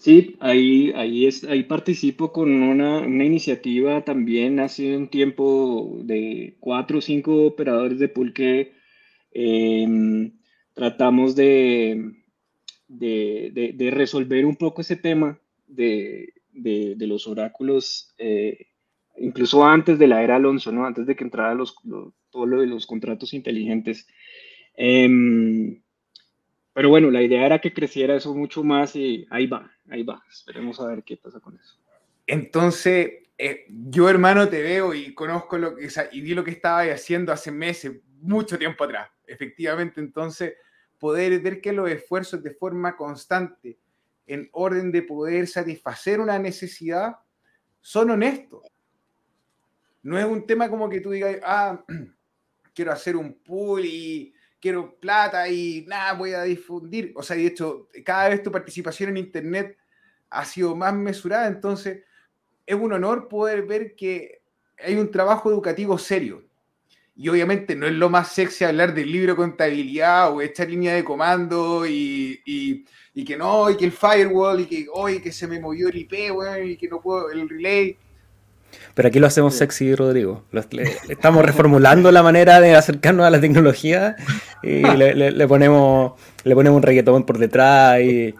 Sí, 0.00 0.38
ahí, 0.40 0.92
ahí, 0.96 1.26
es, 1.26 1.44
ahí 1.44 1.64
participo 1.64 2.32
con 2.32 2.50
una, 2.62 3.04
iniciativa 3.04 4.02
también 4.02 4.58
hace 4.58 4.96
un 4.96 5.08
tiempo 5.08 5.98
de 6.04 6.56
cuatro 6.58 6.98
o 6.98 7.00
cinco 7.02 7.44
operadores 7.44 7.98
de 7.98 8.08
pool 8.08 8.32
que 8.32 8.72
em, 9.32 10.32
tratamos 10.72 11.36
de, 11.36 12.14
de, 12.88 13.90
resolver 13.92 14.46
un 14.46 14.56
poco 14.56 14.80
ese 14.80 14.96
tema 14.96 15.38
de, 15.66 16.32
los 16.98 17.26
oráculos 17.26 18.14
eh, 18.16 18.68
incluso 19.18 19.66
antes 19.66 19.98
de 19.98 20.06
la 20.08 20.22
era 20.22 20.36
Alonso, 20.36 20.72
¿no? 20.72 20.86
Antes 20.86 21.06
de 21.06 21.14
que 21.14 21.24
entrara 21.24 21.54
los, 21.54 21.76
todo 22.30 22.46
lo 22.46 22.60
de 22.62 22.66
los 22.66 22.86
contratos 22.86 23.34
inteligentes. 23.34 24.06
Em, 24.76 25.82
pero 26.80 26.88
bueno, 26.88 27.10
la 27.10 27.20
idea 27.20 27.44
era 27.44 27.58
que 27.58 27.74
creciera 27.74 28.16
eso 28.16 28.34
mucho 28.34 28.64
más 28.64 28.96
y 28.96 29.26
ahí 29.28 29.46
va, 29.46 29.70
ahí 29.90 30.02
va. 30.02 30.24
Esperemos 30.30 30.80
a 30.80 30.86
ver 30.86 31.02
qué 31.02 31.18
pasa 31.18 31.38
con 31.38 31.54
eso. 31.54 31.78
Entonces, 32.26 33.28
eh, 33.36 33.66
yo 33.68 34.08
hermano 34.08 34.48
te 34.48 34.62
veo 34.62 34.94
y 34.94 35.12
conozco 35.12 35.58
lo 35.58 35.76
que, 35.76 35.90
y 36.12 36.22
vi 36.22 36.32
lo 36.32 36.42
que 36.42 36.52
estaba 36.52 36.80
haciendo 36.84 37.34
hace 37.34 37.52
meses, 37.52 38.00
mucho 38.22 38.56
tiempo 38.58 38.84
atrás. 38.84 39.10
Efectivamente, 39.26 40.00
entonces, 40.00 40.54
poder 40.98 41.38
ver 41.42 41.60
que 41.60 41.74
los 41.74 41.90
esfuerzos 41.90 42.42
de 42.42 42.52
forma 42.52 42.96
constante, 42.96 43.78
en 44.26 44.48
orden 44.50 44.90
de 44.90 45.02
poder 45.02 45.48
satisfacer 45.48 46.18
una 46.18 46.38
necesidad, 46.38 47.16
son 47.82 48.08
honestos. 48.08 48.62
No 50.02 50.18
es 50.18 50.24
un 50.24 50.46
tema 50.46 50.70
como 50.70 50.88
que 50.88 51.02
tú 51.02 51.10
digas, 51.10 51.40
ah, 51.44 51.84
quiero 52.74 52.90
hacer 52.90 53.16
un 53.16 53.34
pool 53.34 53.84
y 53.84 54.32
quiero 54.60 54.94
plata 54.96 55.48
y 55.48 55.84
nada, 55.88 56.12
voy 56.12 56.32
a 56.32 56.42
difundir. 56.42 57.12
O 57.16 57.22
sea, 57.22 57.36
de 57.36 57.46
hecho, 57.46 57.88
cada 58.04 58.28
vez 58.28 58.42
tu 58.42 58.52
participación 58.52 59.10
en 59.10 59.16
Internet 59.16 59.76
ha 60.30 60.44
sido 60.44 60.76
más 60.76 60.94
mesurada, 60.94 61.48
entonces 61.48 62.04
es 62.66 62.74
un 62.74 62.92
honor 62.92 63.28
poder 63.28 63.66
ver 63.66 63.96
que 63.96 64.42
hay 64.78 64.94
un 64.96 65.10
trabajo 65.10 65.50
educativo 65.50 65.98
serio. 65.98 66.44
Y 67.16 67.28
obviamente 67.28 67.74
no 67.74 67.86
es 67.86 67.92
lo 67.92 68.08
más 68.08 68.32
sexy 68.32 68.64
hablar 68.64 68.94
del 68.94 69.10
libro 69.12 69.36
contabilidad 69.36 70.32
o 70.32 70.40
echar 70.40 70.70
línea 70.70 70.94
de 70.94 71.04
comando 71.04 71.86
y, 71.86 72.40
y, 72.46 73.24
que 73.24 73.36
no, 73.36 73.68
y 73.68 73.76
que 73.76 73.84
el 73.84 73.92
firewall, 73.92 74.60
y 74.60 74.66
que 74.66 74.86
hoy 74.90 75.20
que 75.20 75.30
se 75.30 75.46
me 75.46 75.60
movió 75.60 75.88
el 75.88 75.98
IP, 75.98 76.32
bueno, 76.32 76.64
y 76.64 76.76
que 76.76 76.88
no 76.88 77.00
puedo, 77.00 77.30
el 77.30 77.46
relay. 77.48 77.98
Pero 78.94 79.08
aquí 79.08 79.18
lo 79.18 79.26
hacemos 79.26 79.54
sexy, 79.54 79.94
Rodrigo. 79.94 80.44
estamos 81.08 81.44
reformulando 81.44 82.12
la 82.12 82.22
manera 82.22 82.60
de 82.60 82.74
acercarnos 82.74 83.26
a 83.26 83.30
la 83.30 83.40
tecnología 83.40 84.16
y 84.62 84.82
le, 84.96 85.48
ponemos, 85.48 86.20
le 86.44 86.54
ponemos 86.54 86.76
un 86.76 86.82
reggaetón 86.82 87.24
por 87.24 87.38
detrás. 87.38 88.00
Y... 88.00 88.34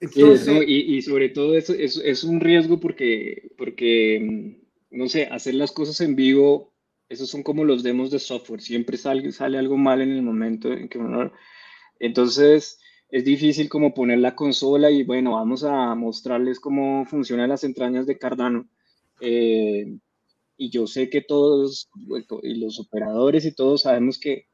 y, 0.66 1.02
sobre 1.02 1.28
todo 1.28 1.56
eso 1.56 1.74
es, 1.74 2.24
un 2.24 2.40
riesgo 2.40 2.80
porque, 2.80 3.50
porque, 3.56 4.20
mm, 4.20 4.98
no 4.98 5.08
sé, 5.08 5.26
hacer 5.26 5.54
las 5.54 5.72
cosas 5.72 6.00
en 6.00 6.16
vivo, 6.16 6.72
esos 7.08 7.28
son 7.28 7.42
como 7.42 7.64
los 7.64 7.82
demos 7.82 8.10
de 8.10 8.18
software. 8.18 8.60
Siempre 8.60 8.96
sale, 8.96 9.30
sale 9.32 9.58
algo 9.58 9.76
mal 9.76 10.00
en 10.00 10.10
el 10.12 10.22
momento 10.22 10.72
en 10.72 10.88
que 10.88 10.98
uno... 10.98 11.32
Entonces 11.98 12.80
es 13.12 13.26
difícil 13.26 13.68
como 13.68 13.92
poner 13.92 14.18
la 14.20 14.34
consola 14.34 14.90
y 14.90 15.04
bueno, 15.04 15.34
vamos 15.34 15.64
a 15.64 15.94
mostrarles 15.94 16.58
cómo 16.58 17.04
funcionan 17.04 17.50
las 17.50 17.62
entrañas 17.62 18.06
de 18.06 18.18
Cardano. 18.18 18.70
Eh, 19.20 19.98
y 20.56 20.70
yo 20.70 20.86
sé 20.86 21.10
que 21.10 21.20
todos, 21.20 21.90
y 22.42 22.54
los 22.54 22.80
operadores 22.80 23.44
y 23.44 23.54
todos 23.54 23.82
sabemos 23.82 24.18
que 24.18 24.46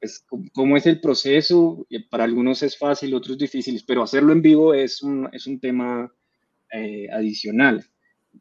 pues, 0.00 0.26
cómo 0.52 0.76
es 0.76 0.86
el 0.86 1.00
proceso, 1.00 1.86
para 2.10 2.24
algunos 2.24 2.60
es 2.64 2.76
fácil, 2.76 3.14
otros 3.14 3.38
difíciles, 3.38 3.84
pero 3.84 4.02
hacerlo 4.02 4.32
en 4.32 4.42
vivo 4.42 4.74
es 4.74 5.00
un, 5.02 5.28
es 5.32 5.46
un 5.46 5.60
tema 5.60 6.12
eh, 6.72 7.06
adicional. 7.12 7.84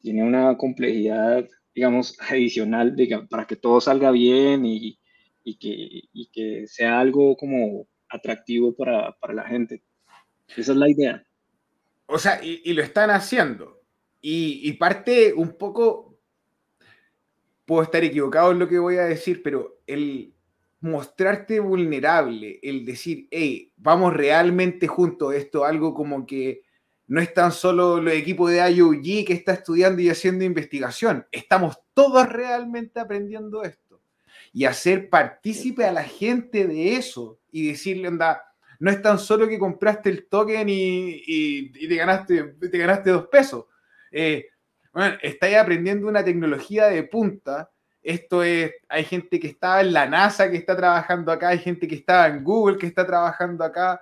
Tiene 0.01 0.23
una 0.23 0.57
complejidad, 0.57 1.47
digamos, 1.75 2.17
adicional 2.31 2.95
para 3.29 3.45
que 3.45 3.57
todo 3.57 3.79
salga 3.79 4.09
bien 4.09 4.65
y, 4.65 4.97
y, 5.43 5.57
que, 5.59 6.09
y 6.11 6.29
que 6.31 6.65
sea 6.65 6.99
algo 6.99 7.37
como 7.37 7.87
atractivo 8.09 8.75
para, 8.75 9.15
la 9.33 9.43
gente. 9.43 9.81
Esa 10.55 10.71
es 10.71 10.77
la 10.77 10.89
idea. 10.89 11.25
O 12.05 12.19
sea, 12.19 12.39
y, 12.43 12.73
lo 12.73 12.83
están 12.83 13.09
haciendo. 13.09 13.81
Y, 14.21 14.71
parte 14.73 15.33
un 15.33 15.57
poco, 15.57 16.17
puedo 17.65 17.83
estar 17.83 18.03
equivocado 18.03 18.51
en 18.51 18.59
lo 18.59 18.67
que 18.67 18.79
voy 18.79 18.97
a 18.97 19.05
decir, 19.05 19.41
pero 19.43 19.79
el 19.87 20.33
mostrarte 20.81 21.59
vulnerable, 21.59 22.59
el 22.61 22.85
decir, 22.85 23.27
hey, 23.31 23.71
vamos 23.77 24.13
realmente 24.13 24.87
juntos, 24.87 25.33
esto 25.33 25.65
algo 25.65 25.93
como 25.93 26.25
que 26.25 26.61
no 27.07 27.21
es 27.21 27.33
tan 27.33 27.51
solo 27.51 28.01
los 28.01 28.13
equipos 28.13 28.51
de 28.51 28.71
IOG 28.71 29.25
que 29.25 29.33
está 29.33 29.53
estudiando 29.53 30.01
y 30.01 30.09
haciendo 30.09 30.43
investigación, 30.43 31.25
estamos 31.31 31.79
todos 31.93 32.27
realmente 32.29 32.99
aprendiendo 32.99 33.63
esto. 33.63 34.01
Y 34.53 34.65
hacer 34.65 35.09
partícipe 35.09 35.85
a 35.85 35.91
la 35.91 36.03
gente 36.03 36.65
de 36.65 36.95
eso 36.95 37.39
y 37.55 37.69
decirle, 37.69 38.09
anda, 38.09 38.43
no 38.79 38.91
es 38.91 39.01
tan 39.01 39.17
solo 39.17 39.47
que 39.47 39.57
compraste 39.57 40.09
el 40.09 40.27
token 40.27 40.67
y, 40.67 41.71
te, 41.71 41.95
ganaste, 41.95 42.43
te 42.43 42.77
ganaste 42.77 43.11
dos 43.11 43.27
pesos. 43.27 43.63
Eh, 44.11 44.47
bueno, 44.91 45.15
estáis 45.21 45.55
aprendiendo 45.55 46.09
una 46.09 46.21
tecnología 46.21 46.87
de 46.87 47.03
punta. 47.03 47.71
Esto 48.03 48.43
es, 48.43 48.73
hay 48.89 49.05
gente 49.05 49.39
que 49.39 49.47
está 49.47 49.79
en 49.79 49.93
la 49.93 50.05
NASA 50.05 50.51
que 50.51 50.57
está 50.57 50.75
trabajando 50.75 51.31
acá, 51.31 51.47
hay 51.47 51.59
gente 51.59 51.87
que 51.87 51.95
está 51.95 52.27
en 52.27 52.43
Google 52.43 52.77
que 52.77 52.87
está 52.87 53.07
trabajando 53.07 53.63
acá, 53.63 54.01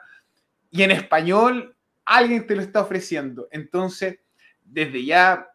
y 0.72 0.82
en 0.82 0.90
español 0.90 1.78
alguien 2.06 2.48
te 2.48 2.56
lo 2.56 2.64
está 2.64 2.82
ofreciendo. 2.82 3.48
Entonces, 3.52 4.18
desde 4.64 5.06
ya 5.06 5.48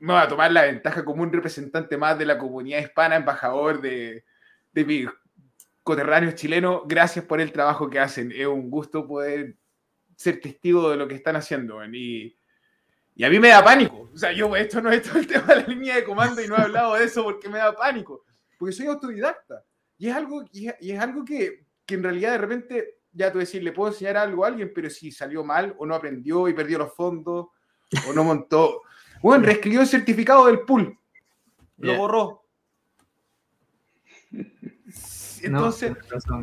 me 0.00 0.12
voy 0.12 0.22
a 0.22 0.28
tomar 0.28 0.50
la 0.50 0.64
ventaja 0.64 1.04
como 1.04 1.22
un 1.22 1.32
representante 1.32 1.96
más 1.96 2.18
de 2.18 2.26
la 2.26 2.36
comunidad 2.36 2.80
hispana, 2.80 3.14
embajador 3.14 3.80
de, 3.80 4.24
de 4.72 4.84
mi 4.84 5.06
coterráneos 5.82 6.34
chilenos, 6.34 6.82
gracias 6.86 7.24
por 7.24 7.40
el 7.40 7.52
trabajo 7.52 7.90
que 7.90 7.98
hacen. 7.98 8.32
Es 8.32 8.46
un 8.46 8.70
gusto 8.70 9.06
poder 9.06 9.56
ser 10.16 10.40
testigo 10.40 10.90
de 10.90 10.96
lo 10.96 11.08
que 11.08 11.14
están 11.14 11.36
haciendo. 11.36 11.84
Y, 11.84 12.36
y 13.14 13.24
a 13.24 13.30
mí 13.30 13.38
me 13.38 13.48
da 13.48 13.62
pánico. 13.62 14.10
O 14.12 14.16
sea, 14.16 14.32
yo, 14.32 14.54
esto 14.56 14.80
no 14.80 14.90
es 14.90 15.02
todo 15.02 15.18
el 15.18 15.26
tema 15.28 15.46
de 15.46 15.56
la 15.56 15.66
línea 15.66 15.96
de 15.96 16.04
comando 16.04 16.42
y 16.42 16.46
no 16.46 16.56
he 16.56 16.60
hablado 16.60 16.94
de 16.94 17.04
eso 17.04 17.24
porque 17.24 17.48
me 17.48 17.58
da 17.58 17.74
pánico. 17.74 18.24
Porque 18.58 18.72
soy 18.72 18.86
autodidacta. 18.86 19.64
Y 19.98 20.08
es 20.08 20.14
algo, 20.14 20.44
y 20.52 20.68
es, 20.68 21.00
algo 21.00 21.24
que, 21.24 21.66
que, 21.86 21.94
en 21.94 22.02
realidad 22.02 22.32
de 22.32 22.38
repente, 22.38 22.98
ya 23.12 23.30
tú 23.30 23.38
decir, 23.38 23.62
le 23.62 23.72
puedo 23.72 23.92
enseñar 23.92 24.16
algo 24.16 24.44
a 24.44 24.48
alguien, 24.48 24.72
pero 24.74 24.90
si 24.90 25.12
salió 25.12 25.44
mal 25.44 25.74
o 25.78 25.86
no 25.86 25.94
aprendió 25.94 26.48
y 26.48 26.54
perdió 26.54 26.78
los 26.78 26.92
fondos 26.94 27.48
o 28.08 28.12
no 28.12 28.24
montó. 28.24 28.82
Bueno, 29.22 29.44
reescribió 29.44 29.80
el 29.80 29.86
certificado 29.86 30.46
del 30.46 30.60
pool. 30.60 30.98
Lo 31.78 31.96
borró. 31.96 32.41
Entonces, 35.42 35.92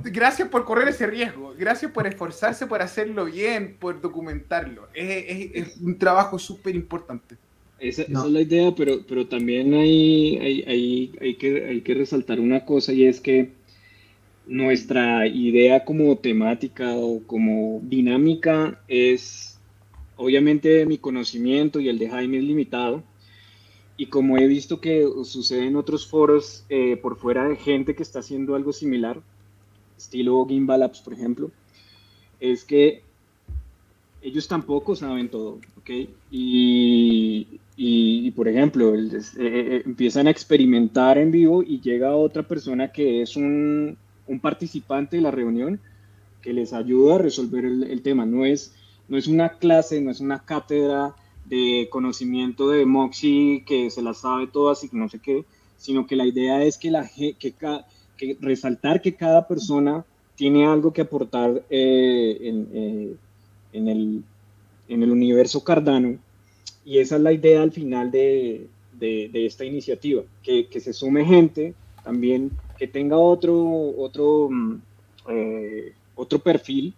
gracias 0.06 0.48
por 0.50 0.66
correr 0.66 0.90
ese 0.90 1.08
riesgo, 1.08 1.54
gracias 1.58 1.92
por 1.92 2.08
esforzarse 2.08 2.68
por 2.68 2.82
hacerlo 2.82 3.26
bien, 3.26 3.76
por 3.80 4.02
documentarlo. 4.02 4.88
Es, 4.94 5.78
un 5.82 5.98
trabajo 5.98 6.38
súper 6.40 6.76
importante. 6.76 7.36
Esa, 7.80 8.02
es 8.02 8.10
la 8.10 8.42
idea, 8.42 8.74
pero, 8.76 9.06
pero 9.08 9.28
también 9.28 9.74
hay, 9.74 10.38
hay, 10.38 11.14
hay, 11.20 11.36
que, 11.36 11.66
hay 11.66 11.82
que 11.82 11.94
resaltar 11.94 12.40
una 12.40 12.66
cosa 12.66 12.92
y 12.92 13.06
es 13.06 13.22
que 13.22 13.52
nuestra 14.50 15.28
idea 15.28 15.86
como 15.86 16.18
temática 16.18 16.96
o 16.96 17.22
como 17.26 17.80
dinámica 17.84 18.82
es, 18.88 19.60
obviamente 20.18 20.86
mi 20.86 20.98
conocimiento 20.98 21.80
y 21.80 21.88
el 21.88 22.00
de 22.00 22.10
Jaime 22.10 22.40
es 22.40 22.44
limitado, 22.44 23.04
y 24.00 24.06
como 24.06 24.38
he 24.38 24.48
visto 24.48 24.80
que 24.80 25.06
sucede 25.26 25.68
en 25.68 25.76
otros 25.76 26.08
foros 26.08 26.64
eh, 26.70 26.96
por 26.96 27.18
fuera 27.18 27.50
de 27.50 27.58
gente 27.58 27.96
que 27.96 28.04
está 28.04 28.20
haciendo 28.20 28.56
algo 28.56 28.72
similar, 28.72 29.20
estilo 29.98 30.46
Gimbal 30.48 30.84
Apps, 30.84 31.02
por 31.02 31.12
ejemplo, 31.12 31.52
es 32.40 32.64
que 32.64 33.04
ellos 34.22 34.48
tampoco 34.48 34.96
saben 34.96 35.28
todo, 35.28 35.60
¿ok? 35.80 35.90
Y, 36.32 37.60
y, 37.76 38.32
por 38.32 38.48
ejemplo, 38.48 38.96
eh, 38.96 39.20
eh, 39.38 39.82
empiezan 39.86 40.28
a 40.28 40.32
experimentar 40.32 41.18
en 41.18 41.30
vivo 41.30 41.62
y 41.62 41.82
llega 41.82 42.16
otra 42.16 42.44
persona 42.44 42.94
que 42.94 43.22
es 43.22 43.36
un, 43.36 43.98
un 44.28 44.40
participante 44.40 45.18
de 45.18 45.24
la 45.24 45.32
reunión 45.32 45.78
que 46.42 46.54
les 46.54 46.72
ayuda 46.72 47.16
a 47.16 47.18
resolver 47.18 47.66
el, 47.66 47.84
el, 47.84 48.02
tema. 48.02 48.26
No 48.26 48.46
es, 48.46 48.74
no 49.10 49.18
es 49.18 49.28
una 49.28 49.58
clase, 49.58 50.00
no 50.00 50.10
es 50.10 50.22
una 50.22 50.46
cátedra, 50.46 51.16
de 51.50 51.88
conocimiento 51.90 52.70
de 52.70 52.86
Moxie 52.86 53.64
que 53.66 53.90
se 53.90 54.02
las 54.02 54.20
sabe 54.20 54.48
todas 54.48 54.84
y 54.84 54.90
no 54.92 55.10
sé 55.10 55.20
qué, 55.20 55.46
sino 55.78 56.06
que 56.06 56.16
la 56.16 56.26
idea 56.26 56.64
es 56.64 56.78
que, 56.78 56.92
la, 56.92 57.10
que, 57.10 57.54
que 58.18 58.38
resaltar 58.40 59.02
que 59.02 59.16
cada 59.16 59.48
persona 59.48 60.06
tiene 60.36 60.66
algo 60.66 60.94
que 60.94 61.02
aportar 61.02 61.64
eh, 61.70 62.38
en, 62.42 62.68
eh, 62.74 63.16
en, 63.74 63.88
el, 63.88 64.24
en, 64.88 65.04
el, 65.04 65.12
universo 65.12 65.64
Cardano 65.64 66.18
y 66.86 67.00
esa 67.00 67.16
es 67.16 67.22
la 67.22 67.34
idea 67.34 67.62
al 67.62 67.72
final 67.72 68.12
de, 68.12 68.68
de, 68.94 69.46
esta 69.46 69.66
iniciativa, 69.66 70.24
que, 70.44 70.68
que, 70.68 70.80
se 70.80 70.94
sume 70.94 71.26
gente 71.26 71.74
también 72.04 72.52
que 72.78 72.88
tenga 72.88 73.18
otro, 73.18 73.94
otro, 73.98 74.50
mm, 74.50 74.82
eh, 75.30 75.94
otro 76.16 76.40
perfil, 76.40 76.94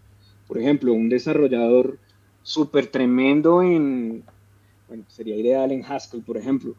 por 0.47 0.57
ejemplo, 0.57 0.93
un 0.93 1.09
desarrollador 1.09 1.97
súper 2.43 2.87
tremendo 2.87 3.61
en, 3.61 4.23
bueno, 4.91 5.05
sería 5.07 5.37
ideal 5.37 5.71
en 5.71 5.85
Haskell, 5.85 6.21
por 6.21 6.35
ejemplo, 6.35 6.75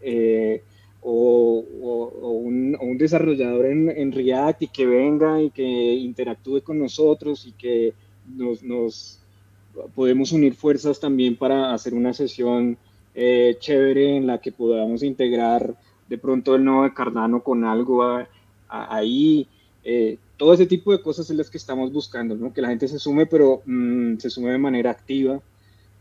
eh, 0.00 0.62
o, 1.02 1.62
un, 2.40 2.96
desarrollador 2.96 3.66
en, 3.66 4.12
React 4.12 4.62
y 4.62 4.68
que 4.68 4.86
venga 4.86 5.42
y 5.42 5.50
que 5.50 5.62
interactúe 5.62 6.62
con 6.62 6.78
nosotros 6.78 7.46
y 7.46 7.52
que 7.52 7.92
nos, 8.34 9.20
podemos 9.94 10.32
unir 10.32 10.54
fuerzas 10.54 10.98
también 10.98 11.36
para 11.36 11.74
hacer 11.74 11.92
una 11.92 12.14
sesión 12.14 12.78
eh, 13.14 13.58
chévere 13.60 14.16
en 14.16 14.26
la 14.26 14.38
que 14.38 14.52
podamos 14.52 15.02
integrar 15.02 15.74
de 16.08 16.16
pronto 16.16 16.54
el 16.54 16.64
nodo 16.64 16.84
de 16.84 16.94
Cardano 16.94 17.42
con 17.42 17.66
algo 17.66 18.02
ahí. 18.68 19.46
Eh, 19.84 20.16
todo 20.38 20.54
ese 20.54 20.64
tipo 20.64 20.92
de 20.92 21.02
cosas 21.02 21.28
es 21.28 21.36
las 21.36 21.50
que 21.50 21.58
estamos 21.58 21.92
buscando, 21.92 22.34
¿no? 22.34 22.54
que 22.54 22.62
la 22.62 22.68
gente 22.68 22.88
se 22.88 22.98
sume, 22.98 23.26
pero 23.26 23.60
mm, 23.66 24.16
se 24.16 24.30
sume 24.30 24.50
de 24.50 24.58
manera 24.58 24.90
activa 24.90 25.42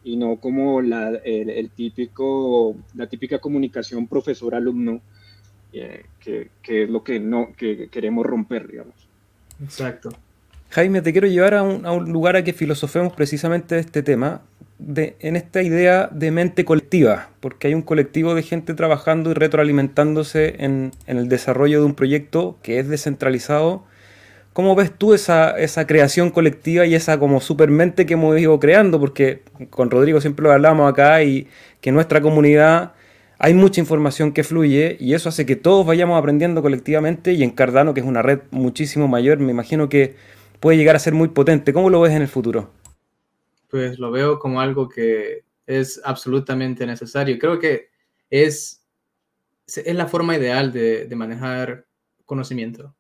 y 0.03 0.15
no 0.15 0.38
como 0.38 0.81
la, 0.81 1.09
el, 1.23 1.69
típico, 1.71 2.75
la 2.95 3.07
típica 3.07 3.39
comunicación 3.39 4.07
profesor-alumno, 4.07 5.01
eh, 5.73 6.05
que, 6.19 6.49
que, 6.62 6.83
es 6.83 6.89
lo 6.89 7.03
que, 7.03 7.19
no, 7.19 7.49
que 7.57 7.89
queremos 7.89 8.25
romper, 8.25 8.67
digamos. 8.67 8.95
Exacto. 9.62 10.09
Jaime, 10.69 11.01
te 11.01 11.12
quiero 11.12 11.27
llevar 11.27 11.55
a 11.55 11.63
un, 11.63 11.85
a 11.85 11.91
un 11.91 12.12
lugar 12.12 12.35
a 12.35 12.43
que 12.43 12.53
filosofemos 12.53 13.13
precisamente 13.13 13.79
este 13.79 14.03
tema, 14.03 14.41
de, 14.79 15.17
en 15.19 15.35
esta 15.35 15.62
idea 15.62 16.07
de 16.12 16.31
mente 16.31 16.63
colectiva, 16.63 17.29
porque 17.41 17.67
hay 17.67 17.73
un 17.73 17.81
colectivo 17.81 18.33
de 18.33 18.43
gente 18.43 18.73
trabajando 18.73 19.31
y 19.31 19.33
retroalimentándose 19.33 20.55
en, 20.63 20.91
en 21.05 21.17
el 21.17 21.27
desarrollo 21.27 21.79
de 21.79 21.85
un 21.85 21.95
proyecto 21.95 22.57
que 22.63 22.79
es 22.79 22.88
descentralizado 22.88 23.83
¿Cómo 24.59 24.75
ves 24.75 24.91
tú 24.91 25.13
esa, 25.13 25.57
esa 25.57 25.87
creación 25.87 26.31
colectiva 26.31 26.85
y 26.85 26.93
esa 26.93 27.17
como 27.17 27.39
supermente 27.39 28.05
que 28.05 28.15
hemos 28.15 28.37
ido 28.37 28.59
creando? 28.59 28.99
Porque 28.99 29.41
con 29.69 29.89
Rodrigo 29.89 30.19
siempre 30.19 30.43
lo 30.43 30.51
hablamos 30.51 30.91
acá 30.91 31.23
y 31.23 31.47
que 31.79 31.91
en 31.91 31.95
nuestra 31.95 32.19
comunidad 32.19 32.91
hay 33.37 33.53
mucha 33.53 33.79
información 33.79 34.33
que 34.33 34.43
fluye 34.43 34.97
y 34.99 35.13
eso 35.13 35.29
hace 35.29 35.45
que 35.45 35.55
todos 35.55 35.85
vayamos 35.85 36.19
aprendiendo 36.19 36.61
colectivamente 36.61 37.31
y 37.31 37.41
en 37.41 37.51
Cardano, 37.51 37.93
que 37.93 38.01
es 38.01 38.05
una 38.05 38.21
red 38.21 38.41
muchísimo 38.51 39.07
mayor, 39.07 39.39
me 39.39 39.53
imagino 39.53 39.87
que 39.87 40.17
puede 40.59 40.75
llegar 40.77 40.97
a 40.97 40.99
ser 40.99 41.13
muy 41.13 41.29
potente. 41.29 41.71
¿Cómo 41.71 41.89
lo 41.89 42.01
ves 42.01 42.11
en 42.11 42.21
el 42.21 42.27
futuro? 42.27 42.69
Pues 43.69 43.97
lo 43.97 44.11
veo 44.11 44.39
como 44.39 44.59
algo 44.59 44.89
que 44.89 45.45
es 45.67 46.01
absolutamente 46.03 46.85
necesario. 46.85 47.39
Creo 47.39 47.59
que 47.59 47.91
es, 48.29 48.85
es 49.67 49.95
la 49.95 50.07
forma 50.07 50.35
ideal 50.35 50.73
de, 50.73 51.05
de 51.05 51.15
manejar 51.15 51.85
conocimiento 52.25 52.93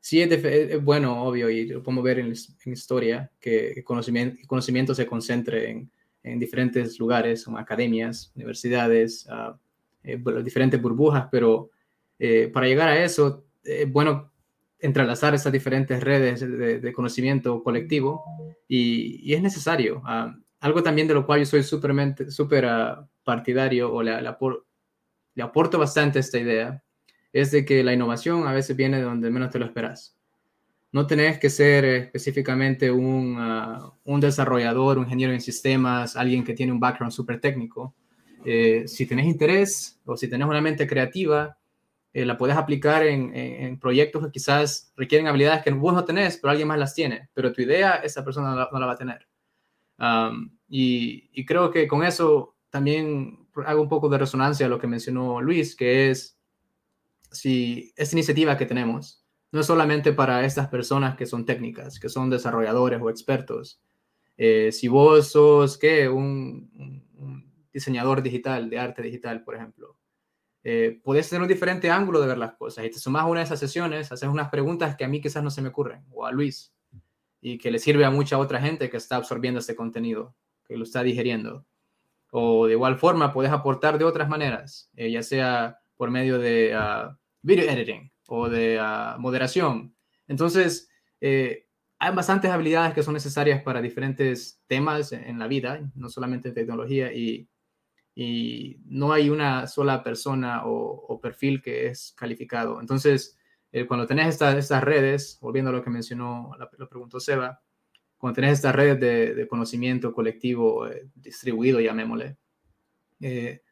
sí 0.00 0.22
es, 0.22 0.82
bueno, 0.82 1.22
obvio, 1.22 1.50
y 1.50 1.66
lo 1.66 1.82
podemos 1.82 2.04
ver 2.04 2.18
en, 2.18 2.32
historia, 2.72 3.30
que 3.38 3.82
conocimiento, 3.84 4.40
conocimiento 4.46 4.94
se 4.94 5.06
concentre 5.06 5.70
en, 5.70 5.90
en, 6.22 6.38
diferentes 6.38 6.98
lugares, 6.98 7.44
como 7.44 7.58
academias, 7.58 8.32
universidades, 8.34 9.28
uh, 9.28 10.42
diferentes 10.42 10.80
burbujas, 10.80 11.28
pero 11.30 11.70
eh, 12.18 12.50
para 12.52 12.66
llegar 12.66 12.88
a 12.88 13.04
eso, 13.04 13.44
es 13.62 13.90
bueno 13.90 14.32
entrelazar 14.78 15.34
esas 15.34 15.52
diferentes 15.52 16.02
redes 16.02 16.40
de, 16.40 16.92
conocimiento 16.94 17.62
colectivo 17.62 18.24
y, 18.66 19.32
es 19.34 19.42
necesario. 19.42 20.02
Ah, 20.06 20.34
algo 20.60 20.82
también 20.82 21.06
de 21.06 21.14
lo 21.14 21.26
cual 21.26 21.40
yo 21.40 21.46
soy 21.46 21.62
súper 21.62 22.64
uh, 22.64 23.06
partidario 23.22 23.92
o 23.92 24.02
le, 24.02 24.20
le 24.22 25.42
aporto 25.42 25.78
bastante 25.78 26.18
esta 26.18 26.38
idea 26.38 26.82
es 27.32 27.50
de 27.50 27.64
que 27.64 27.82
la 27.84 27.92
innovación 27.92 28.46
a 28.46 28.52
veces 28.52 28.76
viene 28.76 28.98
de 28.98 29.04
donde 29.04 29.30
menos 29.30 29.50
te 29.50 29.58
lo 29.58 29.66
esperas. 29.66 30.16
No 30.92 31.06
tenés 31.06 31.38
que 31.38 31.50
ser 31.50 31.84
específicamente 31.84 32.90
un, 32.90 33.36
ah, 33.38 33.92
un 34.04 34.20
desarrollador, 34.20 34.98
un 34.98 35.04
ingeniero 35.04 35.32
en 35.32 35.40
sistemas, 35.40 36.16
alguien 36.16 36.42
que 36.44 36.54
tiene 36.54 36.72
un 36.72 36.80
background 36.80 37.12
súper 37.12 37.40
técnico. 37.40 37.94
Eh, 38.44 38.84
si 38.88 39.06
tenés 39.06 39.26
interés 39.26 40.00
o 40.04 40.16
si 40.16 40.28
tenés 40.28 40.48
una 40.48 40.60
mente 40.60 40.86
creativa, 40.88 41.56
eh, 42.12 42.24
la 42.24 42.36
puedes 42.36 42.56
aplicar 42.56 43.06
en, 43.06 43.34
en, 43.36 43.78
proyectos 43.78 44.24
que 44.24 44.32
quizás 44.32 44.92
requieren 44.96 45.28
habilidades 45.28 45.62
que 45.62 45.70
vos 45.70 45.94
no 45.94 46.04
tenés, 46.04 46.38
pero 46.38 46.50
alguien 46.50 46.66
más 46.66 46.78
las 46.78 46.94
tiene. 46.94 47.28
Pero 47.34 47.52
tu 47.52 47.62
idea, 47.62 47.96
esa 47.96 48.24
persona 48.24 48.50
no 48.50 48.78
la, 48.80 48.86
va 48.86 48.92
a 48.92 48.96
tener. 48.96 49.28
y, 50.68 51.30
y 51.32 51.44
creo 51.44 51.70
que 51.70 51.86
con 51.86 52.02
eso 52.02 52.56
también 52.70 53.46
hago 53.66 53.82
un 53.82 53.88
poco 53.88 54.08
de 54.08 54.18
resonancia 54.18 54.66
a 54.66 54.68
lo 54.68 54.78
que 54.78 54.86
mencionó 54.86 55.40
Luis, 55.40 55.76
que 55.76 56.10
es 56.10 56.39
si 57.30 57.92
esta 57.96 58.14
iniciativa 58.14 58.56
que 58.56 58.66
tenemos 58.66 59.24
no 59.52 59.60
es 59.60 59.66
solamente 59.66 60.12
para 60.12 60.44
estas 60.44 60.68
personas 60.68 61.16
que 61.16 61.26
son 61.26 61.44
técnicas, 61.44 61.98
que 61.98 62.08
son 62.08 62.30
desarrolladores 62.30 63.00
o 63.02 63.10
expertos. 63.10 63.80
Eh, 64.36 64.70
si 64.72 64.88
vos 64.88 65.32
sos, 65.32 65.76
¿qué? 65.76 66.08
Un, 66.08 66.70
diseñador 67.72 68.22
digital, 68.22 68.68
de 68.68 68.78
arte 68.78 69.02
digital, 69.02 69.44
por 69.44 69.54
ejemplo, 69.54 69.96
eh, 70.64 71.00
puedes 71.04 71.28
tener 71.28 71.42
un 71.42 71.48
diferente 71.48 71.88
ángulo 71.88 72.20
de 72.20 72.26
ver 72.26 72.38
las 72.38 72.54
cosas 72.54 72.84
y 72.84 72.90
te 72.90 72.98
sumas 72.98 73.22
a 73.22 73.26
una 73.26 73.40
de 73.40 73.44
esas 73.44 73.60
sesiones, 73.60 74.10
haces 74.10 74.28
unas 74.28 74.50
preguntas 74.50 74.96
que 74.96 75.04
a 75.04 75.08
mí 75.08 75.20
quizás 75.20 75.42
no 75.42 75.50
se 75.50 75.62
me 75.62 75.68
ocurren, 75.68 76.04
o 76.10 76.26
a 76.26 76.32
Luis, 76.32 76.74
y 77.40 77.58
que 77.58 77.70
le 77.70 77.78
sirve 77.78 78.04
a 78.04 78.10
mucha 78.10 78.38
otra 78.38 78.60
gente 78.60 78.90
que 78.90 78.96
está 78.96 79.16
absorbiendo 79.16 79.60
este 79.60 79.76
contenido, 79.76 80.34
que 80.64 80.76
lo 80.76 80.84
está 80.84 81.02
digeriendo. 81.02 81.64
O 82.32 82.66
de 82.66 82.72
igual 82.72 82.98
forma, 82.98 83.32
puedes 83.32 83.52
aportar 83.52 83.98
de 83.98 84.04
otras 84.04 84.28
maneras, 84.28 84.90
eh, 84.96 85.10
ya 85.10 85.22
sea 85.22 85.80
por 85.96 86.10
medio 86.10 86.38
de 86.38 86.76
uh, 86.76 87.16
video 87.42 87.70
editing 87.70 88.10
o 88.28 88.48
de 88.48 88.78
ah, 88.80 89.16
moderación. 89.18 89.94
Entonces, 90.28 90.88
eh, 91.20 91.66
hay 91.98 92.14
bastantes 92.14 92.50
habilidades 92.50 92.94
que 92.94 93.02
son 93.02 93.14
necesarias 93.14 93.62
para 93.62 93.82
diferentes 93.82 94.62
temas 94.66 95.12
en, 95.12 95.38
la 95.38 95.46
vida, 95.48 95.80
no 95.94 96.08
solamente 96.08 96.48
en 96.48 96.54
tecnología, 96.54 97.12
y, 97.12 97.48
y 98.14 98.80
no 98.86 99.12
hay 99.12 99.30
una 99.30 99.66
sola 99.66 100.02
persona 100.02 100.62
o, 100.64 101.20
perfil 101.20 101.60
que 101.60 101.88
es 101.88 102.14
calificado. 102.16 102.80
Entonces, 102.80 103.38
eh, 103.72 103.86
cuando 103.86 104.06
tenés 104.06 104.28
estas, 104.28 104.82
redes, 104.82 105.38
volviendo 105.40 105.70
a 105.70 105.74
lo 105.74 105.82
que 105.82 105.90
mencionó, 105.90 106.52
lo 106.78 106.88
preguntó 106.88 107.20
Seba, 107.20 107.60
cuando 108.20 108.34
tenés 108.34 108.52
estas 108.52 108.74
redes 108.74 109.00
de, 109.00 109.48
conocimiento 109.48 110.12
colectivo 110.12 110.86
eh, 110.86 111.08
distribuido, 111.14 111.80
llamémosle, 111.80 112.36
eh, 113.20 113.62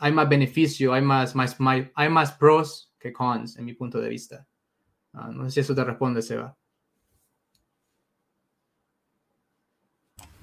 hay 0.00 0.12
más 0.12 0.28
beneficio, 0.28 0.94
hay 0.94 1.02
más, 1.02 1.36
más, 1.36 1.56
hay 1.94 2.08
más 2.08 2.32
pros 2.32 2.92
que 2.98 3.12
cons, 3.12 3.56
en 3.58 3.66
mi 3.66 3.74
punto 3.74 4.00
de 4.00 4.08
vista. 4.08 4.46
Ah, 5.12 5.30
no 5.32 5.44
sé 5.44 5.50
si 5.50 5.60
eso 5.60 5.74
te 5.74 5.84
responde, 5.84 6.22
Seba. 6.22 6.56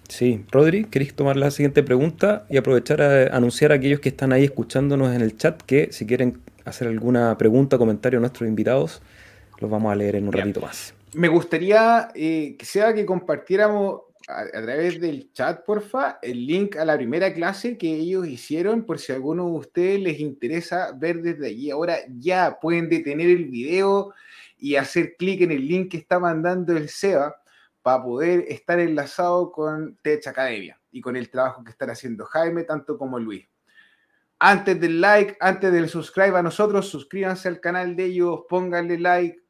Sí, 0.07 0.45
Rodri, 0.51 0.85
¿queréis 0.85 1.13
tomar 1.15 1.35
la 1.37 1.51
siguiente 1.51 1.83
pregunta 1.83 2.45
y 2.49 2.57
aprovechar 2.57 3.01
a 3.01 3.35
anunciar 3.35 3.71
a 3.71 3.75
aquellos 3.75 3.99
que 3.99 4.09
están 4.09 4.31
ahí 4.31 4.45
escuchándonos 4.45 5.13
en 5.13 5.21
el 5.21 5.35
chat 5.35 5.61
que 5.61 5.91
si 5.91 6.05
quieren 6.05 6.41
hacer 6.63 6.87
alguna 6.87 7.37
pregunta, 7.37 7.77
comentario 7.77 8.19
a 8.19 8.21
nuestros 8.21 8.47
invitados, 8.47 9.01
los 9.59 9.69
vamos 9.69 9.91
a 9.91 9.95
leer 9.95 10.15
en 10.15 10.27
un 10.27 10.33
ratito 10.33 10.61
más. 10.61 10.93
Me 11.13 11.27
gustaría 11.27 12.09
eh, 12.13 12.55
que 12.57 12.65
sea 12.65 12.93
que 12.93 13.05
compartiéramos 13.05 14.01
a, 14.27 14.45
través 14.49 14.99
del 14.99 15.31
chat, 15.31 15.63
porfa, 15.63 16.19
el 16.21 16.45
link 16.45 16.75
a 16.75 16.83
la 16.83 16.97
primera 16.97 17.33
clase 17.33 17.77
que 17.77 17.95
ellos 17.95 18.27
hicieron, 18.27 18.83
por 18.85 18.99
si 18.99 19.13
a 19.13 19.15
alguno 19.15 19.45
de 19.45 19.57
ustedes 19.57 20.01
les 20.01 20.19
interesa 20.19 20.91
ver 20.91 21.21
desde 21.21 21.47
allí. 21.47 21.71
Ahora 21.71 21.97
ya 22.09 22.59
pueden 22.61 22.89
detener 22.89 23.29
el 23.29 23.45
video 23.45 24.13
y 24.57 24.75
hacer 24.75 25.15
clic 25.17 25.41
en 25.41 25.51
el 25.51 25.65
link 25.65 25.91
que 25.91 25.97
está 25.97 26.19
mandando 26.19 26.75
el 26.75 26.89
SEBA 26.89 27.35
para 27.81 28.03
poder 28.03 28.45
estar 28.49 28.79
enlazado 28.79 29.51
con 29.51 29.97
Tech 30.01 30.27
Academia 30.27 30.77
y 30.91 30.99
con 30.99 31.15
el 31.15 31.29
trabajo 31.29 31.63
que 31.63 31.71
están 31.71 31.89
haciendo 31.89 32.25
Jaime, 32.25 32.63
tanto 32.63 32.97
como 32.97 33.19
Luis. 33.19 33.47
Antes 34.39 34.79
del 34.79 34.99
like, 34.99 35.37
antes 35.39 35.71
del 35.71 35.87
subscribe 35.87 36.37
a 36.37 36.43
nosotros, 36.43 36.89
suscríbanse 36.89 37.47
al 37.47 37.61
canal 37.61 37.95
de 37.95 38.05
ellos, 38.05 38.41
pónganle 38.49 38.99
like, 38.99 39.41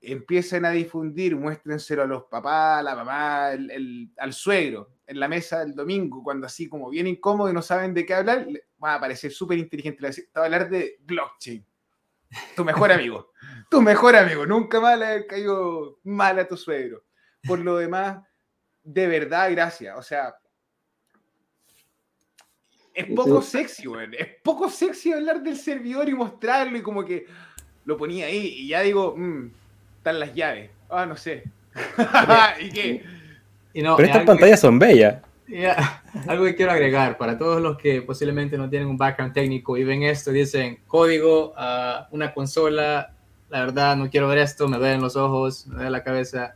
empiecen 0.00 0.64
a 0.64 0.70
difundir, 0.70 1.36
muéstrenselo 1.36 2.02
a 2.02 2.06
los 2.06 2.24
papás, 2.24 2.80
a 2.80 2.82
la 2.82 2.94
mamá, 2.94 3.48
al 3.48 4.32
suegro, 4.32 4.90
en 5.06 5.20
la 5.20 5.28
mesa 5.28 5.60
del 5.60 5.74
domingo, 5.74 6.22
cuando 6.22 6.46
así 6.46 6.68
como 6.68 6.88
bien 6.88 7.06
incómodo 7.06 7.50
y 7.50 7.52
no 7.52 7.62
saben 7.62 7.92
de 7.92 8.06
qué 8.06 8.14
hablar, 8.14 8.46
va 8.82 8.94
a 8.94 9.00
parecer 9.00 9.32
súper 9.32 9.58
inteligente. 9.58 10.02
Va 10.02 10.42
a 10.42 10.44
hablar 10.44 10.70
de 10.70 10.98
blockchain. 11.00 11.64
Tu 12.54 12.64
mejor 12.64 12.92
amigo. 12.92 13.32
tu 13.70 13.82
mejor 13.82 14.16
amigo. 14.16 14.46
Nunca 14.46 14.80
más 14.80 14.98
le 14.98 15.06
ha 15.06 15.26
caído 15.26 15.98
mal 16.04 16.38
a 16.38 16.46
tu 16.46 16.56
suegro. 16.56 17.04
Por 17.46 17.58
lo 17.58 17.76
demás, 17.76 18.24
de 18.82 19.06
verdad, 19.06 19.50
gracias. 19.50 19.96
O 19.98 20.02
sea, 20.02 20.34
es 22.94 23.06
poco 23.14 23.42
sexy, 23.42 23.86
güey. 23.86 24.08
Es 24.16 24.28
poco 24.42 24.70
sexy 24.70 25.12
hablar 25.12 25.42
del 25.42 25.56
servidor 25.56 26.08
y 26.08 26.14
mostrarlo 26.14 26.76
y 26.76 26.82
como 26.82 27.04
que 27.04 27.26
lo 27.84 27.96
ponía 27.96 28.26
ahí 28.26 28.46
y 28.58 28.68
ya 28.68 28.82
digo, 28.82 29.14
mmm, 29.16 29.50
están 30.00 30.18
las 30.18 30.34
llaves. 30.34 30.70
Ah, 30.88 31.04
no 31.04 31.14
sé. 31.14 31.44
¿Y 32.60 32.70
qué? 32.70 33.04
Pero 33.72 34.02
estas 34.02 34.24
pantallas 34.24 34.60
son 34.60 34.78
bellas. 34.78 35.16
algo 36.28 36.44
que 36.44 36.54
quiero 36.54 36.72
agregar 36.72 37.18
para 37.18 37.36
todos 37.36 37.60
los 37.60 37.76
que 37.76 38.02
posiblemente 38.02 38.56
no 38.56 38.70
tienen 38.70 38.88
un 38.88 38.96
background 38.96 39.34
técnico 39.34 39.76
y 39.76 39.84
ven 39.84 40.04
esto 40.04 40.30
y 40.30 40.34
dicen 40.34 40.78
código 40.86 41.52
a 41.56 42.08
una 42.12 42.32
consola, 42.32 43.12
la 43.50 43.60
verdad 43.60 43.96
no 43.96 44.08
quiero 44.08 44.28
ver 44.28 44.38
esto, 44.38 44.68
me 44.68 44.78
duelen 44.78 45.00
los 45.00 45.16
ojos, 45.16 45.66
me 45.66 45.74
duele 45.74 45.90
la 45.90 46.04
cabeza. 46.04 46.54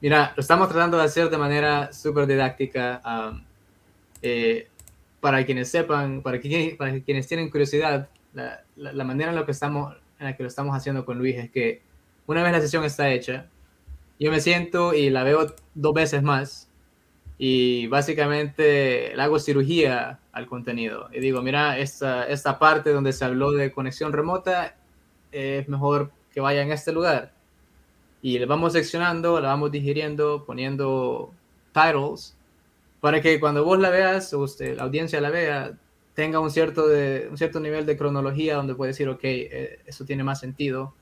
Mira, 0.00 0.32
lo 0.36 0.40
estamos 0.40 0.68
tratando 0.68 0.96
de 0.96 1.04
hacer 1.04 1.28
de 1.28 1.36
manera 1.36 1.92
súper 1.92 2.26
didáctica 2.26 3.02
eh, 4.22 4.68
para 5.20 5.44
quienes 5.44 5.68
sepan, 5.68 6.22
para, 6.22 6.40
para 6.78 7.00
quienes 7.00 7.26
tienen 7.26 7.50
curiosidad, 7.50 8.08
la, 8.32 8.62
la, 8.76 9.04
manera 9.04 9.30
en 9.30 9.36
la, 9.36 9.44
que 9.44 9.52
estamos, 9.52 9.94
en 10.20 10.26
la 10.26 10.36
que 10.36 10.42
lo 10.42 10.48
estamos 10.48 10.76
haciendo 10.76 11.04
con 11.04 11.18
Luis 11.18 11.36
es 11.36 11.50
que 11.50 11.82
una 12.26 12.42
vez 12.42 12.52
la 12.52 12.60
sesión 12.60 12.84
está 12.84 13.10
hecha, 13.10 13.46
yo 14.18 14.30
me 14.30 14.40
siento 14.40 14.94
y 14.94 15.10
la 15.10 15.22
veo 15.24 15.54
dos 15.74 15.94
veces 15.94 16.22
más 16.22 16.68
y 17.38 17.86
básicamente 17.88 19.12
le 19.14 19.22
hago 19.22 19.38
cirugía 19.38 20.20
al 20.32 20.46
contenido. 20.46 21.08
Y 21.12 21.20
digo, 21.20 21.42
mira, 21.42 21.78
esta, 21.78 22.26
esta 22.26 22.58
parte 22.58 22.90
donde 22.90 23.12
se 23.12 23.24
habló 23.24 23.52
de 23.52 23.72
conexión 23.72 24.12
remota 24.12 24.76
es 25.32 25.68
mejor 25.68 26.10
que 26.32 26.40
vaya 26.40 26.62
en 26.62 26.72
este 26.72 26.92
lugar. 26.92 27.32
Y 28.22 28.38
le 28.38 28.46
vamos 28.46 28.72
seccionando, 28.72 29.40
la 29.40 29.48
vamos 29.48 29.70
digiriendo, 29.70 30.44
poniendo 30.46 31.32
titles 31.72 32.36
para 33.00 33.20
que 33.20 33.38
cuando 33.38 33.64
vos 33.64 33.78
la 33.78 33.90
veas, 33.90 34.32
o 34.32 34.40
usted, 34.40 34.76
la 34.76 34.84
audiencia 34.84 35.20
la 35.20 35.30
vea, 35.30 35.78
tenga 36.14 36.40
un 36.40 36.50
cierto, 36.50 36.88
de, 36.88 37.28
un 37.30 37.36
cierto 37.36 37.60
nivel 37.60 37.84
de 37.84 37.96
cronología 37.96 38.56
donde 38.56 38.74
puede 38.74 38.92
decir, 38.92 39.08
ok, 39.08 39.20
eh, 39.22 39.78
eso 39.86 40.04
tiene 40.06 40.24
más 40.24 40.40
sentido 40.40 40.94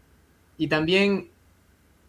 y 0.56 0.68
también, 0.68 1.30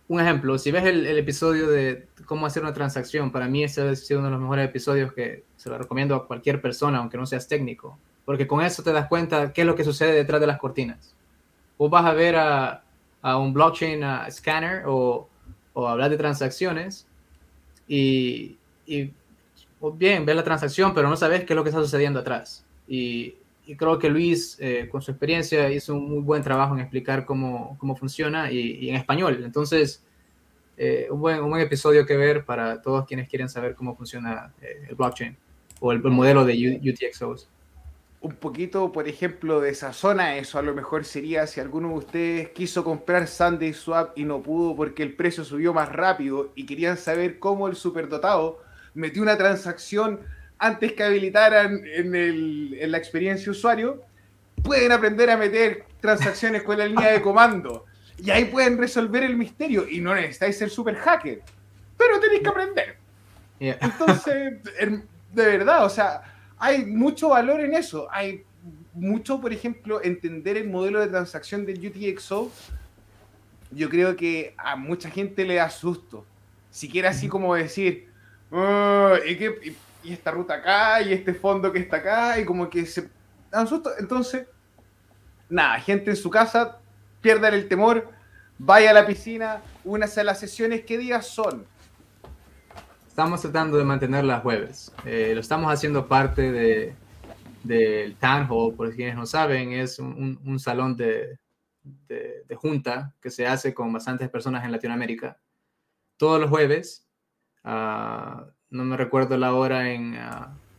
un 0.07 0.19
ejemplo, 0.19 0.57
si 0.57 0.71
ves 0.71 0.85
el, 0.85 1.05
episodio 1.17 1.67
de 1.67 2.07
cómo 2.25 2.45
hacer 2.45 2.63
una 2.63 2.73
transacción, 2.73 3.31
para 3.31 3.47
mí 3.47 3.63
ese 3.63 3.81
ha 3.81 3.95
sido 3.95 4.19
uno 4.19 4.27
de 4.27 4.33
los 4.33 4.41
mejores 4.41 4.69
episodios 4.69 5.13
que 5.13 5.43
se 5.55 5.69
lo 5.69 5.77
recomiendo 5.77 6.15
a 6.15 6.27
cualquier 6.27 6.61
persona, 6.61 6.99
aunque 6.99 7.17
no 7.17 7.25
seas 7.25 7.47
técnico, 7.47 7.97
porque 8.23 8.47
con 8.47 8.61
eso 8.61 8.83
te 8.83 8.91
das 8.91 9.07
cuenta 9.07 9.51
qué 9.51 9.61
es 9.61 9.67
lo 9.67 9.75
que 9.75 9.83
sucede 9.83 10.13
detrás 10.13 10.41
de 10.41 10.47
las 10.47 10.59
cortinas. 10.59 11.15
Vos 11.77 11.89
vas 11.89 12.05
a 12.05 12.13
ver 12.13 12.35
a, 12.35 12.83
a 13.21 13.37
un 13.37 13.53
blockchain 13.53 14.03
a 14.03 14.29
scanner 14.29 14.83
o, 14.85 15.27
o, 15.73 15.87
hablar 15.87 16.09
de 16.09 16.17
transacciones 16.17 17.07
y, 17.87 18.57
y 18.85 19.11
bien, 19.93 20.25
ves 20.25 20.35
la 20.35 20.43
transacción, 20.43 20.93
pero 20.93 21.09
no 21.09 21.17
sabes 21.17 21.43
qué 21.43 21.53
es 21.53 21.57
lo 21.57 21.63
que 21.63 21.69
está 21.69 21.81
sucediendo 21.81 22.19
atrás. 22.19 22.65
Y 22.87 23.35
y 23.65 23.75
creo 23.75 23.97
que 23.97 24.09
Luis, 24.09 24.57
eh, 24.59 24.87
con 24.89 25.01
su 25.01 25.11
experiencia, 25.11 25.69
hizo 25.71 25.95
un 25.95 26.09
muy 26.09 26.21
buen 26.21 26.43
trabajo 26.43 26.75
en 26.75 26.81
explicar 26.81 27.25
cómo, 27.25 27.77
cómo 27.79 27.95
funciona 27.95 28.51
y, 28.51 28.89
en 28.89 28.95
español. 28.95 29.41
Entonces, 29.43 30.03
eh, 30.77 31.07
un, 31.09 31.19
buen, 31.19 31.41
un, 31.41 31.49
buen, 31.49 31.61
episodio 31.61 32.05
que 32.05 32.15
ver 32.15 32.45
para 32.45 32.81
todos 32.81 33.05
quienes 33.05 33.27
quieren 33.27 33.49
saber 33.49 33.75
cómo 33.75 33.95
funciona 33.95 34.53
eh, 34.61 34.87
el 34.89 34.95
blockchain 34.95 35.35
o 35.79 35.91
el, 35.91 36.01
modelo 36.01 36.45
de 36.45 36.79
UTXOs. 36.83 37.49
Un 38.21 38.35
poquito, 38.35 38.91
por 38.91 39.07
ejemplo, 39.07 39.59
de 39.61 39.69
esa 39.69 39.93
zona, 39.93 40.37
eso 40.37 40.57
a 40.57 40.61
lo 40.61 40.73
mejor 40.73 41.05
sería 41.05 41.45
si 41.45 41.59
alguno 41.59 41.89
de 41.89 41.95
ustedes 41.95 42.49
quiso 42.49 42.83
comprar 42.83 43.27
Sunday 43.27 43.73
Swap 43.73 44.17
y 44.17 44.25
no 44.25 44.41
pudo 44.41 44.75
porque 44.75 45.03
el 45.03 45.13
precio 45.13 45.43
subió 45.43 45.73
más 45.73 45.91
rápido 45.91 46.51
y 46.55 46.65
querían 46.65 46.97
saber 46.97 47.39
cómo 47.39 47.67
el 47.67 47.75
superdotado 47.75 48.61
metió 48.95 49.21
una 49.21 49.37
transacción 49.37 50.21
antes 50.57 50.93
que 50.93 51.03
habilitaran 51.03 51.81
en, 51.85 52.91
la 52.91 52.97
experiencia 52.97 53.51
usuario, 53.51 54.01
pueden 54.63 54.91
aprender 54.91 55.29
a 55.29 55.37
meter 55.37 55.85
transacciones 55.99 56.63
con 56.63 56.77
la 56.77 56.85
línea 56.85 57.11
de 57.11 57.21
comando. 57.21 57.85
Y 58.17 58.29
ahí 58.29 58.45
pueden 58.45 58.77
resolver 58.77 59.23
el 59.23 59.35
misterio. 59.35 59.87
Y 59.89 59.99
no 59.99 60.15
necesitáis 60.15 60.57
ser 60.57 60.69
super 60.69 60.95
hacker. 60.95 61.41
Pero 61.97 62.19
tenéis 62.19 62.41
que 62.41 62.49
aprender. 62.49 62.97
Entonces, 63.59 64.63
de 65.33 65.45
verdad, 65.45 65.85
o 65.85 65.89
sea, 65.89 66.21
hay 66.57 66.85
mucho 66.85 67.29
valor 67.29 67.59
en 67.59 67.73
eso. 67.73 68.07
Hay 68.11 68.43
mucho, 68.93 69.41
por 69.41 69.51
ejemplo, 69.51 70.01
entender 70.01 70.57
el 70.57 70.69
modelo 70.69 70.99
de 70.99 71.07
transacción 71.07 71.65
del 71.65 71.85
UTXO. 71.85 72.51
Yo 73.71 73.89
creo 73.89 74.15
que 74.15 74.55
a 74.57 74.75
mucha 74.75 75.09
gente 75.09 75.43
le 75.45 75.55
da 75.55 75.69
susto. 75.69 76.25
Siquiera 76.71 77.09
así 77.09 77.27
como 77.27 77.55
decir, 77.55 78.07
oh, 78.51 79.13
¿y 79.25 79.35
qué, 79.37 79.75
y 80.05 80.13
esta 80.13 80.31
ruta 80.31 80.55
acá, 80.55 81.01
y 81.01 81.11
este 81.11 81.33
fondo 81.33 81.71
que 81.71 81.79
está 81.79 81.97
acá, 81.97 82.39
y 82.39 82.45
como 82.45 82.69
que 82.69 82.85
se 82.85 83.09
dan 83.51 83.67
susto. 83.67 83.89
Entonces, 83.97 84.47
nada, 85.49 85.79
gente 85.79 86.11
en 86.11 86.15
su 86.15 86.29
casa, 86.29 86.79
pierdan 87.21 87.53
el 87.53 87.67
temor, 87.67 88.09
vaya 88.57 88.91
a 88.91 88.93
la 88.93 89.05
piscina, 89.05 89.61
únase 89.83 90.21
a 90.21 90.23
las 90.23 90.39
sesiones, 90.39 90.85
¿qué 90.85 90.97
días 90.97 91.27
son? 91.27 91.65
Estamos 93.07 93.41
tratando 93.41 93.77
de 93.77 93.83
mantener 93.83 94.25
las 94.25 94.41
jueves. 94.41 94.93
Eh, 95.05 95.31
lo 95.33 95.41
estamos 95.41 95.71
haciendo 95.71 96.07
parte 96.07 96.51
de, 96.51 96.95
del 97.63 98.15
Town 98.17 98.45
Hall, 98.49 98.75
por 98.75 98.93
quienes 98.93 99.15
no 99.15 99.25
saben, 99.25 99.71
es 99.71 99.99
un, 99.99 100.39
un, 100.45 100.59
salón 100.59 100.95
de, 100.95 101.39
de, 101.81 102.55
junta 102.55 103.13
que 103.21 103.31
se 103.31 103.47
hace 103.47 103.73
con 103.73 103.91
bastantes 103.91 104.29
personas 104.29 104.63
en 104.65 104.71
Latinoamérica. 104.71 105.39
Todos 106.17 106.39
los 106.39 106.49
jueves, 106.49 107.07
uh, 107.63 108.45
no 108.75 108.83
me 108.83 108.97
recuerdo 108.97 109.37
la 109.37 109.53
hora 109.53 109.91
en... 109.91 110.15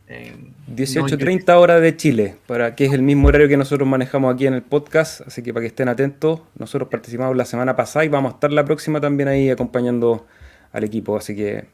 18.30 0.07 1.43
ah, 1.49 1.59
horas 1.59 1.81
de 1.81 1.97
Chile, 1.97 2.37
para 2.47 2.75
que 2.75 2.85
es 2.85 2.93
el 2.93 3.01
mismo 3.01 3.27
horario 3.27 3.49
que 3.49 3.57
nosotros 3.57 3.85
manejamos 3.85 4.33
aquí 4.33 4.47
en 4.47 4.53
el 4.53 4.61
podcast, 4.61 5.19
así 5.27 5.43
que 5.43 5.53
para 5.53 5.63
que 5.63 5.67
estén 5.67 5.89
atentos, 5.89 6.39
nosotros 6.57 6.87
participamos 6.89 7.35
la 7.35 7.43
semana 7.43 7.75
pasada 7.75 8.05
y 8.05 8.07
vamos 8.07 8.31
a 8.31 8.35
estar 8.35 8.53
la 8.53 8.63
próxima 8.63 9.01
también 9.01 9.27
ahí 9.27 9.49
acompañando 9.49 10.25
al 10.71 10.85
equipo, 10.85 11.17
así 11.17 11.35
que 11.35 11.65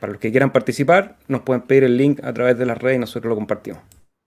para 0.00 0.12
los 0.12 0.20
que 0.20 0.30
quieran 0.30 0.52
participar, 0.52 1.16
nos 1.28 1.40
pueden 1.40 1.62
pedir 1.62 1.84
el 1.84 1.96
link 1.96 2.22
a 2.22 2.30
través 2.34 2.58
de 2.58 2.66
las 2.66 2.76
redes 2.76 2.96
y 2.96 3.00
nosotros 3.00 3.30
lo 3.30 3.36
compartimos. 3.36 3.80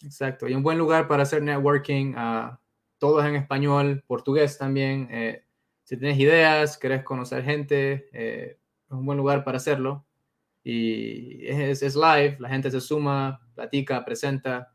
Exacto, 0.03 0.47
y 0.47 0.55
un 0.55 0.63
buen 0.63 0.79
lugar 0.79 1.07
para 1.07 1.21
hacer 1.21 1.43
networking, 1.43 2.15
uh, 2.15 2.57
todos 2.97 3.23
en 3.25 3.35
español, 3.35 4.03
portugués 4.07 4.57
también. 4.57 5.07
Eh, 5.11 5.43
si 5.83 5.97
tienes 5.97 6.17
ideas, 6.17 6.79
querés 6.79 7.03
conocer 7.03 7.43
gente, 7.43 8.09
eh, 8.11 8.57
es 8.87 8.91
un 8.91 9.05
buen 9.05 9.19
lugar 9.19 9.43
para 9.43 9.57
hacerlo 9.57 10.03
y 10.63 11.47
es, 11.47 11.81
es, 11.81 11.95
live, 11.95 12.37
la 12.39 12.49
gente 12.49 12.69
se 12.69 12.81
suma, 12.81 13.41
platica, 13.55 14.05
presenta 14.05 14.73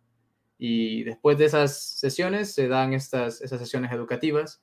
y 0.59 1.05
después 1.05 1.39
de 1.39 1.45
esas 1.45 1.77
sesiones 1.99 2.55
se 2.55 2.67
dan 2.67 2.93
estas 2.93 3.41
esas 3.43 3.61
sesiones 3.61 3.93
educativas. 3.93 4.63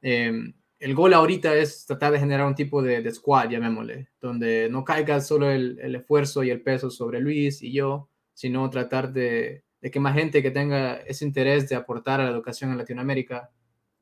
Em, 0.00 0.54
el 0.78 0.94
gol 0.94 1.14
ahorita 1.14 1.54
es 1.54 1.86
tratar 1.86 2.12
de 2.12 2.18
generar 2.18 2.46
un 2.46 2.54
tipo 2.54 2.82
de, 2.82 3.10
squad, 3.10 3.48
llamémosle, 3.48 4.08
donde 4.20 4.68
no 4.70 4.84
caiga 4.84 5.20
solo 5.20 5.50
el, 5.50 5.94
esfuerzo 5.94 6.44
y 6.44 6.50
el 6.50 6.62
peso 6.62 6.90
sobre 6.90 7.20
Luis 7.20 7.62
y 7.62 7.72
yo, 7.72 8.10
sino 8.34 8.68
tratar 8.68 9.12
de, 9.12 9.64
que 9.80 10.00
más 10.00 10.14
gente 10.14 10.42
que 10.42 10.50
tenga 10.50 10.96
ese 10.96 11.24
interés 11.24 11.68
de 11.68 11.76
aportar 11.76 12.20
a 12.20 12.24
la 12.24 12.30
educación 12.30 12.70
en 12.70 12.78
Latinoamérica 12.78 13.50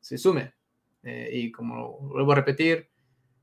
se 0.00 0.18
sume. 0.18 0.54
Eh, 1.04 1.30
y 1.32 1.52
como 1.52 1.98
vuelvo 2.00 2.32
a 2.32 2.36
repetir, 2.36 2.88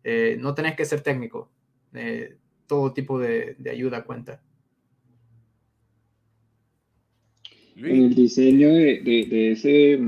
eh, 0.03 0.37
no 0.39 0.53
tenés 0.53 0.75
que 0.75 0.85
ser 0.85 1.01
técnico, 1.01 1.51
eh, 1.93 2.37
todo 2.69 2.93
tipo 2.93 3.19
de, 3.19 3.57
ayuda 3.69 4.03
cuenta. 4.03 4.39
En 7.75 8.03
el 8.03 8.15
diseño 8.15 8.69
de, 8.69 9.51
ese, 9.51 9.99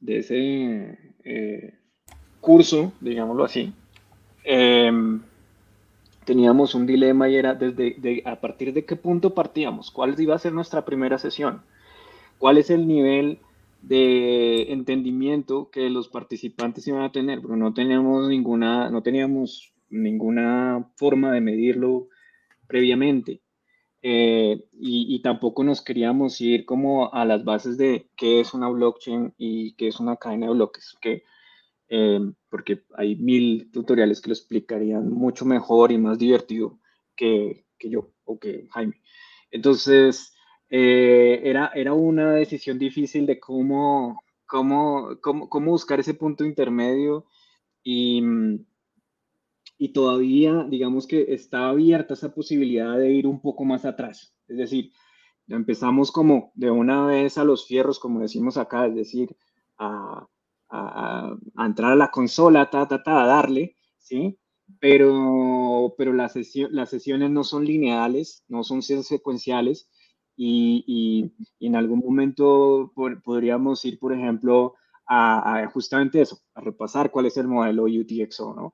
de 0.00 0.18
ese 0.18 0.98
curso, 2.40 2.92
digámoslo 3.00 3.44
así, 3.44 3.72
em, 4.44 5.20
teníamos 6.24 6.74
un 6.74 6.86
dilema 6.86 7.28
y 7.28 7.36
era 7.36 7.54
desde 7.54 8.22
a 8.26 8.40
partir 8.40 8.74
de 8.74 8.84
qué 8.84 8.96
punto 8.96 9.34
partíamos, 9.34 9.90
cuál 9.90 10.20
iba 10.20 10.34
a 10.34 10.38
ser 10.38 10.52
nuestra 10.52 10.84
primera 10.84 11.18
sesión, 11.18 11.62
cuál 12.38 12.58
es 12.58 12.68
el 12.70 12.86
nivel 12.86 13.38
de 13.80 14.72
entendimiento 14.72 15.70
que 15.70 15.88
los 15.88 16.08
participantes 16.08 16.86
iban 16.86 17.02
a 17.02 17.12
tener, 17.12 17.40
porque 17.40 17.56
no 17.56 17.72
teníamos 17.72 18.28
ninguna, 18.28 18.90
no 18.90 19.02
teníamos 19.02 19.72
ninguna 19.92 20.90
forma 20.96 21.32
de 21.32 21.40
medirlo 21.40 22.08
previamente. 22.66 23.42
Eh, 24.04 24.64
y, 24.72 25.22
tampoco 25.22 25.62
nos 25.62 25.80
queríamos 25.80 26.40
ir 26.40 26.64
como 26.64 27.14
a 27.14 27.24
las 27.24 27.44
bases 27.44 27.78
de 27.78 28.08
qué 28.16 28.40
es 28.40 28.52
una 28.52 28.68
blockchain 28.68 29.32
y 29.38 29.74
qué 29.74 29.86
es 29.86 30.00
una 30.00 30.16
cadena 30.16 30.46
de 30.46 30.54
bloques, 30.54 30.96
que 31.00 31.22
eh, 31.88 32.18
porque 32.48 32.82
hay 32.96 33.14
mil 33.16 33.70
tutoriales 33.70 34.20
que 34.20 34.30
lo 34.30 34.34
explicarían 34.34 35.08
mucho 35.08 35.44
mejor 35.44 35.92
y 35.92 35.98
más 35.98 36.18
divertido 36.18 36.80
que, 37.14 37.64
que 37.78 37.90
yo 37.90 38.10
o 38.24 38.40
que 38.40 38.66
Jaime. 38.72 39.00
Entonces, 39.52 40.34
eh, 40.68 41.40
era, 41.44 41.70
era 41.74 41.92
una 41.92 42.32
decisión 42.32 42.78
difícil 42.78 43.26
de 43.26 43.38
cómo, 43.38 44.22
cómo, 44.46 45.18
cómo, 45.20 45.48
cómo 45.48 45.70
buscar 45.70 46.00
ese 46.00 46.14
punto 46.14 46.44
intermedio 46.44 47.26
y, 47.84 48.22
y 49.78 49.92
todavía, 49.92 50.66
digamos 50.68 51.06
que 51.06 51.34
está 51.34 51.68
abierta 51.68 52.14
esa 52.14 52.34
posibilidad 52.34 52.96
de 52.98 53.12
ir 53.12 53.26
un 53.26 53.40
poco 53.40 53.64
más 53.64 53.84
atrás. 53.84 54.34
Es 54.46 54.56
decir, 54.56 54.92
empezamos 55.48 56.12
como 56.12 56.52
de 56.54 56.70
una 56.70 57.06
vez 57.06 57.38
a 57.38 57.44
los 57.44 57.66
fierros, 57.66 57.98
como 57.98 58.20
decimos 58.20 58.56
acá, 58.56 58.86
es 58.86 58.94
decir, 58.94 59.36
a, 59.78 60.26
a, 60.70 61.36
entrar 61.58 61.92
a 61.92 61.96
la 61.96 62.10
consola, 62.10 62.70
ta, 62.70 62.86
ta, 62.86 63.02
ta, 63.02 63.22
a 63.22 63.26
darle, 63.26 63.76
¿sí? 63.98 64.38
Pero, 64.80 65.94
pero 65.98 66.12
las, 66.12 66.32
sesiones 66.32 67.30
no 67.30 67.44
son 67.44 67.64
lineales, 67.64 68.44
no 68.48 68.64
son 68.64 68.82
secuenciales 68.82 69.90
y, 70.36 70.84
y, 71.58 71.66
en 71.66 71.76
algún 71.76 72.00
momento 72.00 72.92
podríamos 73.24 73.84
ir, 73.84 73.98
por 73.98 74.14
ejemplo, 74.14 74.74
a, 75.06 75.68
justamente 75.72 76.20
eso, 76.22 76.38
a 76.54 76.60
repasar 76.60 77.10
cuál 77.10 77.26
es 77.26 77.36
el 77.36 77.48
modelo 77.48 77.84
UTXO, 77.84 78.54
¿no? 78.54 78.72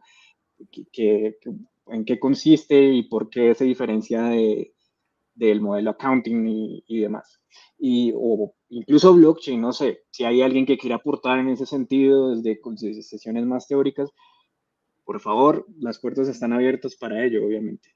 Que, 0.92 1.38
en 1.86 2.04
qué 2.04 2.18
consiste 2.18 2.92
y 2.92 3.04
por 3.04 3.30
qué 3.30 3.54
se 3.54 3.64
diferencia 3.64 4.24
de, 4.24 4.74
del 5.34 5.60
modelo 5.60 5.90
accounting 5.90 6.46
y, 6.46 6.84
y 6.86 7.00
demás. 7.00 7.40
Y, 7.78 8.12
o 8.14 8.54
incluso 8.70 9.14
blockchain, 9.14 9.60
no 9.60 9.72
sé, 9.72 10.00
si 10.10 10.24
hay 10.24 10.42
alguien 10.42 10.66
que 10.66 10.78
quiera 10.78 10.96
aportar 10.96 11.38
en 11.38 11.48
ese 11.48 11.66
sentido 11.66 12.34
desde, 12.34 12.60
sesiones 13.02 13.46
más 13.46 13.66
teóricas, 13.66 14.10
por 15.04 15.20
favor, 15.20 15.66
las 15.80 15.98
puertas 15.98 16.28
están 16.28 16.52
abiertas 16.52 16.94
para 16.96 17.24
ello, 17.24 17.44
obviamente. 17.46 17.94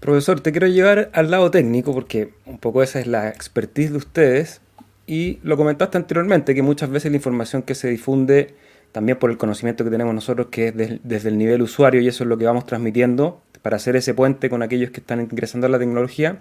Profesor, 0.00 0.40
te 0.40 0.50
quiero 0.50 0.66
llevar 0.66 1.10
al 1.12 1.30
lado 1.30 1.50
técnico 1.50 1.92
porque 1.92 2.32
un 2.46 2.58
poco 2.58 2.82
esa 2.82 3.00
es 3.00 3.06
la 3.06 3.28
expertise 3.28 3.90
de 3.90 3.98
ustedes 3.98 4.60
y 5.06 5.38
lo 5.42 5.56
comentaste 5.56 5.98
anteriormente, 5.98 6.54
que 6.54 6.62
muchas 6.62 6.90
veces 6.90 7.10
la 7.10 7.16
información 7.16 7.62
que 7.62 7.74
se 7.74 7.88
difunde, 7.88 8.54
también 8.92 9.18
por 9.18 9.30
el 9.30 9.36
conocimiento 9.36 9.84
que 9.84 9.90
tenemos 9.90 10.14
nosotros, 10.14 10.48
que 10.50 10.68
es 10.68 11.00
desde 11.02 11.28
el 11.28 11.38
nivel 11.38 11.62
usuario 11.62 12.00
y 12.00 12.08
eso 12.08 12.24
es 12.24 12.28
lo 12.28 12.38
que 12.38 12.44
vamos 12.44 12.66
transmitiendo 12.66 13.42
para 13.62 13.76
hacer 13.76 13.96
ese 13.96 14.14
puente 14.14 14.48
con 14.48 14.62
aquellos 14.62 14.90
que 14.90 15.00
están 15.00 15.20
ingresando 15.20 15.66
a 15.66 15.70
la 15.70 15.78
tecnología, 15.78 16.40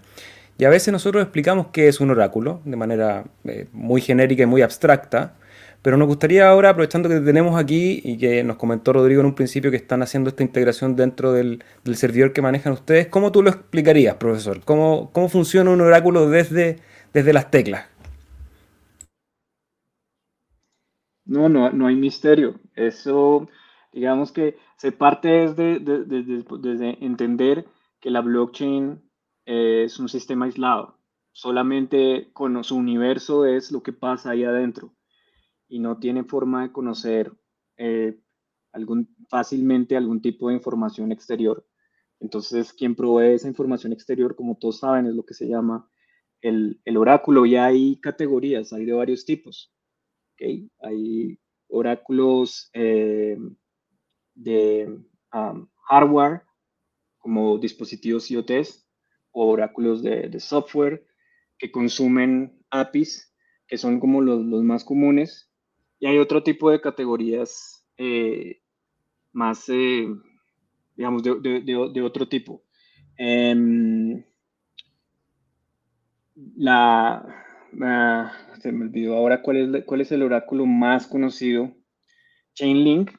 y 0.60 0.66
a 0.66 0.70
veces 0.70 0.92
nosotros 0.92 1.22
explicamos 1.22 1.68
qué 1.72 1.88
es 1.88 2.00
un 2.00 2.10
oráculo 2.10 2.62
de 2.66 2.76
manera 2.76 3.26
eh, 3.44 3.68
muy 3.74 4.02
genérica 4.02 4.44
y 4.44 4.46
muy 4.48 4.64
abstracta, 4.64 5.36
pero 5.84 5.98
nos 5.98 6.08
gustaría 6.08 6.50
ahora, 6.50 6.72
aprovechando 6.72 7.08
que 7.08 7.20
tenemos 7.20 7.60
aquí 7.60 8.02
y 8.04 8.18
que 8.18 8.44
nos 8.44 8.58
comentó 8.58 8.94
Rodrigo 8.94 9.22
en 9.22 9.28
un 9.28 9.36
principio 9.36 9.70
que 9.70 9.78
están 9.78 10.02
haciendo 10.02 10.30
esta 10.30 10.42
integración 10.42 10.96
dentro 10.96 11.32
del, 11.32 11.64
servidor 11.94 12.34
que 12.34 12.42
manejan 12.42 12.74
ustedes, 12.74 13.08
¿cómo 13.08 13.32
tú 13.32 13.44
lo 13.44 13.52
explicarías, 13.52 14.16
profesor? 14.16 14.62
¿Cómo, 14.66 15.12
cómo 15.14 15.30
funciona 15.30 15.70
un 15.70 15.82
oráculo 15.82 16.30
desde, 16.30 16.78
desde 17.14 17.34
las 17.34 17.52
teclas? 17.52 17.86
No, 21.28 21.50
no, 21.50 21.70
no 21.72 21.88
hay 21.88 21.96
misterio. 21.96 22.60
Eso, 22.76 23.48
digamos 23.92 24.32
que 24.32 24.58
se 24.78 24.92
parte 24.92 25.28
desde, 25.28 25.80
desde, 25.80 26.44
desde 26.60 27.06
entender 27.06 27.66
que 28.00 28.10
la 28.10 28.22
blockchain 28.22 29.02
es 29.46 30.00
un 30.00 30.10
sistema 30.10 30.46
aislado. 30.46 30.98
Solamente 31.32 32.32
con 32.34 32.64
su 32.64 32.76
universo 32.76 33.46
es 33.46 33.72
lo 33.72 33.84
que 33.84 33.94
pasa 33.94 34.32
ahí 34.32 34.44
adentro 34.44 34.94
y 35.68 35.80
no 35.80 36.00
tiene 36.00 36.24
forma 36.24 36.64
de 36.64 36.72
conocer 36.72 37.32
eh, 37.78 38.20
algún, 38.72 39.16
fácilmente 39.30 39.98
algún 39.98 40.22
tipo 40.22 40.50
de 40.50 40.56
información 40.56 41.12
exterior. 41.12 41.66
Entonces, 42.20 42.74
quien 42.74 42.96
provee 42.96 43.34
esa 43.34 43.48
información 43.48 43.94
exterior, 43.94 44.36
como 44.36 44.58
todos 44.58 44.80
saben, 44.80 45.06
es 45.06 45.16
lo 45.16 45.26
que 45.26 45.34
se 45.34 45.48
llama 45.48 45.90
el, 46.42 46.80
oráculo. 46.98 47.46
Y 47.46 47.56
hay 47.56 48.00
categorías, 48.00 48.74
hay 48.74 48.86
de 48.86 48.94
varios 48.94 49.26
tipos. 49.26 49.74
¿Okay? 50.38 50.70
Hay 50.82 51.40
oráculos 51.68 52.70
eh, 52.74 53.38
de 54.36 55.00
hardware, 55.32 56.44
como 57.18 57.58
dispositivos 57.58 58.30
IoTs, 58.30 58.88
oráculos 59.32 60.04
de, 60.04 60.40
software 60.40 61.06
que 61.58 61.72
consumen 61.72 62.64
APIs, 62.70 63.34
que 63.68 63.78
son 63.78 64.00
como 64.00 64.22
los, 64.22 64.42
más 64.64 64.84
comunes. 64.84 65.50
Y 66.00 66.06
hay 66.06 66.20
otro 66.20 66.44
tipo 66.44 66.70
de 66.70 66.80
categorías 66.80 67.86
eh, 67.98 68.62
más, 69.34 69.68
eh, 69.70 70.08
digamos, 70.96 71.24
de, 71.24 72.02
otro 72.04 72.28
tipo. 72.28 72.64
Em, 73.18 74.24
la, 76.56 77.47
ah, 77.82 78.32
se 78.60 78.72
me 78.72 78.86
olvidó 78.86 79.16
ahora 79.16 79.42
cuál 79.42 79.76
es, 79.76 79.86
cuál 79.86 80.02
es 80.02 80.12
el 80.12 80.24
oráculo 80.24 80.66
más 80.66 81.08
conocido. 81.08 81.74
Chainlink 82.54 83.12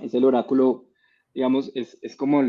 es 0.00 0.14
el 0.14 0.24
oráculo, 0.24 0.88
digamos, 1.34 1.72
es, 1.74 1.98
es 2.02 2.16
como 2.16 2.42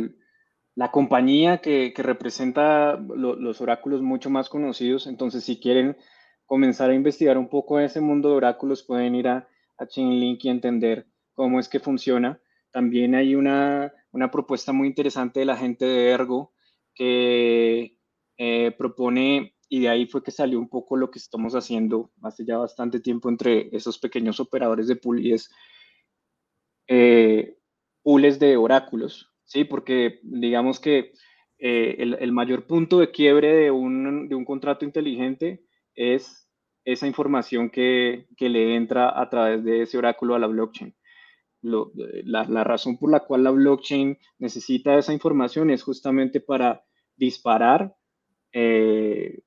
la 0.76 0.92
compañía 0.92 1.58
que, 1.58 1.94
representa 1.98 2.98
los 2.98 3.62
oráculos 3.62 4.02
mucho 4.02 4.30
más 4.30 4.50
conocidos. 4.50 5.08
Entonces, 5.08 5.44
si 5.44 5.60
quieren 5.60 5.98
comenzar 6.46 6.92
a 6.92 6.96
investigar 6.96 7.38
un 7.38 7.50
poco 7.50 7.80
ese 7.80 8.00
mundo 8.00 8.30
de 8.30 8.36
oráculos, 8.36 8.84
pueden 8.84 9.16
ir 9.16 9.28
a, 9.28 9.48
a 9.78 9.88
Chainlink 9.88 10.46
y 10.46 10.50
entender 10.50 11.08
cómo 11.34 11.60
es 11.60 11.68
que 11.68 11.80
funciona. 11.80 12.40
También 12.72 13.16
hay 13.16 13.34
una, 13.34 13.92
propuesta 14.32 14.72
muy 14.72 14.88
interesante 14.88 15.40
de 15.40 15.46
la 15.48 15.58
gente 15.58 15.86
de 15.86 16.10
Ergo 16.10 16.54
que 16.94 17.98
eh, 18.38 18.72
propone, 18.78 19.56
y 19.70 19.82
de 19.82 19.90
ahí 19.90 20.06
fue 20.06 20.24
que 20.24 20.32
salió 20.32 20.60
un 20.60 20.70
poco 20.70 20.98
lo 20.98 21.12
que 21.12 21.20
estamos 21.20 21.54
haciendo 21.54 22.12
hace 22.22 22.46
ya 22.46 22.58
bastante 22.58 23.00
tiempo 23.00 23.30
entre 23.30 23.70
esos 23.76 24.00
pequeños 24.00 24.40
operadores 24.40 24.88
de 24.88 24.96
pool, 24.96 25.26
y 25.26 25.34
es 25.34 25.50
eh, 26.88 27.58
pools 28.04 28.40
de 28.40 28.56
oráculos 28.58 29.32
¿sí? 29.48 29.64
Porque 29.64 30.20
digamos 30.24 30.80
que 30.80 31.14
eh, 31.58 31.96
el, 31.98 32.32
mayor 32.32 32.68
punto 32.68 33.00
de 33.00 33.12
quiebre 33.12 33.52
de 33.54 33.72
un, 33.72 34.30
de 34.30 34.36
un, 34.36 34.46
contrato 34.46 34.86
inteligente 34.86 35.64
es 35.96 36.48
esa 36.86 37.08
información 37.08 37.72
que, 37.72 38.28
que, 38.38 38.50
le 38.50 38.76
entra 38.76 39.20
a 39.20 39.28
través 39.30 39.64
de 39.64 39.82
ese 39.82 39.98
oráculo 39.98 40.36
a 40.36 40.40
la 40.40 40.48
blockchain. 40.48 40.96
la, 41.62 42.46
la, 42.46 42.64
razón 42.64 42.98
por 42.98 43.10
la 43.12 43.22
cual 43.22 43.44
la 43.44 43.52
blockchain 43.52 44.18
necesita 44.38 44.98
esa 44.98 45.14
información 45.14 45.72
es 45.72 45.82
justamente 45.82 46.40
para 46.40 46.84
disparar 47.16 47.96
eh, 48.54 49.40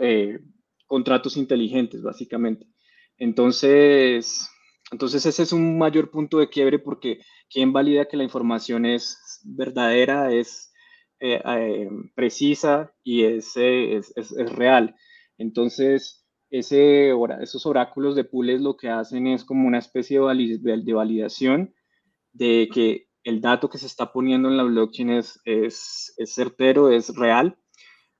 eh, 0.00 0.38
contratos 0.86 1.36
inteligentes, 1.36 2.02
básicamente. 2.02 2.66
Entonces, 3.16 4.48
entonces 4.90 5.24
ese 5.26 5.42
es 5.42 5.52
un 5.52 5.78
mayor 5.78 6.10
punto 6.10 6.38
de 6.38 6.48
quiebre 6.48 6.78
porque 6.78 7.20
¿quién 7.50 7.72
valida 7.72 8.06
que 8.06 8.16
la 8.16 8.24
información 8.24 8.84
es 8.84 9.40
verdadera, 9.44 10.32
es 10.32 10.72
eh, 11.20 11.40
eh, 11.44 11.88
precisa 12.14 12.92
y 13.02 13.24
es, 13.24 13.52
es, 13.56 14.12
es, 14.16 14.52
real. 14.56 14.96
Entonces, 15.38 16.26
ese, 16.50 17.12
esos 17.40 17.64
oráculos 17.64 18.16
de 18.16 18.24
pools 18.24 18.60
lo 18.60 18.76
que 18.76 18.88
hacen 18.88 19.26
es 19.28 19.44
como 19.44 19.68
una 19.68 19.78
especie 19.78 20.18
de, 20.20 20.92
validación 20.92 21.74
de 22.32 22.68
que 22.72 23.08
el 23.24 23.40
dato 23.40 23.70
que 23.70 23.78
se 23.78 23.86
está 23.86 24.12
poniendo 24.12 24.48
en 24.48 24.56
la 24.56 24.64
blockchain 24.64 25.10
es, 25.10 25.40
es, 25.44 26.12
certero, 26.26 26.90
es 26.90 27.14
real, 27.14 27.56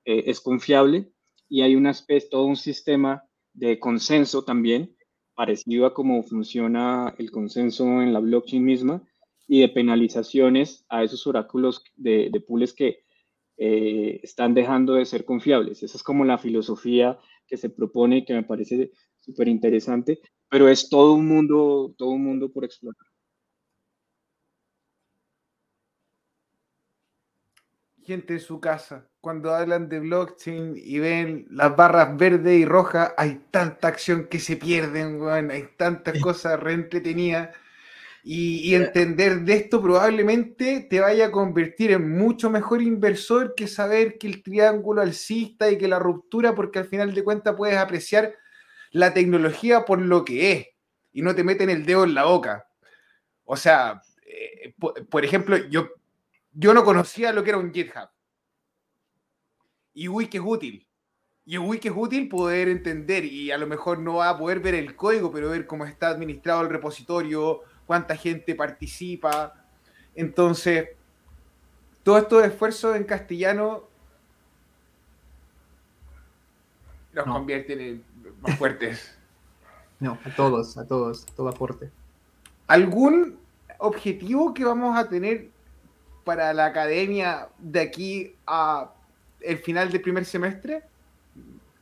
es 0.05 0.41
confiable 0.41 1.12
y 1.53 1.61
hay 1.61 1.77
una 1.77 1.91
especie, 1.91 2.31
todo 2.31 2.47
un 2.47 2.57
sistema 2.57 3.25
de 3.53 3.79
consenso 3.79 4.43
también, 4.43 4.97
parecido 5.35 5.85
a 5.85 5.93
cómo 5.93 6.23
funciona 6.23 7.15
el 7.19 7.31
consenso 7.31 7.85
en 8.01 8.15
la 8.15 8.21
blockchain 8.21 8.65
misma, 8.65 9.07
y 9.47 9.61
de 9.61 9.69
penalizaciones 9.69 10.87
a 10.89 11.05
esos 11.05 11.27
oráculos 11.27 11.85
de, 11.95 12.31
de 12.33 12.41
pools 12.41 12.73
que 12.73 13.05
eh, 13.59 14.19
están 14.23 14.55
dejando 14.55 14.95
de 14.95 15.05
ser 15.05 15.27
confiables. 15.27 15.83
Esa 15.83 15.99
es 15.99 16.03
como 16.03 16.25
la 16.25 16.39
filosofía 16.39 17.19
que 17.47 17.59
se 17.59 17.69
propone 17.69 18.19
y 18.19 18.25
que 18.25 18.33
me 18.33 18.45
parece 18.45 18.91
súper 19.21 19.47
interesante, 19.49 20.21
pero 20.49 20.71
es 20.71 20.89
todo 20.89 21.13
un 21.13 21.29
mundo, 21.29 21.95
todo 21.99 22.13
un 22.13 22.25
mundo 22.25 22.51
por 22.51 22.65
explorar. 22.65 23.12
Gente 28.05 28.35
en 28.35 28.41
su 28.41 28.61
casa, 28.61 29.07
cuando 29.21 29.55
hablan 29.55 29.89
de 29.89 30.01
blockchain 30.01 30.75
y 30.77 30.99
ven 30.99 31.47
las 31.51 31.77
barras 31.77 32.17
verde 32.17 32.57
y 32.57 32.65
rojas, 32.65 33.13
hay 33.17 33.43
tanta 33.51 33.89
acción 33.89 34.27
que 34.29 34.41
se 34.41 34.57
pierden, 34.57 35.21
hay 35.29 35.69
tantas 35.77 36.21
cosas 36.21 36.59
re 36.59 36.73
entretenidas 36.73 37.51
y, 38.25 38.75
entender 38.75 39.41
de 39.41 39.55
esto 39.55 39.83
probablemente 39.83 40.87
te 40.89 41.01
vaya 41.01 41.27
a 41.27 41.31
convertir 41.33 41.91
en 41.91 42.17
mucho 42.17 42.51
mejor 42.51 42.81
inversor 42.81 43.55
que 43.57 43.67
saber 43.67 44.17
que 44.17 44.29
el 44.29 44.43
triángulo 44.43 45.03
alcista 45.03 45.71
y 45.71 45.79
que 45.79 45.89
la 45.89 45.99
ruptura, 45.99 46.55
porque 46.55 46.79
al 46.79 46.85
final 46.85 47.15
de 47.15 47.25
cuentas 47.25 47.57
puedes 47.57 47.77
apreciar 47.77 48.35
la 48.93 49.13
tecnología 49.13 49.85
por 49.85 50.01
lo 50.01 50.25
que 50.25 50.53
es 50.53 50.67
y 51.13 51.23
no 51.23 51.35
te 51.35 51.43
meten 51.43 51.69
el 51.69 51.85
dedo 51.85 52.05
en 52.05 52.15
la 52.15 52.25
boca. 52.25 52.67
O 53.45 53.57
sea, 53.57 54.01
eh, 54.25 54.73
por, 54.79 55.25
ejemplo, 55.25 55.57
yo, 55.69 55.89
yo 56.53 56.75
no 56.75 56.85
conocía 56.85 57.33
lo 57.33 57.43
que 57.43 57.51
era 57.51 57.59
un 57.59 57.73
GitHub. 57.73 58.09
Y 59.95 60.09
uy, 60.09 60.29
que 60.29 60.39
es 60.39 60.45
útil. 60.45 60.87
Y 61.45 61.59
uy, 61.59 61.79
que 61.79 61.89
es 61.89 61.95
útil 61.97 62.29
poder 62.29 62.69
entender 62.69 63.25
y 63.25 63.51
a 63.51 63.59
lo 63.59 63.67
mejor 63.67 63.99
no 63.99 64.17
va 64.17 64.31
a 64.31 64.39
poder 64.39 64.61
ver 64.61 64.75
el 64.75 64.95
código, 64.95 65.33
pero 65.33 65.51
ver 65.51 65.67
cómo 65.67 65.85
está 65.85 66.09
administrado 66.09 66.63
el 66.63 66.69
repositorio, 66.69 67.63
cuánta 67.87 68.17
gente 68.17 68.55
participa. 68.55 69.55
Entonces, 70.15 70.91
todos 72.03 72.23
estos 72.23 72.45
esfuerzos 72.45 72.97
en 72.97 73.05
castellano 73.05 73.89
nos 77.13 77.25
convierten 77.25 77.81
en 77.81 78.05
más 78.41 78.57
fuertes. 78.59 79.19
No, 80.01 80.19
a 80.25 80.35
todos, 80.35 80.77
a 80.79 80.85
todos, 80.85 81.25
todo 81.27 81.49
aporte. 81.49 81.89
¿Algún 82.67 83.39
objetivo 83.79 84.53
que 84.53 84.65
vamos 84.65 84.99
a 84.99 85.09
tener 85.09 85.52
para 86.25 86.53
la 86.53 86.66
academia 86.66 87.49
de 87.59 87.81
aquí 87.81 88.35
a 88.47 88.93
el 89.41 89.59
final 89.59 89.91
del 89.91 90.01
primer 90.01 90.25
semestre? 90.25 90.83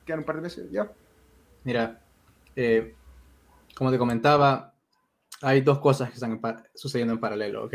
Quedan 0.05 0.21
un 0.21 0.25
par 0.25 0.37
de 0.37 0.43
meses 0.43 0.71
ya. 0.71 0.91
Mira, 1.65 2.03
eh, 2.57 2.95
como 3.75 3.91
te 3.91 3.99
comentaba, 3.99 4.75
hay 5.43 5.61
dos 5.61 5.79
cosas 5.79 6.09
que 6.09 6.15
están 6.15 6.41
sucediendo 6.75 7.15
en 7.15 7.21
paralelo, 7.21 7.65
¿ok? 7.65 7.75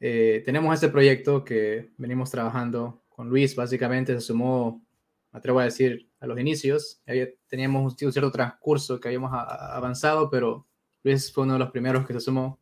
Eh, 0.00 0.42
tenemos 0.44 0.72
este 0.74 0.88
proyecto 0.88 1.44
que 1.44 1.90
venimos 1.96 2.30
trabajando 2.30 3.02
con 3.08 3.28
Luis, 3.28 3.56
básicamente 3.56 4.14
se 4.14 4.20
sumó, 4.20 4.84
me 5.32 5.38
atrevo 5.38 5.58
a 5.58 5.64
decir, 5.64 6.08
a 6.20 6.26
los 6.26 6.38
inicios. 6.38 7.02
teníamos 7.48 7.92
un 8.02 8.12
cierto 8.12 8.30
transcurso 8.30 9.00
que 9.00 9.08
habíamos 9.08 9.32
avanzado, 9.32 10.30
pero 10.30 10.66
Luis 11.02 11.32
fue 11.32 11.44
uno 11.44 11.54
de 11.54 11.58
los 11.58 11.70
primeros 11.70 12.06
que 12.06 12.12
se 12.12 12.20
sumó, 12.20 12.60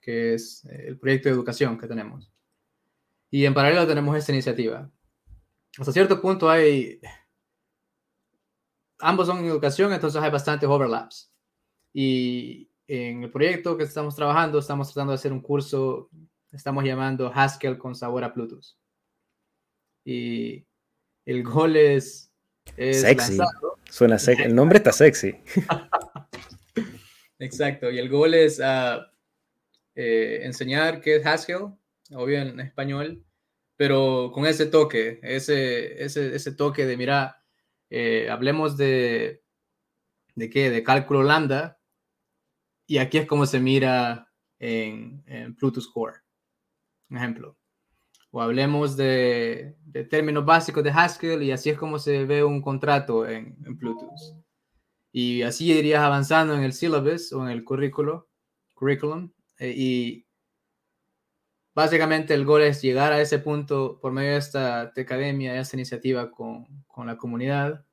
que 0.00 0.34
es 0.34 0.64
eh, 0.64 0.86
el 0.88 0.98
proyecto 0.98 1.28
de 1.28 1.34
educación 1.34 1.78
que 1.78 1.86
tenemos. 1.86 2.32
Y 3.30 3.44
en 3.44 3.54
paralelo 3.54 3.86
tenemos 3.86 4.16
esta 4.16 4.32
iniciativa. 4.32 4.90
Hasta 5.78 5.92
cierto 5.92 6.20
punto 6.20 6.50
hay... 6.50 7.00
Ambos 8.98 9.26
son 9.26 9.38
en 9.38 9.46
educación, 9.46 9.92
entonces 9.92 10.20
hay 10.20 10.30
bastantes 10.30 10.68
overlaps. 10.68 11.32
Y 11.92 12.70
en 12.86 13.22
el 13.24 13.30
proyecto 13.30 13.76
que 13.76 13.84
estamos 13.84 14.14
trabajando, 14.14 14.58
estamos 14.58 14.88
tratando 14.88 15.12
de 15.12 15.14
hacer 15.14 15.32
un 15.32 15.40
curso, 15.40 16.10
estamos 16.52 16.84
llamando 16.84 17.32
Haskell 17.32 17.78
con 17.78 17.94
sabor 17.94 18.24
a 18.24 18.34
Plutus. 18.34 18.78
Y 20.04 20.66
el 21.24 21.42
gol 21.44 21.76
es... 21.76 22.32
sexy. 22.76 23.38
Suena 23.88 24.18
sexy. 24.18 24.42
El 24.42 24.54
nombre 24.54 24.78
está 24.78 24.92
sexy. 24.92 25.36
Exacto. 27.38 27.90
Y 27.90 27.98
el 27.98 28.08
gol 28.08 28.34
es 28.34 28.60
ah, 28.60 29.09
eh, 29.94 30.40
enseñar 30.42 31.00
qué 31.00 31.16
es 31.16 31.26
Haskell, 31.26 31.74
obvio 32.12 32.38
en 32.38 32.60
español, 32.60 33.24
pero 33.76 34.30
con 34.32 34.46
ese 34.46 34.66
toque, 34.66 35.20
ese, 35.22 36.02
ese, 36.02 36.34
ese 36.34 36.52
toque 36.52 36.86
de, 36.86 36.96
mira, 36.96 37.42
eh, 37.88 38.28
hablemos 38.30 38.76
de, 38.76 39.42
¿de 40.34 40.50
qué? 40.50 40.70
De 40.70 40.82
cálculo 40.82 41.22
lambda, 41.22 41.80
y 42.86 42.98
aquí 42.98 43.18
es 43.18 43.26
como 43.26 43.46
se 43.46 43.60
mira 43.60 44.30
en, 44.58 45.22
en 45.26 45.54
Plutus 45.54 45.88
Core. 45.88 46.18
Un 47.08 47.16
ejemplo. 47.18 47.56
O 48.32 48.40
hablemos 48.40 48.96
de, 48.96 49.76
términos 50.08 50.44
básicos 50.44 50.84
de 50.84 50.90
Haskell 50.90 51.42
y 51.42 51.50
así 51.50 51.70
es 51.70 51.78
como 51.78 51.98
se 51.98 52.24
ve 52.24 52.44
un 52.44 52.60
contrato 52.62 53.28
en, 53.28 53.56
en 53.64 53.76
Plutus. 53.78 54.34
Y 55.12 55.42
así 55.42 55.72
irías 55.72 56.02
avanzando 56.02 56.54
en 56.54 56.62
el 56.62 56.72
syllabus 56.72 57.32
o 57.32 57.42
en 57.44 57.50
el 57.50 57.64
currículo, 57.64 58.28
curriculum. 58.74 59.32
Eh, 59.60 59.74
y 59.76 60.26
básicamente 61.74 62.34
el 62.34 62.44
gol 62.44 62.62
es 62.62 62.82
llegar 62.82 63.12
a 63.12 63.20
ese 63.20 63.38
punto 63.38 64.00
por 64.00 64.10
medio 64.10 64.32
de 64.32 64.38
esta 64.38 64.80
academia, 64.96 65.52
de 65.52 65.60
esta 65.60 65.76
iniciativa 65.76 66.30
con, 66.30 66.66
con 66.88 67.06
la 67.06 67.16
comunidad, 67.16 67.84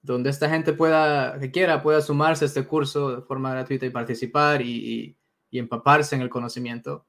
donde 0.00 0.30
esta 0.30 0.48
gente 0.48 0.72
pueda, 0.72 1.38
que 1.40 1.50
quiera, 1.50 1.82
pueda 1.82 2.00
sumarse 2.00 2.44
a 2.44 2.48
este 2.48 2.64
curso 2.64 3.16
de 3.16 3.22
forma 3.22 3.50
gratuita 3.50 3.84
y 3.84 3.90
participar 3.90 4.62
y, 4.62 5.18
empaparse 5.50 6.16
en 6.16 6.22
el 6.22 6.30
conocimiento. 6.30 7.06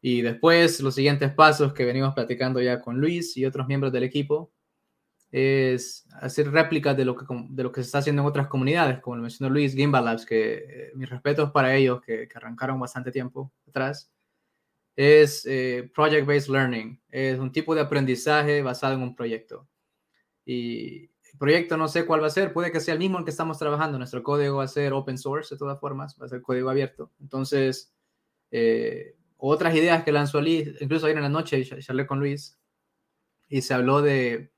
Y 0.00 0.22
después, 0.22 0.80
los 0.80 0.94
siguientes 0.94 1.32
pasos 1.34 1.74
que 1.74 1.84
venimos 1.84 2.14
platicando 2.14 2.60
ya 2.60 2.80
con 2.80 2.98
Luis 2.98 3.36
y 3.36 3.44
otros 3.44 3.66
miembros 3.66 3.92
del 3.92 4.04
equipo 4.04 4.52
es 5.38 6.06
hacer 6.22 6.50
réplicas 6.50 6.96
de 6.96 7.04
lo 7.04 7.14
que, 7.14 7.26
de 7.50 7.62
lo 7.62 7.70
que 7.70 7.82
se 7.82 7.88
está 7.88 7.98
haciendo 7.98 8.22
en 8.22 8.28
otras 8.28 8.46
comunidades, 8.46 9.00
como 9.00 9.16
lo 9.16 9.22
mencionó 9.22 9.52
Luis, 9.52 9.74
Gimbal 9.74 10.06
Labs, 10.06 10.24
que 10.24 10.54
eh, 10.54 10.92
mis 10.94 11.10
respetos 11.10 11.50
para 11.50 11.74
ellos, 11.76 12.00
que, 12.00 12.26
arrancaron 12.34 12.80
bastante 12.80 13.12
tiempo 13.12 13.52
atrás. 13.68 14.10
Es 14.96 15.44
eh, 15.44 15.90
Project 15.94 16.26
Based 16.26 16.48
Learning, 16.50 16.98
es 17.10 17.38
un 17.38 17.52
tipo 17.52 17.74
de 17.74 17.82
aprendizaje 17.82 18.62
basado 18.62 18.94
en 18.94 19.02
un 19.02 19.14
proyecto. 19.14 19.68
Y 20.46 21.10
proyecto 21.38 21.76
no 21.76 21.86
sé 21.86 22.06
cuál 22.06 22.22
va 22.22 22.28
a 22.28 22.30
ser, 22.30 22.54
puede 22.54 22.72
que 22.72 22.80
sea 22.80 22.94
el 22.94 23.00
mismo 23.00 23.18
en 23.18 23.26
que 23.26 23.30
estamos 23.30 23.58
trabajando. 23.58 23.98
Nuestro 23.98 24.22
código 24.22 24.56
va 24.56 24.64
a 24.64 24.68
ser 24.68 24.94
open 24.94 25.18
source 25.18 25.54
de 25.54 25.58
todas 25.58 25.78
formas, 25.78 26.16
va 26.18 26.24
a 26.24 26.30
ser 26.30 26.40
código 26.40 26.70
abierto. 26.70 27.12
Entonces, 27.20 27.94
eh, 28.50 29.16
otras 29.36 29.74
ideas 29.74 30.02
que 30.02 30.12
lanzó 30.12 30.40
Luis, 30.40 30.70
incluso 30.80 31.04
ayer 31.04 31.18
en 31.18 31.24
la 31.24 31.28
noche 31.28 31.62
charlé 31.62 32.06
con 32.06 32.20
Luis 32.20 32.58
y 33.50 33.60
se 33.60 33.74
habló 33.74 34.00
de 34.00 34.55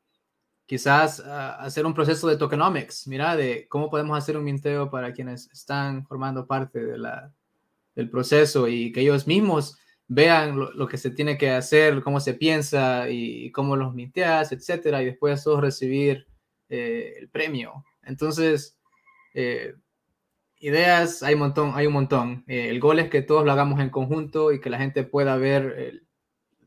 quizás 0.68 1.20
ah, 1.20 1.54
hacer 1.54 1.86
un 1.86 1.94
proceso 1.94 2.28
de 2.28 2.36
tokenomics, 2.36 3.08
mira, 3.08 3.34
de 3.36 3.66
cómo 3.68 3.88
podemos 3.88 4.18
hacer 4.18 4.36
un 4.36 4.44
minteo 4.44 4.90
para 4.90 5.14
quienes 5.14 5.50
están 5.50 6.06
formando 6.06 6.46
parte 6.46 6.78
del 7.94 8.10
proceso 8.10 8.68
y 8.68 8.92
que 8.92 9.00
ellos 9.00 9.26
mismos 9.26 9.78
vean 10.08 10.58
lo, 10.58 10.86
que 10.86 10.98
se 10.98 11.10
tiene 11.10 11.38
que 11.38 11.52
hacer, 11.52 12.02
cómo 12.02 12.20
se 12.20 12.34
piensa 12.34 13.08
y, 13.08 13.50
cómo 13.50 13.76
los 13.76 13.94
minteas, 13.94 14.52
etcétera, 14.52 15.02
y 15.02 15.06
después 15.06 15.42
todos 15.42 15.62
recibir 15.62 16.26
eh, 16.68 17.14
el 17.18 17.30
premio. 17.30 17.84
Entonces, 18.02 18.78
eh, 19.32 19.74
ideas 20.58 21.22
hay 21.22 21.32
un 21.32 21.40
montón, 21.40 21.72
hay 21.76 21.86
un 21.86 21.94
montón. 21.94 22.44
Eh, 22.46 22.68
el 22.68 22.78
gol 22.78 22.98
es 22.98 23.08
que 23.08 23.22
todos 23.22 23.42
lo 23.42 23.52
hagamos 23.52 23.80
en 23.80 23.88
conjunto 23.88 24.52
y 24.52 24.60
que 24.60 24.68
la 24.68 24.78
gente 24.78 25.02
pueda 25.02 25.36
ver 25.38 26.02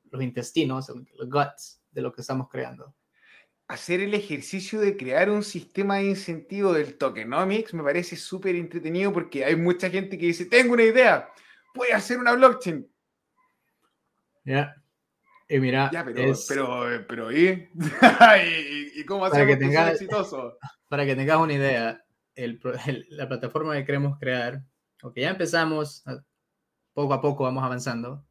los 0.10 0.24
intestinos, 0.24 0.90
los 0.90 1.30
guts 1.30 1.84
de 1.92 2.02
lo 2.02 2.12
que 2.12 2.22
estamos 2.22 2.50
creando. 2.50 2.96
Hacer 3.72 4.02
el 4.02 4.14
ejercicio 4.14 4.82
de 4.82 4.98
crear 4.98 5.30
un 5.30 5.44
sistema 5.44 5.96
de 5.96 6.08
incentivo 6.08 6.74
del 6.74 6.98
tokenomics 6.98 7.74
me 7.74 7.84
parece 7.84 8.18
súper 8.18 8.54
entretenido 8.56 9.14
porque 9.14 9.46
hay 9.46 9.56
mucha 9.56 9.90
gente 9.90 10.18
que 10.18 10.26
dice, 10.26 10.46
tengo 10.46 10.74
una 10.74 10.84
idea, 10.84 11.30
voy 11.74 11.88
a 11.94 11.96
hacer 11.96 12.20
una 12.20 12.34
blockchain. 12.34 12.86
Ya. 14.44 14.76
Y 15.48 15.60
mira, 15.60 15.90
pero, 15.90 16.34
pero, 16.50 17.06
pero, 17.08 17.32
¿y? 17.38 17.70
¿Y, 18.94 19.06
cómo 19.06 19.30
para 19.30 19.46
que 19.46 19.56
tengas, 19.56 19.94
exitoso? 19.94 20.58
Para 20.90 21.06
que 21.06 21.16
tengas 21.16 21.38
una 21.38 21.54
idea, 21.54 22.04
el, 22.36 22.60
la 23.12 23.30
plataforma 23.30 23.76
que 23.76 23.86
queremos 23.86 24.20
crear, 24.20 24.62
o 25.02 25.14
ya 25.16 25.30
empezamos, 25.30 26.04
poco 26.94 27.14
a 27.14 27.22
poco 27.22 27.46
vamos 27.46 27.64
avanzando, 27.64 28.26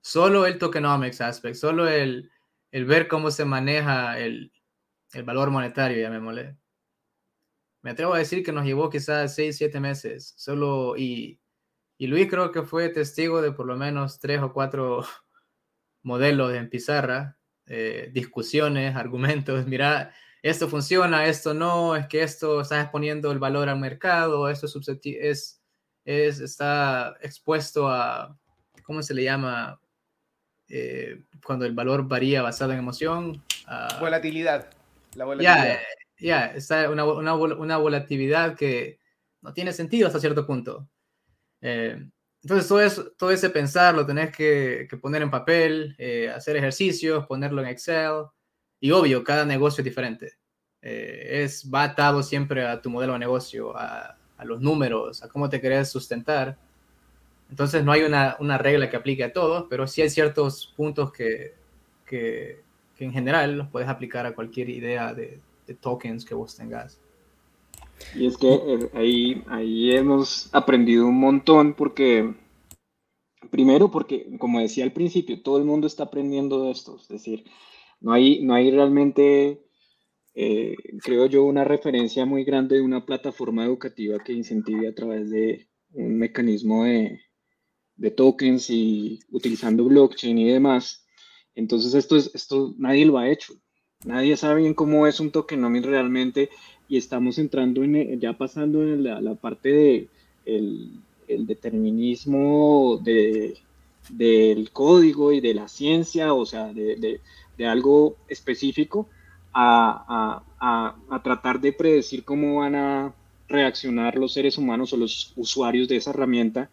solo 0.00 0.46
el 0.46 0.56
tokenomics 0.56 1.20
aspect, 1.20 1.56
solo 1.56 1.88
el, 1.88 2.30
el 2.70 2.84
ver 2.84 3.08
cómo 3.08 3.32
se 3.32 3.44
maneja 3.44 4.20
el, 4.20 4.52
el 5.12 5.22
valor 5.22 5.50
monetario, 5.50 6.00
llamémosle, 6.00 6.56
me 7.82 7.90
atrevo 7.90 8.14
a 8.14 8.18
decir 8.18 8.44
que 8.44 8.52
nos 8.52 8.64
llevó 8.64 8.90
quizás 8.90 9.34
seis, 9.34 9.56
siete 9.56 9.80
meses, 9.80 10.34
solo 10.36 10.96
y, 10.96 11.40
y 11.96 12.06
Luis 12.06 12.28
creo 12.28 12.52
que 12.52 12.62
fue 12.62 12.88
testigo 12.88 13.40
de 13.40 13.52
por 13.52 13.66
lo 13.66 13.76
menos 13.76 14.18
tres 14.18 14.40
o 14.42 14.52
cuatro 14.52 15.04
modelos 16.02 16.54
en 16.54 16.68
pizarra, 16.68 17.38
eh, 17.66 18.10
discusiones, 18.12 18.96
argumentos, 18.96 19.66
mira, 19.66 20.12
esto 20.42 20.68
funciona, 20.68 21.26
esto 21.26 21.54
no, 21.54 21.96
es 21.96 22.06
que 22.06 22.22
esto 22.22 22.60
está 22.60 22.80
exponiendo 22.80 23.32
el 23.32 23.38
valor 23.38 23.68
al 23.68 23.78
mercado, 23.78 24.48
esto 24.48 24.66
es, 24.66 25.62
es, 26.04 26.40
está 26.40 27.16
expuesto 27.20 27.88
a, 27.88 28.38
¿cómo 28.84 29.02
se 29.02 29.14
le 29.14 29.24
llama? 29.24 29.80
Eh, 30.68 31.22
cuando 31.44 31.64
el 31.64 31.74
valor 31.74 32.06
varía 32.06 32.42
basado 32.42 32.72
en 32.72 32.78
emoción. 32.78 33.42
volatilidad. 34.00 34.77
La 35.18 35.24
volatilidad. 35.24 35.80
Ya, 36.20 36.46
está 36.46 36.88
una, 36.90 37.04
una, 37.04 37.34
una, 37.34 37.76
volatilidad 37.76 38.56
que 38.56 38.98
no 39.40 39.52
tiene 39.52 39.72
sentido 39.72 40.06
hasta 40.06 40.20
cierto 40.20 40.46
punto. 40.46 40.88
Eh, 41.60 42.00
entonces, 42.42 42.68
todo, 42.68 42.80
eso, 42.80 43.12
todo 43.18 43.32
ese 43.32 43.50
pensar 43.50 43.96
lo 43.96 44.06
tenés 44.06 44.34
que, 44.34 44.86
que 44.88 44.96
poner 44.96 45.22
en 45.22 45.30
papel, 45.30 45.96
eh, 45.98 46.30
hacer 46.30 46.56
ejercicios, 46.56 47.26
ponerlo 47.26 47.62
en 47.62 47.68
Excel. 47.68 48.26
Y 48.78 48.92
obvio, 48.92 49.24
cada 49.24 49.44
negocio 49.44 49.82
es 49.82 49.84
diferente. 49.86 50.38
Eh, 50.82 51.42
es, 51.42 51.68
va 51.72 51.82
atado 51.82 52.22
siempre 52.22 52.64
a 52.64 52.80
tu 52.80 52.90
modelo 52.90 53.14
de 53.14 53.18
negocio, 53.18 53.76
a, 53.76 54.16
a, 54.36 54.44
los 54.44 54.60
números, 54.60 55.22
a 55.24 55.28
cómo 55.28 55.48
te 55.48 55.60
querés 55.60 55.90
sustentar. 55.90 56.56
Entonces, 57.50 57.84
no 57.84 57.90
hay 57.90 58.02
una, 58.02 58.36
una, 58.38 58.56
regla 58.56 58.88
que 58.88 58.96
aplique 58.96 59.24
a 59.24 59.32
todos, 59.32 59.66
pero 59.68 59.88
sí 59.88 60.00
hay 60.02 60.10
ciertos 60.10 60.72
puntos 60.76 61.12
que, 61.12 61.54
que, 62.06 62.62
que 62.98 63.04
en 63.04 63.12
general 63.12 63.56
los 63.56 63.68
puedes 63.68 63.88
aplicar 63.88 64.26
a 64.26 64.34
cualquier 64.34 64.68
idea 64.68 65.14
de, 65.14 65.40
tokens 65.80 66.24
que 66.24 66.34
vos 66.34 66.56
tengas. 66.56 67.00
Y 68.14 68.26
es 68.26 68.36
que 68.36 68.52
eh, 68.52 68.90
ahí, 68.94 69.44
ahí 69.46 69.92
hemos 69.92 70.52
aprendido 70.52 71.06
un 71.06 71.20
montón 71.20 71.74
porque, 71.74 72.34
primero 73.50 73.90
porque, 73.90 74.36
como 74.38 74.60
decía 74.60 74.84
al 74.84 74.92
principio, 74.92 75.42
todo 75.42 75.58
el 75.58 75.64
mundo 75.64 75.86
está 75.86 76.04
aprendiendo 76.04 76.64
de 76.64 76.70
esto. 76.70 76.96
Es 76.96 77.08
decir, 77.08 77.44
no 78.00 78.12
hay, 78.12 78.42
no 78.42 78.54
hay 78.54 78.70
realmente, 78.70 79.62
eh, 80.34 80.74
creo 81.02 81.26
yo, 81.26 81.44
una 81.44 81.64
referencia 81.64 82.24
muy 82.24 82.44
grande 82.44 82.76
de 82.76 82.82
una 82.82 83.04
plataforma 83.04 83.64
educativa 83.64 84.18
que 84.24 84.32
incentive 84.32 84.88
a 84.88 84.94
través 84.94 85.30
de 85.30 85.68
un 85.92 86.18
mecanismo 86.18 86.84
de 86.84 88.10
tokens 88.16 88.70
y 88.70 89.20
utilizando 89.30 89.84
blockchain 89.84 90.38
y 90.38 90.50
demás. 90.50 91.04
Entonces 91.58 91.92
esto, 91.94 92.16
es, 92.16 92.30
esto 92.34 92.72
nadie 92.78 93.04
lo 93.04 93.18
ha 93.18 93.28
hecho. 93.28 93.54
Nadie 94.04 94.36
sabe 94.36 94.60
bien 94.62 94.74
cómo 94.74 95.08
es 95.08 95.18
un 95.18 95.32
tokenomics 95.32 95.86
realmente 95.86 96.50
y 96.88 96.96
estamos 96.96 97.36
entrando 97.36 97.82
en, 97.82 97.96
eh, 97.96 98.16
ya 98.20 98.32
pasando 98.32 98.84
en 98.84 99.02
la, 99.02 99.34
parte 99.34 99.72
de 99.72 100.08
el, 100.46 101.00
determinismo 101.26 103.00
de, 103.02 103.58
del 104.08 104.70
código 104.70 105.32
y 105.32 105.40
de 105.40 105.54
la 105.54 105.66
ciencia, 105.66 106.32
o 106.32 106.46
sea, 106.46 106.72
de, 106.72 107.20
algo 107.66 108.14
específico, 108.28 109.08
a, 109.52 110.44
a, 110.60 111.22
tratar 111.24 111.60
de 111.60 111.72
predecir 111.72 112.22
cómo 112.22 112.60
van 112.60 112.76
a 112.76 113.12
reaccionar 113.48 114.16
los 114.16 114.32
seres 114.32 114.58
humanos 114.58 114.92
o 114.92 114.96
los 114.96 115.32
usuarios 115.34 115.88
de 115.88 115.96
esa 115.96 116.10
herramienta 116.10 116.70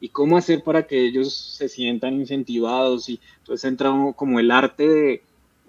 y 0.00 0.10
cómo 0.10 0.36
hacer 0.36 0.62
para 0.62 0.86
que 0.86 1.06
ellos 1.06 1.34
se 1.34 1.68
sientan 1.68 2.14
incentivados 2.14 3.08
y 3.08 3.20
entonces 3.38 3.64
entra 3.68 3.92
como 4.14 4.40
el 4.40 4.50
arte 4.50 4.88
de, 4.88 5.22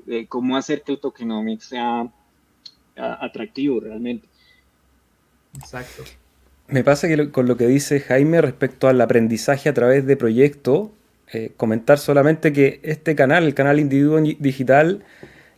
de 0.06 0.28
cómo 0.28 0.58
hacer 0.58 0.82
que 0.82 0.94
el 0.94 1.00
tokenomics 1.00 1.66
sea 1.66 2.12
atractivo 2.96 3.80
realmente. 3.80 4.28
Exacto. 5.58 6.04
Me 6.68 6.84
pasa 6.84 7.08
que 7.08 7.32
con 7.32 7.48
lo 7.48 7.56
que 7.56 7.68
dice 7.68 8.00
Jaime 8.00 8.42
respecto 8.42 8.88
al 8.88 9.00
aprendizaje 9.00 9.70
a 9.70 9.74
través 9.74 10.06
de 10.06 10.18
proyectos, 10.18 10.90
eh, 11.32 11.52
comentar 11.56 11.98
solamente 11.98 12.54
que 12.54 12.80
este 12.84 13.16
canal, 13.16 13.46
el 13.46 13.54
canal 13.54 13.80
Individuo 13.80 14.20
Digital, 14.20 15.04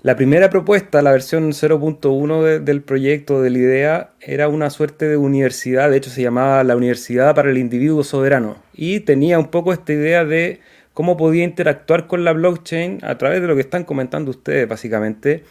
la 0.01 0.15
primera 0.15 0.49
propuesta, 0.49 1.01
la 1.01 1.11
versión 1.11 1.51
0.1 1.51 2.59
del 2.59 2.81
proyecto, 2.81 3.41
de 3.41 3.49
la 3.49 3.57
idea, 3.57 4.09
era 4.21 4.47
una 4.47 4.69
suerte 4.69 5.09
de 5.09 5.17
universidad, 5.17 5.89
de 5.89 5.97
hecho 5.97 6.09
se 6.09 6.21
llamaba 6.21 6.63
la 6.63 6.77
Universidad 6.77 7.35
para 7.35 7.49
el 7.49 7.57
Individuo 7.57 8.03
Soberano, 8.03 8.57
y 8.73 9.01
tenía 9.01 9.37
un 9.39 9.47
poco 9.47 9.73
esta 9.73 9.91
idea 9.91 10.23
de 10.23 10.61
cómo 10.93 11.17
podía 11.17 11.43
interactuar 11.43 12.07
con 12.07 12.23
la 12.23 12.31
blockchain 12.31 12.99
a 13.03 13.17
través 13.17 13.41
de 13.41 13.47
lo 13.47 13.55
que 13.55 13.61
están 13.61 13.83
comentando 13.83 14.31
ustedes, 14.31 14.69
básicamente, 14.69 15.43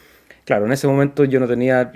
claro, 0.45 0.65
en 0.65 0.71
ese 0.71 0.87
momento 0.87 1.25
yo 1.25 1.39
no 1.39 1.47
tenía 1.47 1.91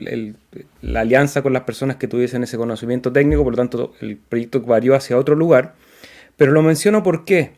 la 0.81 0.99
alianza 0.99 1.41
con 1.41 1.53
las 1.53 1.63
personas 1.63 1.95
que 1.95 2.07
tuviesen 2.07 2.43
ese 2.43 2.57
conocimiento 2.57 3.11
técnico, 3.11 3.43
por 3.43 3.53
lo 3.53 3.57
tanto 3.57 3.93
el 3.99 4.17
proyecto 4.17 4.61
varió 4.61 4.93
hacia 4.93 5.17
otro 5.17 5.35
lugar. 5.35 5.73
Pero 6.37 6.51
lo 6.51 6.61
menciono 6.61 7.01
¿por 7.01 7.25
qué? 7.25 7.53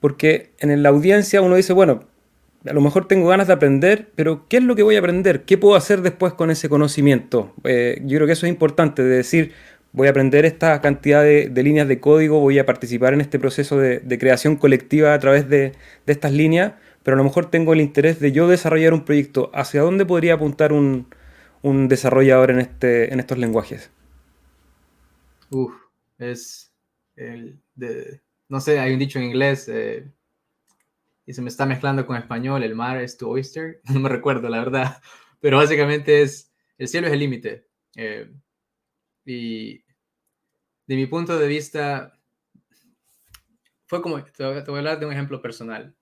Porque 0.00 0.50
en 0.58 0.82
la 0.82 0.90
audiencia 0.90 1.40
uno 1.40 1.56
dice, 1.56 1.72
bueno, 1.72 2.04
a 2.64 2.72
lo 2.72 2.80
mejor 2.80 3.08
tengo 3.08 3.28
ganas 3.28 3.48
de 3.48 3.52
aprender, 3.52 4.10
pero 4.14 4.46
¿qué 4.48 4.58
es 4.58 4.62
lo 4.62 4.76
que 4.76 4.82
voy 4.82 4.96
a 4.96 5.00
aprender? 5.00 5.44
¿Qué 5.44 5.58
puedo 5.58 5.74
hacer 5.74 6.02
después 6.02 6.32
con 6.34 6.50
ese 6.50 6.68
conocimiento? 6.68 7.54
Eh, 7.64 8.00
yo 8.04 8.18
creo 8.18 8.26
que 8.26 8.34
eso 8.34 8.46
es 8.46 8.52
importante, 8.52 9.02
de 9.02 9.16
decir, 9.16 9.52
voy 9.92 10.06
a 10.06 10.10
aprender 10.10 10.44
esta 10.44 10.80
cantidad 10.80 11.22
de, 11.22 11.50
líneas 11.62 11.88
de 11.88 12.00
código, 12.00 12.40
voy 12.40 12.58
a 12.58 12.66
participar 12.66 13.14
en 13.14 13.20
este 13.20 13.38
proceso 13.38 13.78
de, 13.78 14.18
creación 14.18 14.56
colectiva 14.56 15.14
a 15.14 15.18
través 15.18 15.48
de, 15.48 15.72
estas 16.06 16.32
líneas, 16.32 16.74
pero 17.02 17.16
a 17.16 17.18
lo 17.18 17.24
mejor 17.24 17.50
tengo 17.50 17.72
el 17.72 17.80
interés 17.80 18.20
de 18.20 18.32
yo 18.32 18.46
desarrollar 18.48 18.94
un 18.94 19.04
proyecto. 19.04 19.50
¿Hacia 19.54 19.82
dónde 19.82 20.06
podría 20.06 20.34
apuntar 20.34 20.72
un, 20.72 21.08
desarrollador 21.88 22.52
en, 22.52 22.60
este, 22.60 23.12
en 23.12 23.18
estos 23.18 23.38
lenguajes? 23.38 23.90
Uf, 25.50 25.74
es 26.18 26.72
el 27.16 27.60
de, 27.74 28.20
no 28.48 28.60
sé, 28.60 28.78
hay 28.78 28.92
un 28.92 28.98
dicho 28.98 29.18
en 29.18 29.26
inglés 29.26 29.68
eh, 29.68 30.06
se 31.32 31.42
me 31.42 31.48
está 31.48 31.66
mezclando 31.66 32.06
con 32.06 32.16
español, 32.16 32.62
el 32.62 32.74
mar 32.74 33.00
es 33.00 33.16
tu 33.16 33.30
oyster, 33.30 33.80
no 33.92 34.00
me 34.00 34.08
recuerdo 34.08 34.48
la 34.48 34.58
verdad, 34.58 35.02
pero 35.40 35.58
básicamente 35.58 36.22
es, 36.22 36.52
el 36.78 36.88
cielo 36.88 37.06
es 37.06 37.12
el 37.12 37.20
límite. 37.20 37.68
Eh, 37.96 38.30
y 39.24 39.78
de 40.86 40.96
mi 40.96 41.06
punto 41.06 41.38
de 41.38 41.46
vista, 41.46 42.18
fue 43.86 44.02
como, 44.02 44.22
te 44.24 44.44
voy 44.44 44.56
a 44.56 44.78
hablar 44.78 45.00
de 45.00 45.06
un 45.06 45.12
ejemplo 45.12 45.40
personal. 45.42 45.94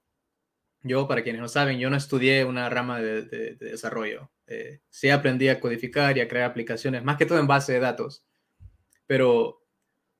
Yo, 0.82 1.06
para 1.06 1.22
quienes 1.22 1.42
no 1.42 1.48
saben, 1.48 1.78
yo 1.78 1.90
no 1.90 1.96
estudié 1.96 2.44
una 2.44 2.70
rama 2.70 3.00
de, 3.00 3.56
desarrollo. 3.56 4.30
Eh, 4.46 4.80
sí 4.88 5.10
aprendí 5.10 5.48
a 5.48 5.60
codificar 5.60 6.16
y 6.16 6.20
a 6.20 6.28
crear 6.28 6.50
aplicaciones, 6.50 7.04
más 7.04 7.18
que 7.18 7.26
todo 7.26 7.38
en 7.38 7.46
base 7.46 7.74
de 7.74 7.80
datos. 7.80 8.24
Pero 9.06 9.62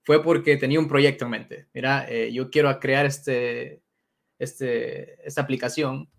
fue 0.04 0.22
porque 0.22 0.56
tenía 0.56 0.80
un 0.80 0.88
proyecto 0.88 1.24
en 1.24 1.30
mente. 1.30 1.68
Mira, 1.72 2.06
eh, 2.08 2.32
yo 2.32 2.50
quiero 2.50 2.78
crear 2.78 3.06
este, 3.06 3.82
este, 4.40 5.24
esta 5.26 5.42
aplicación 5.42 6.10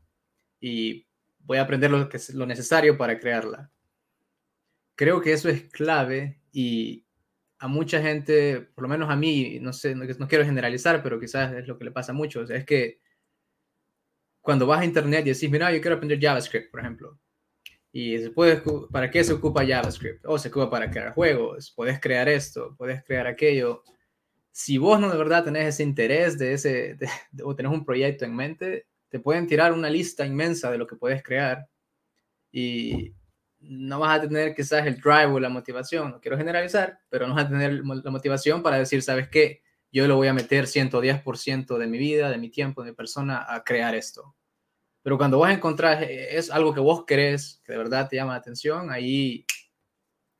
y 0.60 1.08
voy 1.40 1.58
a 1.58 1.64
aprender 1.64 1.92
lo, 1.92 2.08
que 2.08 2.18
es 2.18 2.34
lo 2.34 2.46
necesario 2.46 2.98
para 2.98 3.20
crearla. 3.20 3.72
Creo 4.96 5.20
que 5.20 5.34
eso 5.34 5.50
es 5.50 5.64
clave 5.64 6.40
y 6.54 7.06
a 7.60 7.68
mucha 7.68 8.02
gente, 8.02 8.62
por 8.62 8.84
lo 8.84 8.88
menos 8.88 9.10
a 9.10 9.16
mí, 9.16 9.60
no 9.60 9.74
sé, 9.74 9.96
no, 9.96 10.06
no 10.06 10.28
quiero 10.28 10.46
generalizar, 10.46 11.02
pero 11.04 11.20
quizás 11.20 11.54
es 11.54 11.68
lo 11.68 11.78
que 11.78 11.86
le 11.86 11.92
pasa 11.92 12.12
a 12.12 12.16
muchos, 12.16 12.50
es 12.50 12.64
que 12.66 13.02
cuando 14.40 14.66
vas 14.66 14.82
a 14.82 14.86
internet 14.86 15.26
y 15.26 15.34
decís, 15.34 15.50
mira, 15.50 15.72
yo 15.72 15.82
quiero 15.82 15.96
aprender 15.98 16.20
JavaScript, 16.20 16.72
por 16.72 16.80
ejemplo, 16.80 17.20
y 17.92 18.18
se 18.20 18.30
puede, 18.30 18.62
¿para 18.92 19.12
qué 19.12 19.24
se 19.24 19.34
ocupa 19.34 19.66
JavaScript? 19.66 20.26
O 20.26 20.38
se 20.38 20.48
ocupa 20.48 20.70
para 20.70 20.90
crear 20.90 21.14
juegos, 21.14 21.74
puedes 21.76 22.00
crear 22.00 22.30
esto, 22.30 22.76
puedes 22.78 23.04
crear 23.04 23.28
aquello. 23.28 23.84
Si 24.52 24.78
vos 24.78 25.00
no 25.00 25.10
de 25.10 25.18
verdad 25.18 25.44
tenés 25.44 25.68
ese 25.68 25.84
interés 25.84 26.38
de 26.38 26.54
ese, 26.54 26.98
o 27.44 27.56
tenés 27.56 27.72
un 27.72 27.86
proyecto 27.86 28.26
en 28.26 28.36
mente, 28.36 28.88
te 29.10 29.20
pueden 29.20 29.48
tirar 29.48 29.74
una 29.74 29.90
lista 29.90 30.26
inmensa 30.26 30.72
de 30.72 30.78
lo 30.78 30.88
que 30.88 30.96
puedes 30.96 31.24
crear 31.24 31.68
y 32.52 33.14
no 33.60 34.00
vas 34.00 34.20
a 34.20 34.22
tener 34.22 34.56
quizás 34.56 34.86
el 34.88 35.00
drive 35.00 35.28
o 35.28 35.40
la 35.40 35.50
motivación, 35.50 36.12
no 36.12 36.20
quiero 36.20 36.38
generalizar, 36.38 37.00
pero 37.10 37.28
no 37.28 37.36
vas 37.36 37.46
a 37.46 37.50
tener 37.50 37.82
la 37.84 38.12
motivación 38.12 38.64
para 38.64 38.78
decir, 38.78 39.02
¿sabes 39.02 39.28
qué? 39.30 39.62
yo 39.92 40.08
lo 40.08 40.16
voy 40.16 40.28
a 40.28 40.34
meter 40.34 40.68
110% 40.68 41.78
de 41.78 41.88
mi 41.88 41.98
vida, 41.98 42.30
de 42.30 42.38
mi 42.38 42.50
tiempo, 42.50 42.82
de 42.82 42.92
mi 42.92 42.96
persona 42.96 43.46
a 43.48 43.64
crear 43.64 43.94
esto. 43.94 44.36
Pero 45.02 45.18
cuando 45.18 45.38
vos 45.38 45.50
encontrás, 45.50 46.02
eh, 46.04 46.38
es 46.38 46.50
algo 46.50 46.74
que 46.74 46.80
vos 46.80 47.06
querés, 47.06 47.62
que 47.66 47.74
de 47.74 47.78
verdad 47.78 48.08
te 48.08 48.16
llama 48.16 48.34
la 48.34 48.40
atención, 48.40 48.90
ahí 48.92 49.46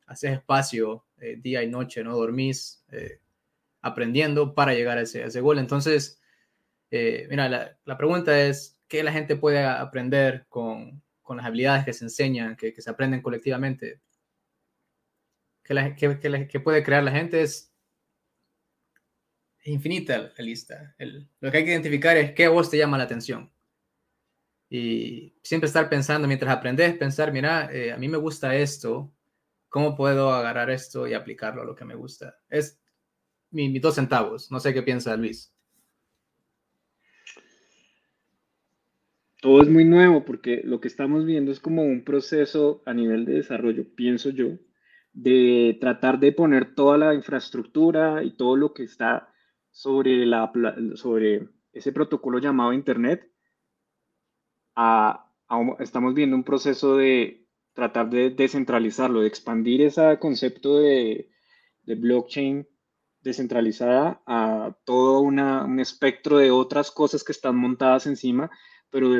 haces 0.06 0.32
espacio 0.32 1.06
eh, 1.18 1.36
día 1.36 1.62
y 1.62 1.68
noche, 1.68 2.02
no 2.02 2.16
dormís 2.16 2.84
eh, 2.90 3.20
aprendiendo 3.82 4.54
para 4.54 4.74
llegar 4.74 4.98
a 4.98 5.02
ese, 5.02 5.40
gol. 5.40 5.58
Entonces, 5.58 6.20
mira, 6.90 7.76
la, 7.84 7.96
pregunta 7.98 8.40
es, 8.40 8.80
¿qué 8.88 9.02
la 9.02 9.12
gente 9.12 9.36
puede 9.36 9.64
aprender 9.64 10.46
con, 10.48 11.02
con 11.20 11.36
las 11.36 11.46
habilidades 11.46 11.84
que 11.84 11.92
se 11.92 12.04
enseñan, 12.04 12.56
que, 12.56 12.72
que 12.72 12.82
se 12.82 12.90
aprenden 12.90 13.20
colectivamente? 13.20 14.00
¿Qué, 15.62 15.94
qué, 15.96 16.48
qué 16.48 16.60
puede 16.60 16.82
crear 16.82 17.02
la 17.02 17.12
gente? 17.12 17.42
Es 17.42 17.72
infinita 19.64 20.32
la 20.36 20.44
lista. 20.44 20.94
lo 20.98 21.50
que 21.50 21.58
hay 21.58 21.64
que 21.64 21.70
identificar 21.70 22.16
es 22.16 22.32
qué 22.32 22.46
a 22.46 22.50
vos 22.50 22.70
te 22.70 22.78
llama 22.78 22.98
la 22.98 23.04
atención. 23.04 23.52
Y 24.68 25.34
siempre 25.42 25.66
estar 25.66 25.88
pensando 25.88 26.26
mientras 26.26 26.50
aprendes, 26.50 26.96
pensar, 26.96 27.30
mira, 27.32 27.70
eh, 27.72 27.92
a 27.92 27.98
mí 27.98 28.08
me 28.08 28.16
gusta 28.16 28.56
esto, 28.56 29.12
¿cómo 29.68 29.94
puedo 29.94 30.32
agarrar 30.32 30.70
esto 30.70 31.06
y 31.06 31.14
aplicarlo 31.14 31.62
a 31.62 31.64
lo 31.66 31.74
que 31.74 31.84
me 31.84 31.94
gusta? 31.94 32.38
Es 32.48 32.80
mis 33.52 33.80
dos 33.80 33.94
centavos. 33.94 34.50
No 34.50 34.58
sé 34.58 34.74
qué 34.74 34.82
piensa 34.82 35.16
Luis. 35.16 35.54
Todo 39.40 39.60
es 39.60 39.68
muy 39.68 39.84
nuevo 39.84 40.24
porque 40.24 40.62
lo 40.64 40.80
que 40.80 40.88
estamos 40.88 41.26
viendo 41.26 41.50
es 41.50 41.58
como 41.58 41.82
un 41.82 42.04
proceso 42.04 42.82
a 42.86 42.94
nivel 42.94 43.24
de 43.24 43.34
desarrollo, 43.34 43.84
pienso 43.94 44.30
yo, 44.30 44.50
de 45.12 45.76
tratar 45.80 46.20
de 46.20 46.32
poner 46.32 46.76
toda 46.76 46.96
la 46.96 47.12
infraestructura 47.12 48.22
y 48.22 48.36
todo 48.36 48.56
lo 48.56 48.72
que 48.72 48.84
está 48.84 49.34
sobre, 49.72 50.26
la, 50.26 50.52
sobre 50.94 51.48
ese 51.72 51.92
protocolo 51.92 52.38
llamado 52.38 52.72
Internet. 52.72 53.28
estamos 55.80 56.14
viendo 56.14 56.36
un 56.36 56.44
proceso 56.44 56.96
de 56.96 57.48
tratar 57.72 58.10
de 58.10 58.30
descentralizarlo, 58.30 59.22
de 59.22 59.28
expandir 59.28 59.82
ese 59.82 60.18
concepto 60.20 60.78
de, 60.78 61.30
de 61.82 61.94
blockchain 61.96 62.68
descentralizada 63.22 64.22
a 64.26 64.76
todo 64.84 65.20
un 65.20 65.80
espectro 65.80 66.38
de 66.38 66.50
otras 66.50 66.90
cosas 66.90 67.24
que 67.24 67.32
están 67.32 67.56
montadas 67.56 68.06
encima, 68.06 68.50
pero, 68.90 69.10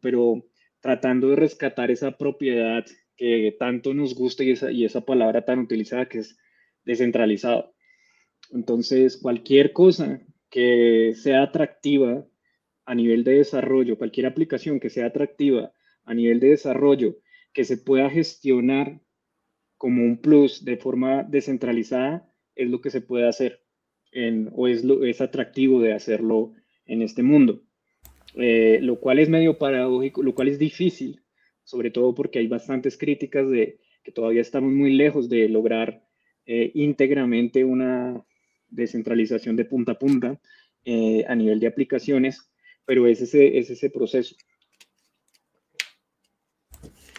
pero 0.00 0.44
tratando 0.80 1.30
de 1.30 1.36
rescatar 1.36 1.90
esa 1.90 2.12
propiedad 2.12 2.84
que 3.16 3.56
tanto 3.58 3.94
nos 3.94 4.14
gusta 4.14 4.44
y 4.44 4.52
esa, 4.52 4.70
y 4.70 4.84
esa 4.84 5.00
palabra 5.00 5.44
tan 5.44 5.58
utilizada 5.58 6.08
que 6.08 6.18
es 6.18 6.38
descentralizado. 6.84 7.74
Entonces, 8.52 9.18
cualquier 9.18 9.72
cosa 9.72 10.20
que 10.48 11.12
sea 11.14 11.42
atractiva 11.42 12.24
a 12.86 12.94
nivel 12.94 13.24
de 13.24 13.38
desarrollo, 13.38 13.98
cualquier 13.98 14.26
aplicación 14.26 14.80
que 14.80 14.88
sea 14.88 15.06
atractiva 15.06 15.72
a 16.04 16.14
nivel 16.14 16.40
de 16.40 16.50
desarrollo, 16.50 17.18
que 17.52 17.64
se 17.64 17.76
pueda 17.76 18.08
gestionar 18.08 19.00
como 19.76 20.02
un 20.02 20.20
plus 20.20 20.64
de 20.64 20.76
forma 20.76 21.22
descentralizada, 21.24 22.32
es 22.58 22.68
lo 22.68 22.80
que 22.80 22.90
se 22.90 23.00
puede 23.00 23.26
hacer 23.26 23.62
en, 24.12 24.50
o 24.54 24.68
es, 24.68 24.84
lo, 24.84 25.04
es 25.04 25.20
atractivo 25.20 25.80
de 25.80 25.94
hacerlo 25.94 26.52
en 26.86 27.02
este 27.02 27.22
mundo. 27.22 27.62
Eh, 28.34 28.78
lo 28.82 29.00
cual 29.00 29.20
es 29.20 29.28
medio 29.28 29.56
paradójico, 29.56 30.22
lo 30.22 30.34
cual 30.34 30.48
es 30.48 30.58
difícil, 30.58 31.22
sobre 31.64 31.90
todo 31.90 32.14
porque 32.14 32.38
hay 32.38 32.46
bastantes 32.46 32.98
críticas 32.98 33.48
de 33.48 33.80
que 34.04 34.12
todavía 34.12 34.42
estamos 34.42 34.72
muy 34.72 34.92
lejos 34.92 35.28
de 35.28 35.48
lograr 35.48 36.04
eh, 36.46 36.70
íntegramente 36.74 37.64
una 37.64 38.22
descentralización 38.68 39.56
de 39.56 39.64
punta 39.64 39.92
a 39.92 39.98
punta 39.98 40.40
eh, 40.84 41.24
a 41.26 41.34
nivel 41.34 41.58
de 41.58 41.66
aplicaciones, 41.66 42.50
pero 42.84 43.06
es 43.06 43.20
ese, 43.20 43.58
es 43.58 43.70
ese 43.70 43.90
proceso. 43.90 44.36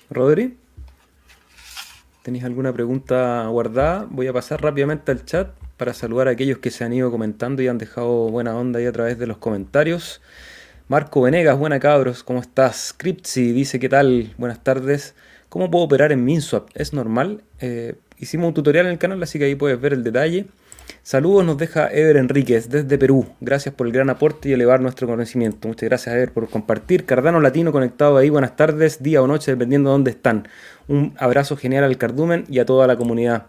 Rodri, 0.09 0.57
¿tenéis 2.29 2.45
alguna 2.45 2.71
pregunta 2.71 3.47
guardada? 3.47 4.05
Voy 4.07 4.27
a 4.27 4.33
pasar 4.33 4.61
rápidamente 4.61 5.11
al 5.11 5.25
chat 5.25 5.49
para 5.77 5.95
saludar 5.95 6.27
a 6.27 6.31
aquellos 6.31 6.59
que 6.59 6.69
se 6.69 6.83
han 6.83 6.93
ido 6.93 7.09
comentando 7.09 7.63
y 7.63 7.67
han 7.67 7.79
dejado 7.79 8.29
buena 8.29 8.55
onda 8.55 8.79
a 8.87 8.91
través 8.91 9.17
de 9.17 9.25
los 9.25 9.37
comentarios. 9.37 10.21
Marco 10.89 11.23
Venegas, 11.23 11.57
buena 11.57 11.79
cabros, 11.79 12.23
¿cómo 12.23 12.39
estás? 12.39 12.93
Cripsy 12.95 13.51
dice, 13.51 13.79
¿qué 13.79 13.89
tal? 13.89 14.35
Buenas 14.37 14.63
tardes. 14.63 15.15
¿Cómo 15.49 15.71
puedo 15.71 15.85
operar 15.85 16.11
en 16.11 16.23
MinSwap? 16.23 16.69
¿Es 16.75 16.93
normal? 16.93 17.41
Eh, 17.61 17.95
hicimos 18.19 18.49
un 18.49 18.53
tutorial 18.53 18.85
en 18.85 18.91
el 18.91 18.99
canal, 18.99 19.23
así 19.23 19.39
que 19.39 19.45
ahí 19.45 19.55
puedes 19.55 19.81
ver 19.81 19.93
el 19.93 20.03
detalle. 20.03 20.45
Saludos 21.01 21.45
nos 21.45 21.57
deja 21.57 21.89
Ever 21.91 22.17
Enríquez 22.17 22.69
desde 22.69 22.97
Perú. 22.97 23.25
Gracias 23.39 23.73
por 23.73 23.87
el 23.87 23.93
gran 23.93 24.09
aporte 24.09 24.49
y 24.49 24.53
elevar 24.53 24.81
nuestro 24.81 25.07
conocimiento. 25.07 25.67
Muchas 25.67 25.89
gracias 25.89 26.13
Ever 26.13 26.31
por 26.31 26.49
compartir. 26.49 27.05
Cardano 27.05 27.39
Latino 27.39 27.71
conectado 27.71 28.17
ahí. 28.17 28.29
Buenas 28.29 28.55
tardes, 28.55 29.01
día 29.01 29.21
o 29.21 29.27
noche, 29.27 29.51
dependiendo 29.51 29.89
de 29.89 29.93
dónde 29.93 30.11
están. 30.11 30.47
Un 30.87 31.13
abrazo 31.17 31.55
genial 31.55 31.85
al 31.85 31.97
Cardumen 31.97 32.43
y 32.49 32.59
a 32.59 32.65
toda 32.65 32.85
la 32.85 32.97
comunidad. 32.97 33.47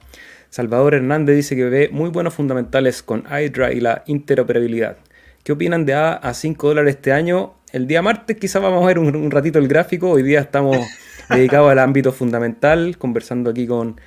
Salvador 0.49 0.95
Hernández 0.95 1.37
dice 1.37 1.57
que 1.57 1.65
ve 1.65 1.91
muy 1.93 2.09
buenos 2.09 2.35
fundamentales 2.35 3.03
con 3.03 3.25
Hydra 3.27 3.73
y 3.73 3.81
la 3.81 4.05
interoperabilidad. 4.07 4.97
¿Qué 5.43 5.53
opinan 5.53 5.85
de 5.85 5.95
A 5.95 6.13
a 6.13 6.35
5 6.35 6.69
dólares 6.69 6.97
este 6.97 7.13
año? 7.13 7.55
El 7.73 7.87
día 7.87 8.01
martes 8.01 8.37
quizás 8.37 8.63
vamos 8.63 8.85
a 8.85 8.87
ver 8.87 8.99
un, 8.99 9.31
ratito 9.31 9.59
el 9.59 9.69
gráfico. 9.69 10.11
Hoy 10.11 10.23
día 10.23 10.41
estamos 10.41 10.79
dedicados 11.29 11.71
al 11.71 11.79
ámbito 11.81 12.13
fundamental, 12.13 12.97
conversando 12.97 13.51
aquí 13.51 13.67
con, 13.67 14.01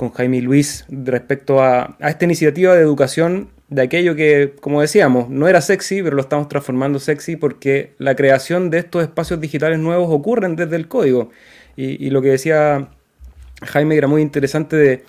con 0.00 0.12
Jaime 0.12 0.40
Luis 0.40 0.86
respecto 0.88 1.62
a, 1.62 1.98
a 2.00 2.08
esta 2.08 2.24
iniciativa 2.24 2.74
de 2.74 2.80
educación 2.80 3.50
de 3.68 3.82
aquello 3.82 4.16
que, 4.16 4.54
como 4.58 4.80
decíamos, 4.80 5.28
no 5.28 5.46
era 5.46 5.60
sexy, 5.60 6.02
pero 6.02 6.16
lo 6.16 6.22
estamos 6.22 6.48
transformando 6.48 6.98
sexy 6.98 7.36
porque 7.36 7.92
la 7.98 8.16
creación 8.16 8.70
de 8.70 8.78
estos 8.78 9.02
espacios 9.02 9.42
digitales 9.42 9.78
nuevos 9.78 10.08
ocurren 10.10 10.56
desde 10.56 10.76
el 10.76 10.88
código. 10.88 11.28
Y, 11.76 12.02
y 12.02 12.08
lo 12.08 12.22
que 12.22 12.28
decía 12.28 12.88
Jaime 13.62 13.94
era 13.94 14.08
muy 14.08 14.22
interesante 14.22 14.74
de 14.74 15.04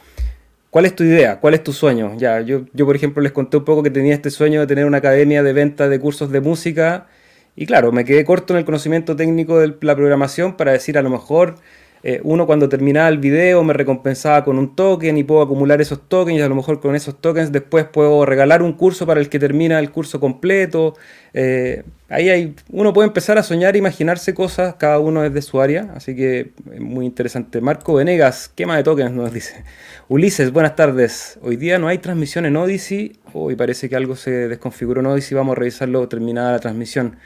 ¿Cuál 0.70 0.86
es 0.86 0.94
tu 0.94 1.06
idea? 1.06 1.40
¿Cuál 1.40 1.54
es 1.54 1.64
tu 1.64 1.72
sueño? 1.72 2.18
Ya, 2.18 2.42
yo, 2.42 2.66
yo, 2.74 2.86
por 2.86 2.98
ejemplo, 2.98 3.24
les 3.24 3.32
conté 3.32 3.58
un 3.58 3.64
poco 3.64 3.84
que 3.84 3.92
tenía 3.92 4.14
este 4.14 4.30
sueño 4.30 4.60
de 4.60 4.68
tener 4.68 4.86
una 4.86 4.98
academia 4.98 5.42
de 5.42 5.54
venta 5.54 5.88
de 5.88 6.00
cursos 6.02 6.32
de 6.32 6.42
música. 6.42 7.08
Y 7.56 7.66
claro, 7.66 7.94
me 7.94 8.04
quedé 8.04 8.26
corto 8.26 8.54
en 8.54 8.60
el 8.60 8.66
conocimiento 8.66 9.16
técnico 9.16 9.60
de 9.60 9.74
la 9.82 9.96
programación 9.96 10.58
para 10.58 10.74
decir 10.74 10.98
a 10.98 11.02
lo 11.02 11.10
mejor 11.10 11.56
eh, 12.04 12.20
uno 12.24 12.48
cuando 12.48 12.68
terminaba 12.68 13.08
el 13.10 13.20
video 13.20 13.64
me 13.64 13.74
recompensaba 13.74 14.44
con 14.44 14.58
un 14.58 14.76
token 14.76 15.18
y 15.18 15.24
puedo 15.24 15.42
acumular 15.42 15.82
esos 15.82 16.08
tokens 16.08 16.40
y 16.40 16.42
a 16.42 16.50
lo 16.50 16.56
mejor 16.56 16.80
con 16.80 16.96
esos 16.96 17.22
tokens 17.22 17.52
después 17.52 17.86
puedo 17.86 18.26
regalar 18.26 18.64
un 18.64 18.74
curso 18.74 19.06
para 19.06 19.20
el 19.20 19.30
que 19.30 19.38
termina 19.38 19.78
el 19.78 19.92
curso 19.92 20.20
completo. 20.20 20.96
Eh, 21.34 21.84
ahí 22.10 22.30
hay, 22.30 22.56
uno 22.72 22.92
puede 22.92 23.08
empezar 23.08 23.38
a 23.38 23.44
soñar, 23.44 23.76
imaginarse 23.76 24.34
cosas, 24.34 24.76
cada 24.76 25.00
uno 25.00 25.24
es 25.24 25.34
de 25.34 25.42
su 25.44 25.62
área, 25.62 25.92
así 25.96 26.16
que 26.16 26.52
es 26.74 26.80
muy 26.80 27.06
interesante. 27.06 27.62
Marco 27.62 27.94
Venegas, 27.94 28.52
quema 28.56 28.78
de 28.78 28.84
tokens 28.84 29.12
nos 29.12 29.32
dice. 29.32 29.64
Ulises, 30.08 30.52
buenas 30.52 30.76
tardes. 30.76 31.38
Hoy 31.44 31.56
día 31.56 31.78
no 31.78 31.88
hay 31.88 32.00
transmisión 32.00 32.46
en 32.46 32.58
Odyssey, 32.58 33.18
hoy 33.34 33.56
parece 33.56 33.90
que 33.90 33.96
algo 33.96 34.16
se 34.16 34.48
desconfiguró 34.48 35.02
en 35.02 35.08
Odyssey, 35.08 35.36
vamos 35.36 35.54
a 35.54 35.60
revisarlo 35.60 36.08
terminada 36.08 36.54
la 36.54 36.60
transmisión. 36.60 37.18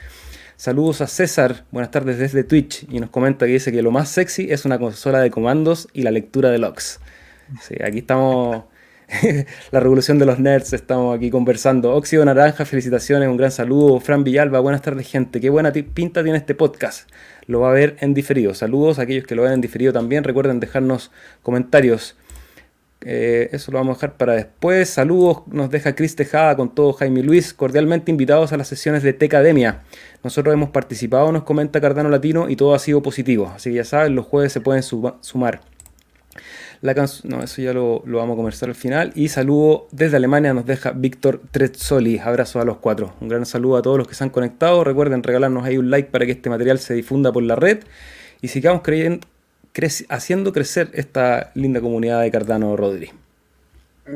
Saludos 0.57 1.01
a 1.01 1.07
César, 1.07 1.65
buenas 1.69 1.91
tardes 1.91 2.17
desde 2.17 2.45
Twitch, 2.45 2.87
y 2.89 3.01
nos 3.01 3.09
comenta 3.09 3.45
que 3.45 3.51
dice 3.51 3.73
que 3.73 3.81
lo 3.81 3.91
más 3.91 4.07
sexy 4.07 4.53
es 4.53 4.63
una 4.63 4.79
consola 4.79 5.19
de 5.19 5.29
comandos 5.29 5.89
y 5.91 6.03
la 6.03 6.11
lectura 6.11 6.49
de 6.49 6.59
logs. 6.59 7.01
Sí, 7.61 7.75
aquí 7.83 7.97
estamos, 7.97 8.63
la 9.71 9.79
revolución 9.81 10.17
de 10.17 10.25
los 10.25 10.39
nerds, 10.39 10.71
estamos 10.71 11.17
aquí 11.17 11.29
conversando. 11.29 11.93
Óxido 11.93 12.23
Naranja, 12.23 12.63
felicitaciones, 12.63 13.27
un 13.27 13.35
gran 13.35 13.51
saludo. 13.51 13.99
Fran 13.99 14.23
Villalba, 14.23 14.61
buenas 14.61 14.81
tardes 14.81 15.09
gente, 15.09 15.41
qué 15.41 15.49
buena 15.49 15.73
pinta 15.73 16.23
tiene 16.23 16.37
este 16.37 16.55
podcast. 16.55 17.09
Lo 17.47 17.59
va 17.59 17.71
a 17.71 17.73
ver 17.73 17.97
en 17.99 18.13
diferido. 18.13 18.53
Saludos 18.53 18.97
a 18.97 19.01
aquellos 19.01 19.27
que 19.27 19.35
lo 19.35 19.41
ven 19.41 19.51
en 19.51 19.61
diferido 19.61 19.91
también. 19.91 20.23
Recuerden 20.23 20.61
dejarnos 20.61 21.11
comentarios. 21.43 22.15
Eh, 23.07 23.49
eso 23.51 23.71
lo 23.71 23.77
vamos 23.77 23.93
a 23.93 23.95
dejar 23.97 24.17
para 24.17 24.33
después. 24.33 24.89
Saludos, 24.89 25.43
nos 25.47 25.69
deja 25.69 25.95
Cris 25.95 26.15
Tejada 26.15 26.57
con 26.57 26.73
todo 26.73 26.91
Jaime 26.93 27.23
Luis. 27.23 27.53
Cordialmente 27.53 28.11
invitados 28.11 28.51
a 28.51 28.57
las 28.57 28.67
sesiones 28.67 29.03
de 29.03 29.13
Tecademia. 29.13 29.83
Nosotros 30.23 30.53
hemos 30.53 30.71
participado, 30.71 31.31
nos 31.31 31.43
comenta 31.43 31.79
Cardano 31.79 32.09
Latino, 32.09 32.49
y 32.49 32.55
todo 32.55 32.73
ha 32.73 32.79
sido 32.79 33.01
positivo. 33.01 33.51
Así 33.55 33.69
que 33.69 33.77
ya 33.77 33.83
saben, 33.85 34.15
los 34.15 34.25
jueves 34.25 34.51
se 34.51 34.59
pueden 34.59 34.83
sumar. 34.83 35.61
No, 37.23 37.41
eso 37.41 37.61
ya 37.61 37.73
lo, 37.73 38.01
vamos 38.05 38.33
a 38.33 38.35
conversar 38.35 38.69
al 38.69 38.75
final. 38.75 39.11
Y 39.15 39.29
saludo 39.29 39.87
desde 39.91 40.17
Alemania, 40.17 40.53
nos 40.53 40.65
deja 40.65 40.91
Víctor 40.91 41.41
Trezzoli. 41.49 42.19
Abrazo 42.19 42.59
a 42.59 42.65
los 42.65 42.77
cuatro. 42.77 43.13
Un 43.21 43.27
gran 43.27 43.45
saludo 43.45 43.77
a 43.77 43.81
todos 43.81 43.97
los 43.97 44.07
que 44.07 44.13
se 44.13 44.23
han 44.23 44.29
conectado. 44.29 44.83
Recuerden 44.83 45.23
regalarnos 45.23 45.65
ahí 45.65 45.77
un 45.77 45.89
like 45.89 46.09
para 46.11 46.25
que 46.25 46.33
este 46.33 46.49
material 46.49 46.77
se 46.77 46.93
difunda 46.93 47.31
por 47.31 47.41
la 47.41 47.55
red. 47.55 47.79
Y 48.41 48.49
sigamos 48.49 48.81
creyendo, 48.83 49.25
haciendo 50.09 50.53
crecer 50.53 50.89
esta 50.93 51.51
linda 51.55 51.81
comunidad 51.81 52.21
de 52.21 52.31
Cardano 52.31 52.75
Rodri. 52.75 53.11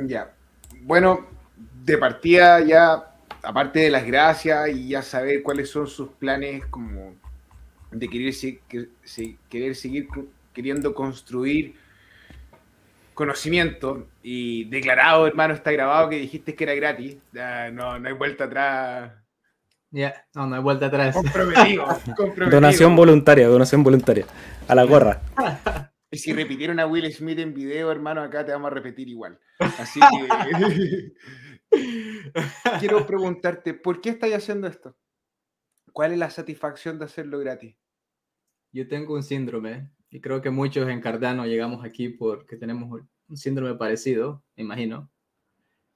Ya. 0.05 0.31
Bueno, 0.81 1.27
de 1.83 1.97
partida 1.97 2.61
ya, 2.61 3.13
aparte 3.43 3.79
de 3.79 3.89
las 3.89 4.05
gracias 4.05 4.69
y 4.69 4.89
ya 4.89 5.01
saber 5.01 5.43
cuáles 5.43 5.69
son 5.69 5.87
sus 5.87 6.09
planes 6.09 6.65
como 6.67 7.15
de 7.91 8.07
querer, 8.07 8.33
querer 9.49 9.75
seguir 9.75 10.07
queriendo 10.53 10.93
construir 10.93 11.75
conocimiento 13.13 14.07
y 14.23 14.63
declarado, 14.65 15.27
hermano, 15.27 15.53
está 15.53 15.71
grabado 15.71 16.09
que 16.09 16.17
dijiste 16.17 16.55
que 16.55 16.63
era 16.63 16.73
gratis. 16.73 17.17
Ya, 17.33 17.69
no, 17.69 17.99
no 17.99 18.07
hay 18.07 18.13
vuelta 18.13 18.45
atrás. 18.45 19.11
Ya, 19.91 20.25
no, 20.35 20.47
no 20.47 20.55
hay 20.55 20.61
vuelta 20.61 20.87
atrás. 20.87 21.15
Comprometido, 21.15 21.85
Donación 22.49 22.95
voluntaria, 22.95 23.47
donación 23.47 23.83
voluntaria. 23.83 24.25
A 24.67 24.75
la 24.75 24.83
gorra. 24.83 25.21
Y 26.11 26.17
si 26.17 26.33
repitieron 26.33 26.79
a 26.79 26.87
Will 26.87 27.11
Smith 27.13 27.39
en 27.39 27.53
video, 27.53 27.91
hermano, 27.91 28.21
acá 28.21 28.45
te 28.45 28.51
vamos 28.51 28.71
a 28.71 28.73
repetir 28.73 29.07
igual. 29.09 29.39
Así 29.59 29.99
que 29.99 31.13
quiero 32.79 33.05
preguntarte, 33.05 33.73
¿por 33.73 34.01
qué 34.01 34.09
estás 34.09 34.31
haciendo 34.33 34.67
esto? 34.67 34.97
¿Cuál 35.91 36.13
es 36.13 36.17
la 36.17 36.29
satisfacción 36.29 36.97
de 36.99 37.05
hacerlo 37.05 37.39
gratis? 37.39 37.75
Yo 38.71 38.87
tengo 38.87 39.15
un 39.15 39.23
síndrome 39.23 39.91
y 40.09 40.21
creo 40.21 40.41
que 40.41 40.49
muchos 40.49 40.87
en 40.87 41.01
Cardano 41.01 41.45
llegamos 41.45 41.83
aquí 41.83 42.09
porque 42.09 42.57
tenemos 42.57 43.01
un 43.27 43.37
síndrome 43.37 43.75
parecido, 43.75 44.43
me 44.55 44.63
imagino. 44.63 45.11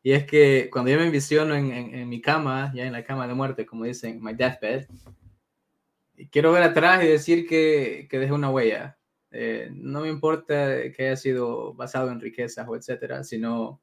Y 0.04 0.12
es 0.12 0.26
que 0.26 0.70
cuando 0.72 0.92
yo 0.92 0.98
me 0.98 1.06
envisiono 1.06 1.56
en, 1.56 2.10
mi 2.10 2.22
cama, 2.22 2.72
ya 2.76 2.86
en 2.86 2.92
la 2.92 3.04
cama 3.04 3.28
de 3.28 3.34
muerte, 3.34 3.66
como 3.66 3.86
dicen, 3.86 4.22
my 4.22 4.34
deathbed, 4.34 4.86
quiero 6.30 6.52
ver 6.52 6.64
atrás 6.64 7.04
y 7.04 7.08
decir 7.08 7.48
que, 7.48 8.08
que 8.10 8.20
dejé 8.20 8.34
una 8.34 8.50
huella. 8.52 8.98
Eh, 9.32 9.70
no 9.74 10.02
me 10.02 10.10
importa 10.10 10.92
que 10.92 11.08
haya 11.08 11.16
sido 11.16 11.74
basado 11.74 12.12
en 12.12 12.20
riquezas 12.20 12.68
o 12.68 12.76
etcétera, 12.76 13.24
sino 13.24 13.82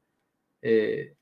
eh, 0.62 1.16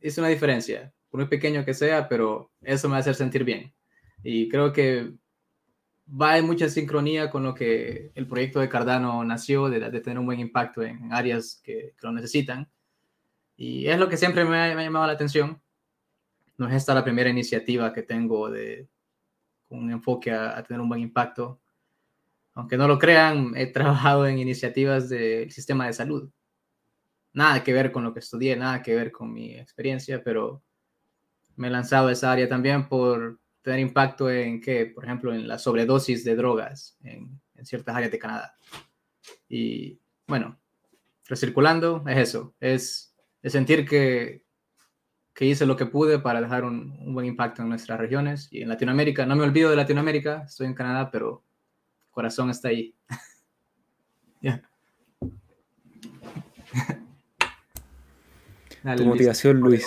es 0.00 0.16
una 0.16 0.28
diferencia, 0.28 0.94
por 1.10 1.20
muy 1.20 1.28
pequeño 1.28 1.64
que 1.64 1.74
sea, 1.74 2.08
pero 2.08 2.52
eso 2.62 2.88
me 2.88 2.96
hacer 2.96 3.14
sentir 3.14 3.44
bien. 3.44 3.74
Y 4.22 4.48
creo 4.48 4.72
que 4.72 5.12
va 6.08 6.38
en 6.38 6.46
mucha 6.46 6.68
sincronía 6.68 7.30
con 7.30 7.42
lo 7.42 7.54
que 7.54 8.12
el 8.14 8.26
proyecto 8.26 8.60
de 8.60 8.68
Cardano 8.68 9.24
nació, 9.24 9.68
de, 9.68 10.00
tener 10.00 10.18
un 10.18 10.26
buen 10.26 10.40
impacto 10.40 10.82
en 10.82 11.12
áreas 11.12 11.60
que, 11.62 11.94
lo 12.02 12.12
necesitan. 12.12 12.70
Y 13.56 13.86
es 13.86 13.98
lo 13.98 14.08
que 14.08 14.16
siempre 14.16 14.44
me 14.44 14.58
ha, 14.58 14.74
llamado 14.74 15.06
la 15.06 15.12
atención. 15.12 15.60
No 16.56 16.68
es 16.68 16.74
esta 16.74 16.94
la 16.94 17.04
primera 17.04 17.30
iniciativa 17.30 17.92
que 17.92 18.02
tengo 18.02 18.50
de 18.50 18.88
un 19.68 19.90
enfoque 19.90 20.32
a, 20.32 20.62
tener 20.62 20.80
un 20.80 20.88
buen 20.88 21.00
impacto. 21.00 21.60
Aunque 22.54 22.76
no 22.76 22.86
lo 22.86 22.98
crean, 22.98 23.52
he 23.56 23.66
trabajado 23.66 24.26
en 24.26 24.38
iniciativas 24.38 25.08
del 25.08 25.50
sistema 25.50 25.86
de 25.86 25.92
salud. 25.92 26.30
Nada 27.32 27.64
que 27.64 27.72
ver 27.72 27.90
con 27.90 28.04
lo 28.04 28.12
que 28.12 28.20
estudié, 28.20 28.56
nada 28.56 28.82
que 28.82 28.94
ver 28.94 29.10
con 29.10 29.32
mi 29.32 29.54
experiencia, 29.54 30.22
pero 30.22 30.62
me 31.56 31.68
he 31.68 31.70
lanzado 31.70 32.08
a 32.08 32.12
esa 32.12 32.30
área 32.30 32.48
también 32.48 32.88
por 32.88 33.40
tener 33.64 33.80
impacto 33.80 34.30
en 34.30 34.60
que, 34.60 34.86
por 34.86 35.04
ejemplo, 35.04 35.34
en 35.34 35.48
la 35.48 35.58
sobredosis 35.58 36.22
de 36.22 36.36
drogas 36.36 36.98
en, 37.02 37.40
ciertas 37.62 37.96
áreas 37.96 38.12
de 38.12 38.18
Canadá. 38.18 38.54
Y 39.48 39.98
bueno, 40.26 40.60
recirculando 41.24 42.04
es 42.06 42.18
eso, 42.18 42.54
es, 42.60 43.13
sentir 43.50 43.86
que, 43.86 44.42
que, 45.34 45.46
hice 45.46 45.66
lo 45.66 45.76
que 45.76 45.86
pude 45.86 46.18
para 46.18 46.40
dejar 46.40 46.64
un, 46.64 47.14
buen 47.14 47.26
impacto 47.26 47.62
en 47.62 47.68
nuestras 47.68 47.98
regiones 47.98 48.48
y 48.50 48.62
en 48.62 48.68
Latinoamérica. 48.68 49.26
No 49.26 49.36
me 49.36 49.44
olvido 49.44 49.70
de 49.70 49.76
Latinoamérica, 49.76 50.44
estoy 50.46 50.66
en 50.66 50.74
Canadá, 50.74 51.10
pero 51.10 51.44
el 52.06 52.10
corazón 52.10 52.50
está 52.50 52.68
ahí. 52.68 52.94
tu 58.96 59.04
motivación, 59.04 59.60
Luis. 59.60 59.86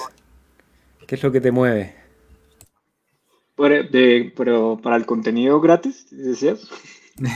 ¿Qué 1.06 1.16
es 1.16 1.24
lo 1.24 1.32
que 1.32 1.42
te 1.42 1.52
mueve? 1.52 1.96
pero 4.36 4.80
para 4.82 4.98
el 4.98 5.06
contenido 5.06 5.60
gratis, 5.60 6.08
decías. 6.12 6.68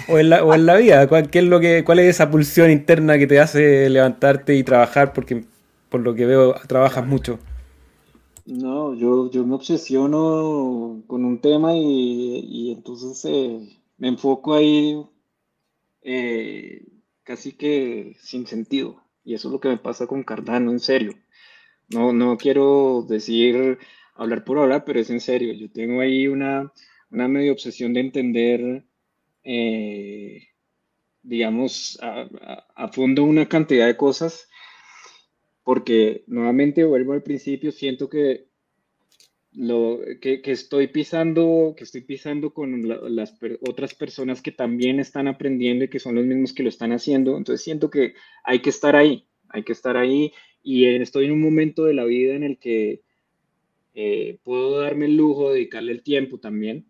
O 0.07 0.19
en 0.19 0.29
la, 0.29 0.43
o 0.43 0.53
en 0.53 0.67
la 0.67 0.75
vida, 0.75 1.07
¿cuál, 1.07 1.29
es 1.31 1.43
lo 1.43 1.59
que, 1.59 1.83
¿cuál 1.83 1.99
es 1.99 2.15
esa 2.15 2.29
pulsión 2.29 2.69
interna 2.69 3.17
que 3.17 3.25
te 3.25 3.39
hace 3.39 3.89
levantarte 3.89 4.55
y 4.55 4.63
trabajar? 4.63 5.13
Porque 5.13 5.45
por 5.91 6.01
lo 6.01 6.15
que 6.15 6.25
veo 6.25 6.55
trabajas 6.67 7.05
mucho. 7.05 7.37
No, 8.45 8.95
yo, 8.95 9.29
yo 9.29 9.45
me 9.45 9.55
obsesiono 9.55 11.03
con 11.05 11.25
un 11.25 11.39
tema 11.39 11.73
y, 11.75 12.71
entonces 12.71 13.23
eh, 13.25 13.59
me 13.97 14.07
enfoco 14.07 14.55
ahí 14.55 15.05
eh, 16.01 16.87
casi 17.23 17.51
que 17.51 18.15
sin 18.19 18.47
sentido. 18.47 19.03
Y 19.23 19.35
eso 19.35 19.49
es 19.49 19.51
lo 19.51 19.59
que 19.59 19.69
me 19.69 19.77
pasa 19.77 20.07
con 20.07 20.23
Cardano, 20.23 20.71
en 20.71 20.79
serio. 20.79 21.13
No, 21.89 22.13
no 22.13 22.37
quiero 22.37 23.05
decir 23.07 23.77
hablar 24.15 24.43
por 24.45 24.59
hablar, 24.59 24.85
pero 24.85 24.99
es 24.99 25.09
en 25.09 25.19
serio. 25.19 25.53
Yo 25.53 25.69
tengo 25.69 26.01
ahí 26.01 26.27
una, 26.27 26.71
una 27.11 27.27
medio 27.27 27.51
obsesión 27.51 27.93
de 27.93 27.99
entender, 27.99 28.85
eh, 29.43 30.47
digamos, 31.21 31.99
a, 32.01 32.87
fondo 32.89 33.23
una 33.23 33.47
cantidad 33.47 33.87
de 33.87 33.97
cosas, 33.97 34.49
porque 35.71 36.25
nuevamente 36.27 36.83
vuelvo 36.83 37.13
al 37.13 37.23
principio, 37.23 37.71
siento 37.71 38.09
que 38.09 38.49
lo 39.53 40.01
que, 40.19 40.41
estoy 40.43 40.87
pisando, 40.87 41.75
que 41.77 41.85
estoy 41.85 42.01
pisando 42.01 42.53
con 42.53 42.89
las 43.15 43.39
otras 43.61 43.95
personas 43.95 44.41
que 44.41 44.51
también 44.51 44.99
están 44.99 45.29
aprendiendo 45.29 45.85
y 45.85 45.87
que 45.87 46.01
son 46.01 46.15
los 46.15 46.25
mismos 46.25 46.51
que 46.51 46.63
lo 46.63 46.67
están 46.67 46.91
haciendo. 46.91 47.37
Entonces 47.37 47.63
siento 47.63 47.89
que 47.89 48.15
hay 48.43 48.59
que 48.59 48.69
estar 48.69 48.97
ahí, 48.97 49.29
hay 49.47 49.63
que 49.63 49.71
estar 49.71 49.95
ahí 49.95 50.33
y 50.61 50.87
estoy 50.87 51.27
en 51.27 51.31
un 51.31 51.41
momento 51.41 51.85
de 51.85 51.93
la 51.93 52.03
vida 52.03 52.35
en 52.35 52.43
el 52.43 52.59
que 52.59 53.03
eh, 53.93 54.39
puedo 54.43 54.77
darme 54.77 55.05
el 55.05 55.15
lujo 55.15 55.51
de 55.51 55.59
dedicarle 55.59 55.93
el 55.93 56.03
tiempo 56.03 56.37
también, 56.37 56.85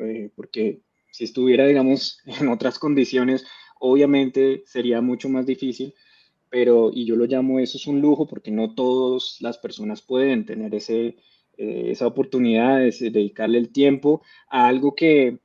eh, 0.00 0.30
porque 0.34 0.80
si 1.10 1.24
estuviera, 1.24 1.66
digamos, 1.66 2.22
en 2.40 2.48
otras 2.48 2.78
condiciones, 2.78 3.44
obviamente 3.80 4.62
sería 4.64 5.02
mucho 5.02 5.28
más 5.28 5.44
difícil, 5.44 5.92
pero, 6.54 6.92
y 6.94 7.04
yo 7.04 7.16
lo 7.16 7.26
llamo 7.26 7.58
eso 7.58 7.78
es 7.78 7.88
un 7.88 8.00
lujo 8.00 8.28
porque 8.28 8.52
no 8.52 8.76
todas 8.76 9.38
las 9.40 9.58
personas 9.58 10.02
pueden 10.02 10.46
tener 10.46 10.72
ese, 10.72 11.16
eh, 11.58 11.86
esa 11.88 12.06
oportunidad 12.06 12.78
de, 12.78 13.10
dedicarle 13.10 13.58
el 13.58 13.72
tiempo 13.72 14.22
a 14.48 14.68
algo 14.68 14.94
que 14.94 15.40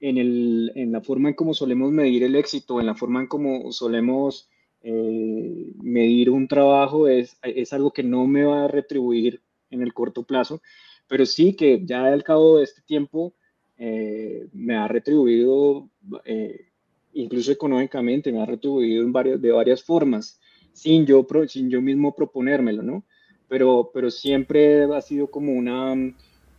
en, 0.00 0.16
el, 0.16 0.72
en 0.74 0.90
la 0.90 1.02
forma 1.02 1.28
en 1.28 1.34
cómo 1.34 1.52
solemos 1.52 1.92
medir 1.92 2.22
el 2.22 2.34
éxito, 2.34 2.80
en 2.80 2.86
la 2.86 2.94
forma 2.94 3.20
en 3.20 3.26
cómo 3.26 3.72
solemos 3.72 4.48
medir 4.82 6.30
un 6.30 6.48
trabajo, 6.48 7.08
es, 7.08 7.38
es 7.42 7.74
algo 7.74 7.90
que 7.92 8.02
no 8.02 8.26
me 8.26 8.44
va 8.44 8.64
a 8.64 8.68
retribuir 8.68 9.42
en 9.70 9.82
el 9.82 9.92
corto 9.92 10.22
plazo, 10.22 10.62
pero 11.08 11.26
sí 11.26 11.54
que 11.56 11.82
ya 11.84 12.06
al 12.06 12.24
cabo 12.24 12.56
de 12.56 12.64
este 12.64 12.80
tiempo 12.80 13.34
eh, 13.76 14.48
me 14.54 14.76
ha 14.76 14.88
retribuido, 14.88 15.90
eh, 16.24 16.68
incluso 17.12 17.52
económicamente, 17.52 18.32
me 18.32 18.40
ha 18.40 18.46
retribuido 18.46 19.02
en 19.02 19.12
varias, 19.12 19.42
de 19.42 19.52
varias 19.52 19.82
formas, 19.82 20.40
sin 20.74 21.06
yo, 21.06 21.26
sin 21.48 21.70
yo 21.70 21.80
mismo 21.80 22.14
proponérmelo, 22.14 22.82
¿no? 22.82 23.04
Pero, 23.48 23.90
pero 23.94 24.10
siempre 24.10 24.84
ha 24.84 25.00
sido 25.00 25.28
como 25.28 25.52
una, 25.52 25.92
un, 25.92 26.14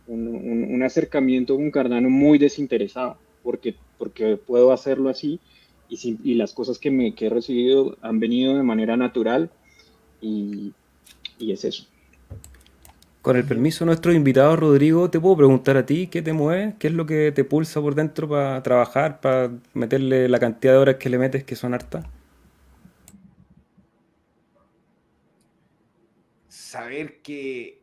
un, 0.08 0.82
acercamiento 0.82 1.54
con 1.54 1.70
Cardano 1.70 2.10
muy 2.10 2.38
desinteresado, 2.38 3.18
porque, 3.42 3.76
porque 3.98 4.36
puedo 4.36 4.72
hacerlo 4.72 5.10
así 5.10 5.38
y, 5.88 6.18
y 6.24 6.34
las 6.34 6.52
cosas 6.52 6.78
que, 6.78 6.90
me, 6.90 7.14
que 7.14 7.26
he 7.26 7.30
recibido 7.30 7.96
han 8.00 8.18
venido 8.18 8.56
de 8.56 8.62
manera 8.62 8.96
natural 8.96 9.50
y, 10.20 10.72
y 11.38 11.52
es 11.52 11.64
eso. 11.64 11.86
Con 13.20 13.36
el 13.36 13.44
permiso 13.44 13.84
de 13.84 13.86
nuestro 13.86 14.12
invitado 14.12 14.56
Rodrigo, 14.56 15.10
te 15.10 15.20
puedo 15.20 15.36
preguntar 15.36 15.76
a 15.76 15.84
ti 15.84 16.06
qué 16.06 16.22
te 16.22 16.32
mueve, 16.32 16.74
qué 16.78 16.86
es 16.86 16.94
lo 16.94 17.06
que 17.06 17.32
te 17.32 17.44
pulsa 17.44 17.80
por 17.80 17.96
dentro 17.96 18.28
para 18.28 18.62
trabajar, 18.62 19.20
para 19.20 19.50
meterle 19.74 20.28
la 20.28 20.38
cantidad 20.38 20.74
de 20.74 20.78
horas 20.78 20.96
que 20.96 21.10
le 21.10 21.18
metes, 21.18 21.44
que 21.44 21.56
son 21.56 21.74
hartas. 21.74 22.06
Saber 26.76 27.22
que 27.22 27.80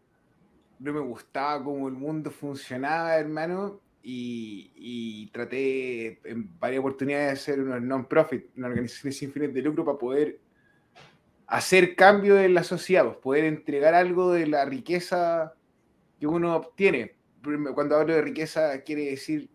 no 0.77 0.93
me 0.93 0.99
gustaba 0.99 1.63
cómo 1.63 1.87
el 1.87 1.95
mundo 1.95 2.29
funcionaba, 2.29 3.15
hermano, 3.17 3.81
y, 4.03 5.31
traté 5.33 6.19
en 6.29 6.59
varias 6.59 6.81
oportunidades 6.81 7.25
de 7.27 7.31
hacer 7.31 7.59
una 7.59 7.79
non-profit, 7.79 8.55
una 8.55 8.67
organización 8.67 9.13
sin 9.13 9.31
fines 9.31 9.51
de 9.51 9.61
lucro 9.63 9.83
para 9.83 9.97
poder 9.97 10.39
hacer 11.47 11.95
cambio 11.95 12.39
en 12.39 12.53
la 12.53 12.63
sociedad, 12.63 13.05
pues, 13.05 13.17
poder 13.17 13.45
entregar 13.45 13.95
algo 13.95 14.31
de 14.31 14.45
la 14.45 14.63
riqueza 14.65 15.55
que 16.19 16.27
uno 16.27 16.55
obtiene. 16.55 17.15
Cuando 17.73 17.95
hablo 17.95 18.13
de 18.13 18.21
riqueza 18.21 18.81
quiere 18.83 19.05
decir 19.05 19.49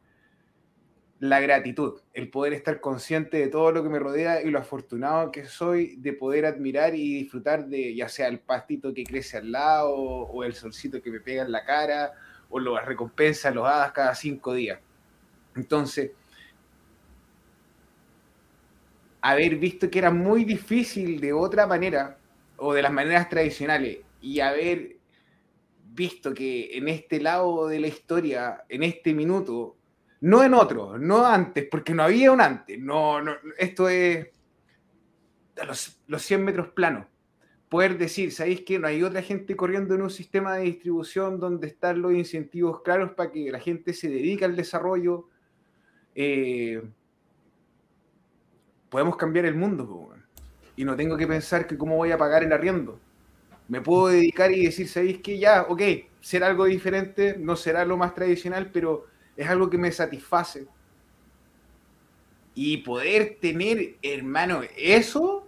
la 1.21 1.41
gratitud, 1.41 2.01
el 2.15 2.31
poder 2.31 2.53
estar 2.53 2.81
consciente 2.81 3.39
de 3.39 3.49
todo 3.49 3.73
lo 3.73 3.83
que 3.83 3.89
me 3.89 3.99
rodea 3.99 4.43
y 4.43 4.51
lo 4.51 4.59
afortunado 4.59 5.33
que 5.33 5.47
soy 5.47 5.97
de 5.97 6.13
poder 6.13 6.47
admirar 6.47 6.95
y 6.95 7.15
disfrutar 7.15 7.67
de 7.67 7.95
ya 7.95 8.09
sea 8.09 8.29
el 8.29 8.39
pastito 8.39 8.95
que 8.95 9.05
crece 9.05 9.39
al 9.39 9.51
lado 9.51 9.91
o 9.97 10.45
el 10.45 10.55
solcito 10.55 11.03
que 11.03 11.11
me 11.11 11.21
pega 11.21 11.43
en 11.43 11.51
la 11.51 11.65
cara 11.65 12.13
o 12.51 12.61
las 12.61 12.87
recompensas, 12.87 13.55
los 13.55 13.67
hadas 13.67 13.93
cada 13.93 14.15
cinco 14.15 14.55
días. 14.55 14.79
Entonces, 15.57 16.13
haber 19.21 19.57
visto 19.57 19.91
que 19.91 19.99
era 19.99 20.11
muy 20.11 20.45
difícil 20.45 21.21
de 21.21 21.33
otra 21.33 21.67
manera 21.67 22.19
o 22.57 22.75
de 22.75 22.83
las 22.83 22.93
maneras 22.93 23.29
tradicionales 23.29 23.99
y 24.21 24.41
haber 24.41 24.97
visto 25.85 26.33
que 26.33 26.77
en 26.77 26.89
este 26.89 27.21
lado 27.21 27.67
de 27.67 27.81
la 27.81 27.89
historia, 27.89 28.65
en 28.69 28.85
este 28.85 29.15
minuto, 29.15 29.78
no 30.21 30.43
en 30.43 30.55
otro, 30.55 30.99
no 30.99 31.27
antes, 31.27 31.67
porque 31.71 31.95
no 31.95 32.03
había 32.03 32.33
un 32.33 32.41
antes, 32.41 32.79
no, 32.79 33.19
esto 33.57 33.89
es 33.89 34.29
los, 35.67 36.01
los 36.07 36.23
100 36.23 36.45
metros 36.45 36.69
planos. 36.69 37.07
Poder 37.69 37.99
decir, 37.99 38.33
¿sabéis 38.33 38.63
que 38.63 38.79
no 38.79 38.87
hay 38.87 39.03
otra 39.03 39.21
gente 39.21 39.55
corriendo 39.55 39.95
en 39.95 40.03
un 40.03 40.11
sistema 40.11 40.57
de 40.57 40.65
distribución 40.65 41.39
donde 41.39 41.67
están 41.67 42.01
los 42.01 42.15
incentivos 42.15 42.81
claros 42.83 43.13
para 43.13 43.31
que 43.31 43.51
la 43.53 43.61
gente 43.61 43.93
se 43.93 44.09
dedique 44.09 44.45
al 44.45 44.57
desarrollo? 44.57 45.29
Eh, 46.15 46.83
podemos 48.89 49.17
cambiar 49.17 49.45
el 49.45 49.55
mundo, 49.55 50.15
y 50.77 50.85
no 50.85 50.97
tengo 50.97 51.17
que 51.17 51.27
pensar 51.27 51.67
que 51.67 51.77
cómo 51.77 51.97
voy 51.97 52.13
a 52.13 52.19
pagar 52.19 52.43
el 52.43 52.53
arriendo. 52.53 52.99
Me 53.67 53.81
puedo 53.81 54.09
dedicar 54.09 54.51
y 54.51 54.65
decir, 54.65 54.89
¿sabéis 54.89 55.19
que 55.19 55.39
ya, 55.39 55.63
ok, 55.69 55.83
será 56.21 56.47
algo 56.47 56.65
diferente, 56.65 57.37
no 57.39 57.57
será 57.57 57.85
lo 57.85 57.97
más 57.97 58.15
tradicional, 58.15 58.71
pero 58.73 59.07
es 59.39 59.49
algo 59.49 59.71
que 59.71 59.79
me 59.79 59.91
satisface. 59.91 60.67
Y 62.55 62.79
poder 62.79 63.39
tener, 63.41 63.97
hermano, 64.03 64.61
eso 64.77 65.47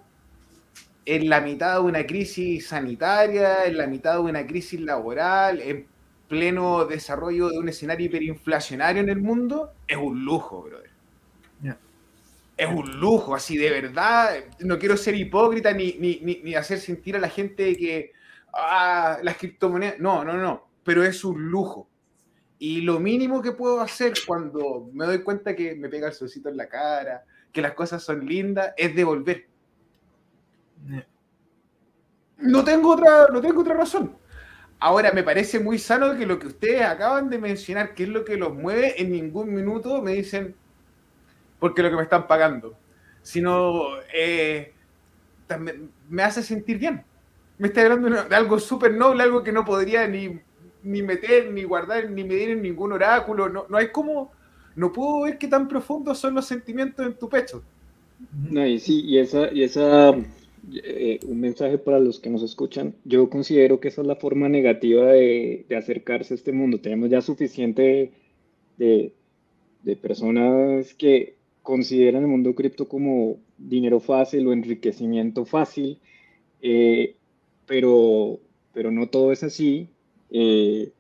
en 1.05 1.29
la 1.29 1.43
mitad 1.43 1.75
de 1.75 1.81
una 1.81 2.07
crisis 2.07 2.69
sanitaria, 2.69 3.67
en 3.67 3.77
la 3.77 3.87
mitad 3.87 4.15
de 4.15 4.21
una 4.21 4.47
crisis 4.47 4.81
laboral, 4.81 5.61
en 5.61 5.87
pleno 6.29 6.87
desarrollo 6.87 7.51
de 7.51 7.59
un 7.59 7.69
escenario 7.69 8.07
hiperinflacionario 8.07 9.03
en 9.03 9.11
el 9.11 9.21
mundo, 9.21 9.73
es 9.87 9.99
un 9.99 10.25
lujo, 10.25 10.63
brother 10.63 10.91
es 12.61 12.69
un 12.69 13.01
lujo, 13.01 13.35
así 13.35 13.57
de 13.57 13.71
verdad. 13.71 14.35
No 14.59 14.79
quiero 14.79 14.97
ser 14.99 15.15
hipócrita 15.15 15.73
ni, 15.73 15.95
ni, 15.95 16.55
hacer 16.55 16.79
sentir 16.79 17.17
a 17.17 17.19
la 17.19 17.31
gente 17.31 17.75
que 17.75 18.13
ah, 18.53 19.19
las 19.23 19.39
criptomonedas. 19.39 19.99
No, 19.99 20.25
no, 20.25 20.35
no. 20.35 20.69
Pero 20.85 21.03
es 21.03 21.25
un 21.25 21.51
lujo. 21.51 21.89
Y 22.63 22.83
lo 22.83 23.01
mínimo 23.01 23.41
que 23.41 23.53
puedo 23.53 23.81
hacer 23.81 24.13
cuando 24.27 24.91
me 24.93 25.07
doy 25.07 25.23
cuenta 25.23 25.57
que 25.57 25.75
me 25.75 25.89
pega 25.89 26.09
el 26.09 26.13
solcito 26.13 26.51
en 26.51 26.59
la 26.59 26.69
cara, 26.69 27.25
que 27.51 27.63
las 27.63 27.73
cosas 27.73 28.03
son 28.03 28.27
lindas, 28.27 28.75
es 28.77 28.95
devolver. 28.95 29.47
No 32.37 32.63
tengo 32.63 32.93
otra, 32.93 33.29
no 33.33 33.41
tengo 33.41 33.63
otra 33.63 33.73
razón. 33.73 34.15
Ahora, 34.79 35.11
me 35.13 35.23
parece 35.23 35.59
muy 35.59 35.79
sano 35.79 36.15
que 36.19 36.27
lo 36.27 36.39
que 36.39 36.49
ustedes 36.49 36.83
acaban 36.83 37.31
de 37.31 37.39
mencionar, 37.39 37.95
que 37.95 38.03
es 38.03 38.11
lo 38.11 38.27
que 38.27 38.37
los 38.37 38.55
mueve, 38.55 39.01
en 39.01 39.11
ningún 39.11 39.55
minuto 39.55 40.03
me 40.03 40.13
dicen, 40.13 40.55
porque 41.59 41.83
lo 41.83 41.89
que 41.89 41.97
me 41.97 42.03
están 42.03 42.27
pagando, 42.27 42.77
sino 43.23 43.85
eh, 44.13 44.75
me 46.11 46.23
hace 46.23 46.43
sentir 46.43 46.77
bien. 46.77 47.07
Me 47.57 47.69
está 47.69 47.81
hablando 47.81 48.23
de 48.23 48.37
algo 48.37 48.59
súper 48.59 48.93
noble, 48.93 49.23
algo 49.23 49.43
que 49.43 49.53
no 49.53 49.65
podría 49.65 50.07
ni, 50.07 50.43
ni, 50.83 51.03
meter, 51.03 51.53
ni 51.53 51.63
guardar, 51.63 52.11
ni 52.11 52.25
medir 52.25 52.51
en 52.51 52.63
ningún 52.63 52.93
oráculo. 52.93 53.49
No, 53.49 53.67
no 53.69 53.77
hay 53.77 53.89
como, 53.89 54.33
no 54.77 54.93
puedo 54.93 55.23
ver 55.23 55.39
qué 55.39 55.49
tan 55.49 55.69
profundos 55.69 56.19
son 56.19 56.35
los 56.35 56.47
sentimientos 56.47 57.07
en 57.07 57.15
tu 57.15 57.29
pecho. 57.29 57.63
No, 58.51 58.67
y 58.67 58.79
sí, 58.79 59.03
y 59.05 59.19
esa, 59.19 59.53
y 59.53 59.63
esa 59.63 60.15
eh, 60.73 61.21
un 61.27 61.41
mensaje 61.41 61.79
para 61.79 61.99
los 61.99 62.21
que 62.21 62.31
nos 62.31 62.43
escuchan. 62.43 62.95
Yo 63.05 63.31
considero 63.31 63.81
que 63.81 63.89
esa 63.89 64.03
es 64.03 64.07
la 64.07 64.17
forma 64.17 64.49
negativa 64.49 65.07
de, 65.07 65.65
de 65.69 65.77
acercarse 65.77 66.35
a 66.35 66.37
este 66.37 66.53
mundo. 66.53 66.81
Tenemos 66.81 67.11
ya 67.11 67.23
suficiente 67.23 68.13
de, 68.77 69.13
de 69.83 69.97
personas 69.97 70.95
que 70.95 71.37
consideran 71.63 72.23
el 72.23 72.29
mundo 72.29 72.55
cripto 72.55 72.89
como 72.89 73.39
dinero 73.57 74.01
fácil 74.01 74.47
o 74.47 74.53
enriquecimiento 74.53 75.45
fácil, 75.45 75.99
eh, 76.63 77.17
pero, 77.67 78.41
pero 78.73 78.91
no 78.91 79.09
todo 79.09 79.33
es 79.33 79.43
así. 79.43 79.89
Eh, 80.31 80.93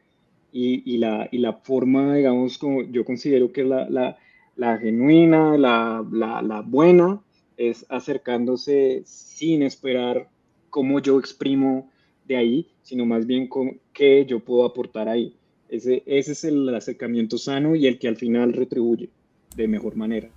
y, 0.53 0.95
y, 0.95 0.99
la, 0.99 1.29
y, 1.31 1.39
la, 1.39 1.55
forma, 1.55 2.15
digamos, 2.17 2.59
como 2.59 2.83
yo 2.83 3.05
considero 3.05 3.53
que 3.53 3.63
la, 3.63 3.89
la, 3.89 4.19
la 4.57 4.79
genuina, 4.79 5.57
la, 5.57 6.05
la, 6.11 6.61
buena, 6.67 7.21
es 7.57 7.87
acercándose 7.89 9.03
sin 9.05 9.63
esperar 9.63 10.29
cómo 10.71 11.01
yo 11.01 11.19
exprimo 11.19 11.91
de 12.27 12.37
ahí, 12.37 12.69
sino 12.83 13.07
más 13.07 13.27
bien 13.27 13.47
con 13.47 13.79
qué 13.93 14.27
yo 14.27 14.41
puedo 14.41 14.65
aportar 14.65 15.09
ahí. 15.09 15.37
Ese, 15.69 16.03
ese 16.07 16.33
es 16.33 16.45
el 16.45 16.69
acercamiento 16.75 17.39
sano 17.39 17.77
y 17.77 17.87
el 17.87 17.99
que 17.99 18.09
al 18.09 18.17
final 18.17 18.53
retribuye 18.53 19.09
de 19.55 19.69
mejor 19.69 19.95
manera. 19.95 20.29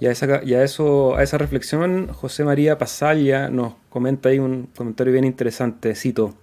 Y 0.00 0.06
a, 0.06 0.10
esa, 0.10 0.26
eso, 0.62 1.16
a 1.16 1.22
esa 1.22 1.38
reflexión, 1.38 2.08
José 2.08 2.44
María 2.44 2.76
Pasalla 2.76 3.48
nos 3.48 3.74
comenta 3.88 4.28
ahí 4.28 4.38
un 4.38 4.68
comentario 4.76 5.12
bien 5.12 5.24
interesante. 5.24 5.94
Cito: 5.94 6.34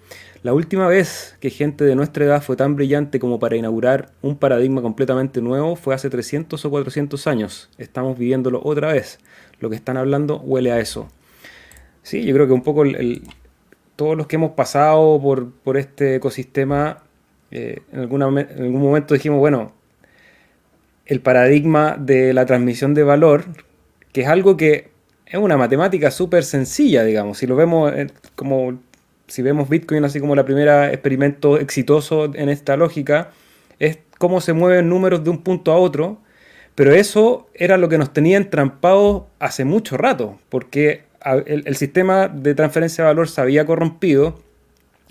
La 0.44 0.56
última 0.56 0.88
vez 0.88 1.38
que 1.40 1.52
gente 1.52 1.84
de 1.84 1.96
nuestra 1.96 2.26
edad 2.26 2.42
fue 2.42 2.56
tan 2.56 2.76
brillante 2.76 3.20
como 3.20 3.40
para 3.40 3.56
inaugurar 3.56 4.10
un 4.24 4.36
paradigma 4.36 4.82
completamente 4.82 5.40
nuevo 5.40 5.76
fue 5.76 5.94
hace 5.94 6.10
300 6.10 6.66
o 6.66 6.70
400 6.72 7.28
años. 7.28 7.70
Estamos 7.78 8.18
viviéndolo 8.18 8.60
otra 8.64 8.92
vez. 8.92 9.20
Lo 9.60 9.70
que 9.70 9.76
están 9.76 9.98
hablando 9.98 10.40
huele 10.40 10.72
a 10.72 10.80
eso. 10.80 11.10
Sí, 12.02 12.24
yo 12.24 12.34
creo 12.34 12.48
que 12.48 12.54
un 12.54 12.64
poco 12.64 12.84
todos 13.96 14.18
los 14.18 14.26
que 14.26 14.38
hemos 14.38 14.54
pasado 14.54 15.22
por, 15.22 15.52
por 15.52 15.78
este 15.78 16.16
ecosistema, 16.16 17.04
eh, 17.52 17.82
en, 17.92 18.00
alguna, 18.00 18.26
en 18.28 18.64
algún 18.64 18.82
momento 18.82 19.14
dijimos, 19.14 19.38
bueno, 19.38 19.74
el 21.06 21.22
paradigma 21.22 21.98
de 22.00 22.34
la 22.34 22.48
transmisión 22.48 22.96
de 22.96 23.04
valor, 23.04 23.46
que 24.12 24.22
es 24.22 24.28
algo 24.28 24.58
que 24.58 24.90
es 25.28 25.38
una 25.38 25.56
matemática 25.56 26.10
súper 26.10 26.44
sencilla, 26.44 27.04
digamos. 27.04 27.38
Si 27.38 27.46
lo 27.46 27.56
vemos 27.56 27.94
como, 28.36 28.80
si 29.32 29.42
vemos 29.42 29.70
Bitcoin 29.70 30.04
así 30.04 30.20
como 30.20 30.36
la 30.36 30.46
primera 30.46 30.92
experimento 30.92 31.58
exitoso 31.58 32.26
en 32.36 32.50
esta 32.50 32.76
lógica, 32.76 33.32
es 33.80 34.00
cómo 34.18 34.42
se 34.42 34.54
mueven 34.54 34.90
números 34.90 35.24
de 35.24 35.30
un 35.30 35.42
punto 35.42 35.72
a 35.72 35.78
otro, 35.78 36.20
pero 36.76 36.94
eso 36.94 37.50
era 37.54 37.78
lo 37.78 37.88
que 37.88 37.98
nos 37.98 38.12
tenía 38.12 38.38
entrampados 38.38 39.24
hace 39.40 39.64
mucho 39.64 39.98
rato, 39.98 40.40
porque 40.50 41.04
el, 41.46 41.76
sistema 41.76 42.28
de 42.28 42.54
transferencia 42.56 43.04
de 43.04 43.10
valor 43.10 43.30
se 43.30 43.40
había 43.40 43.66
corrompido, 43.66 44.42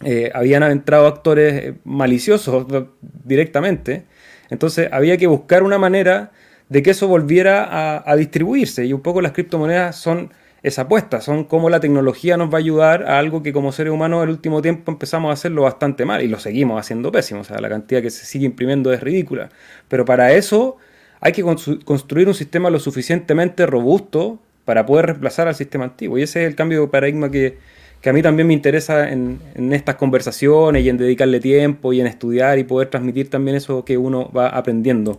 eh, 0.04 0.30
habían 0.34 0.62
entrado 0.64 1.06
actores 1.06 1.74
maliciosos 1.84 2.66
directamente, 3.00 4.04
entonces 4.50 4.88
había 4.92 5.16
que 5.16 5.26
buscar 5.26 5.62
una 5.62 5.78
manera 5.78 6.32
de 6.68 6.82
que 6.82 6.90
eso 6.90 7.08
volviera 7.08 8.02
a, 8.04 8.16
distribuirse 8.16 8.84
y 8.84 8.92
un 8.92 9.00
poco 9.00 9.20
las 9.20 9.32
criptomonedas 9.32 9.96
son 9.96 10.32
esa 10.62 10.82
apuesta, 10.82 11.20
son 11.20 11.44
cómo 11.44 11.70
la 11.70 11.80
tecnología 11.80 12.36
nos 12.36 12.52
va 12.52 12.54
a 12.54 12.58
ayudar 12.58 13.04
a 13.04 13.18
algo 13.18 13.42
que 13.42 13.52
como 13.52 13.72
seres 13.72 13.92
humanos 13.92 14.24
el 14.24 14.30
último 14.30 14.60
tiempo 14.60 14.90
empezamos 14.92 15.30
a 15.30 15.32
hacerlo 15.32 15.62
bastante 15.62 16.04
mal 16.04 16.22
y 16.22 16.28
lo 16.28 16.38
seguimos 16.38 16.78
haciendo 16.78 17.10
pésimo, 17.10 17.40
o 17.40 17.44
sea, 17.44 17.60
la 17.60 17.68
cantidad 17.68 18.02
que 18.02 18.10
se 18.10 18.26
sigue 18.26 18.46
imprimiendo 18.46 18.92
es 18.92 19.00
ridícula. 19.00 19.48
Pero 19.88 20.04
para 20.04 20.32
eso 20.32 20.76
hay 21.20 21.32
que 21.32 21.42
construir 21.84 22.28
un 22.28 22.34
sistema 22.34 22.70
lo 22.70 22.78
suficientemente 22.78 23.66
robusto 23.66 24.38
para 24.64 24.86
poder 24.86 25.06
reemplazar 25.06 25.48
al 25.48 25.54
sistema 25.54 25.84
antiguo 25.84 26.18
y 26.18 26.22
ese 26.22 26.42
es 26.42 26.48
el 26.48 26.56
cambio 26.56 26.82
de 26.82 26.88
paradigma 26.88 27.30
que, 27.30 27.58
que 28.00 28.10
a 28.10 28.12
mí 28.12 28.22
también 28.22 28.46
me 28.46 28.54
interesa 28.54 29.10
en, 29.10 29.40
estas 29.72 29.96
conversaciones 29.96 30.84
y 30.84 30.88
en 30.88 30.96
dedicarle 30.96 31.40
tiempo 31.40 31.92
y 31.92 32.00
en 32.00 32.06
estudiar 32.06 32.58
y 32.58 32.64
poder 32.64 32.88
transmitir 32.88 33.28
también 33.28 33.56
eso 33.56 33.84
que 33.84 33.98
uno 33.98 34.30
va 34.32 34.48
aprendiendo. 34.48 35.18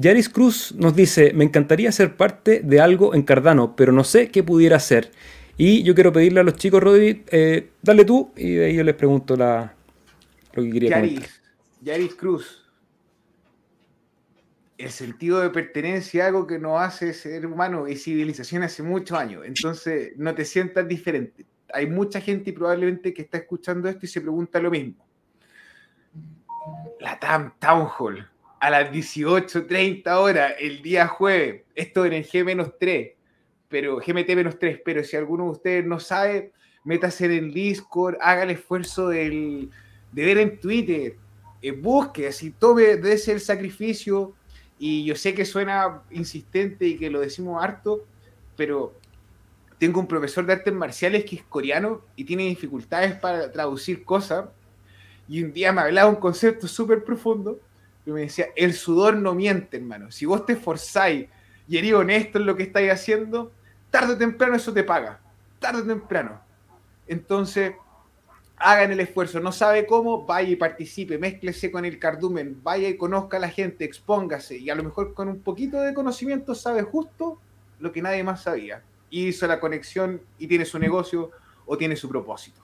Yaris 0.00 0.28
Cruz 0.28 0.74
nos 0.76 0.94
dice, 0.94 1.32
me 1.34 1.44
encantaría 1.44 1.92
ser 1.92 2.16
parte 2.16 2.60
de 2.60 2.80
algo 2.80 3.14
en 3.14 3.22
Cardano, 3.22 3.76
pero 3.76 3.92
no 3.92 4.04
sé 4.04 4.30
qué 4.30 4.42
pudiera 4.42 4.78
ser. 4.78 5.10
Y 5.56 5.82
yo 5.82 5.94
quiero 5.94 6.12
pedirle 6.12 6.40
a 6.40 6.42
los 6.42 6.56
chicos, 6.56 6.82
Rodri, 6.82 7.24
eh, 7.30 7.70
dale 7.82 8.04
tú 8.04 8.32
y 8.36 8.54
de 8.54 8.66
ahí 8.66 8.76
yo 8.76 8.82
les 8.82 8.94
pregunto 8.94 9.36
la, 9.36 9.74
lo 10.54 10.62
que 10.62 10.70
quería 10.70 10.90
Yaris, 10.90 11.42
Yaris 11.82 12.14
Cruz. 12.14 12.56
El 14.78 14.90
sentido 14.90 15.40
de 15.40 15.50
pertenencia, 15.50 16.26
algo 16.26 16.46
que 16.46 16.58
nos 16.58 16.80
hace 16.80 17.12
ser 17.12 17.44
humano 17.44 17.86
y 17.86 17.96
civilización 17.96 18.62
hace 18.62 18.82
muchos 18.82 19.18
años. 19.18 19.44
Entonces, 19.44 20.12
no 20.16 20.34
te 20.34 20.46
sientas 20.46 20.88
diferente 20.88 21.44
hay 21.72 21.86
mucha 21.86 22.20
gente 22.20 22.52
probablemente 22.52 23.14
que 23.14 23.22
está 23.22 23.38
escuchando 23.38 23.88
esto 23.88 24.06
y 24.06 24.08
se 24.08 24.20
pregunta 24.20 24.60
lo 24.60 24.70
mismo. 24.70 25.06
La 27.00 27.18
TAM 27.18 27.54
Town 27.58 27.88
Hall 27.98 28.28
a 28.60 28.68
las 28.70 28.92
18.30 28.92 30.06
horas 30.16 30.52
el 30.60 30.82
día 30.82 31.08
jueves, 31.08 31.62
esto 31.74 32.04
en 32.04 32.12
el 32.12 32.26
G-3, 32.26 33.14
pero 33.68 34.00
GMT-3, 34.00 34.82
pero 34.84 35.02
si 35.02 35.16
alguno 35.16 35.44
de 35.44 35.50
ustedes 35.50 35.86
no 35.86 35.98
sabe, 35.98 36.52
métase 36.84 37.24
en 37.24 37.32
el 37.32 37.54
Discord, 37.54 38.16
haga 38.20 38.42
el 38.42 38.50
esfuerzo 38.50 39.08
de 39.08 39.68
ver 40.12 40.38
en 40.38 40.60
Twitter, 40.60 41.16
eh, 41.62 41.70
busque, 41.72 42.28
así 42.28 42.50
tome 42.50 42.96
de 42.96 43.12
ese 43.14 43.32
el 43.32 43.40
sacrificio, 43.40 44.34
y 44.78 45.04
yo 45.04 45.16
sé 45.16 45.34
que 45.34 45.46
suena 45.46 46.02
insistente 46.10 46.86
y 46.86 46.98
que 46.98 47.10
lo 47.10 47.20
decimos 47.20 47.62
harto, 47.62 48.04
pero 48.56 48.94
tengo 49.78 50.00
un 50.00 50.06
profesor 50.06 50.44
de 50.44 50.52
artes 50.54 50.74
marciales 50.74 51.24
que 51.24 51.36
es 51.36 51.42
coreano 51.44 52.02
y 52.14 52.24
tiene 52.24 52.44
dificultades 52.44 53.14
para 53.14 53.50
traducir 53.50 54.04
cosas. 54.04 54.46
Y 55.28 55.42
un 55.42 55.52
día 55.52 55.72
me 55.72 55.82
hablaba 55.82 56.08
un 56.08 56.16
concepto 56.16 56.66
súper 56.66 57.04
profundo 57.04 57.60
y 58.10 58.14
me 58.14 58.20
decía, 58.22 58.46
el 58.56 58.74
sudor 58.74 59.16
no 59.16 59.34
miente, 59.34 59.76
hermano. 59.76 60.10
Si 60.10 60.26
vos 60.26 60.46
te 60.46 60.54
esforzáis 60.54 61.28
y 61.68 61.78
eres 61.78 61.92
honesto 61.92 62.38
en 62.38 62.46
lo 62.46 62.56
que 62.56 62.64
estáis 62.64 62.90
haciendo, 62.90 63.52
tarde 63.90 64.14
o 64.14 64.18
temprano 64.18 64.56
eso 64.56 64.72
te 64.72 64.84
paga. 64.84 65.20
Tarde 65.58 65.82
o 65.82 65.86
temprano. 65.86 66.40
Entonces, 67.06 67.74
hagan 68.56 68.92
el 68.92 69.00
esfuerzo. 69.00 69.40
No 69.40 69.52
sabe 69.52 69.86
cómo, 69.86 70.26
vaya 70.26 70.50
y 70.50 70.56
participe, 70.56 71.18
mézclese 71.18 71.70
con 71.70 71.84
el 71.84 71.98
cardumen, 71.98 72.60
vaya 72.62 72.88
y 72.88 72.96
conozca 72.96 73.38
a 73.38 73.40
la 73.40 73.48
gente, 73.48 73.84
expóngase. 73.84 74.58
Y 74.58 74.70
a 74.70 74.74
lo 74.74 74.84
mejor 74.84 75.14
con 75.14 75.28
un 75.28 75.40
poquito 75.40 75.80
de 75.80 75.94
conocimiento 75.94 76.54
sabe 76.54 76.82
justo 76.82 77.38
lo 77.78 77.90
que 77.90 78.02
nadie 78.02 78.22
más 78.22 78.42
sabía 78.42 78.82
hizo 79.10 79.46
la 79.46 79.58
conexión 79.58 80.22
y 80.38 80.46
tiene 80.46 80.64
su 80.64 80.78
negocio 80.78 81.30
o 81.66 81.76
tiene 81.76 81.96
su 81.96 82.08
propósito. 82.08 82.60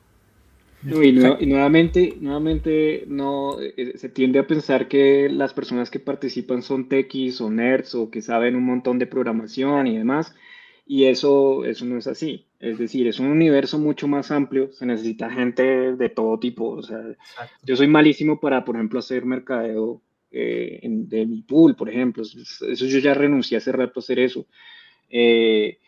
Y, 0.85 1.13
nuevamente, 1.47 2.17
nuevamente 2.21 3.05
no, 3.09 3.61
eh, 3.61 3.95
se 3.97 4.09
tiende 4.09 4.39
a 4.39 4.47
pensar 4.47 4.89
que 4.89 5.29
las 5.29 5.55
personas 5.55 5.91
que 5.91 6.01
participan 6.01 6.63
son 6.63 6.89
techis 6.89 7.41
o 7.41 7.51
nerds 7.51 7.95
o 7.95 8.11
que 8.11 8.23
saben 8.23 8.57
un 8.57 8.65
montón 8.65 8.99
de 8.99 9.07
programación 9.07 9.87
y 9.87 9.97
demás, 9.99 10.35
y 10.87 11.05
eso, 11.05 11.65
eso 11.65 11.85
no 11.85 11.99
es 11.99 12.07
así. 12.07 12.47
Es 12.61 12.79
decir, 12.79 13.07
es 13.07 13.19
un 13.19 13.27
universo 13.27 13.79
mucho 13.79 14.07
más 14.09 14.31
amplio, 14.31 14.73
se 14.73 14.87
necesita 14.87 15.31
gente 15.31 15.97
de 15.97 16.09
todo 16.09 16.39
tipo. 16.39 16.69
O 16.71 16.83
sea, 16.83 17.01
yo 17.65 17.77
soy 17.77 17.89
malísimo 17.89 18.41
para, 18.41 18.65
por 18.65 18.77
ejemplo, 18.77 19.01
hacer 19.01 19.25
mercadeo 19.25 20.01
eh, 20.31 20.81
de 20.83 21.27
mi 21.27 21.43
pool, 21.43 21.75
por 21.75 21.91
ejemplo. 21.91 22.23
Eso 22.23 22.87
yo 22.87 22.99
ya 22.99 23.15
renuncié 23.15 23.59
hace 23.59 23.73
rato 23.73 23.99
a 23.99 24.03
hacer 24.03 24.21
eso. 24.21 24.47
Eh, 25.11 25.79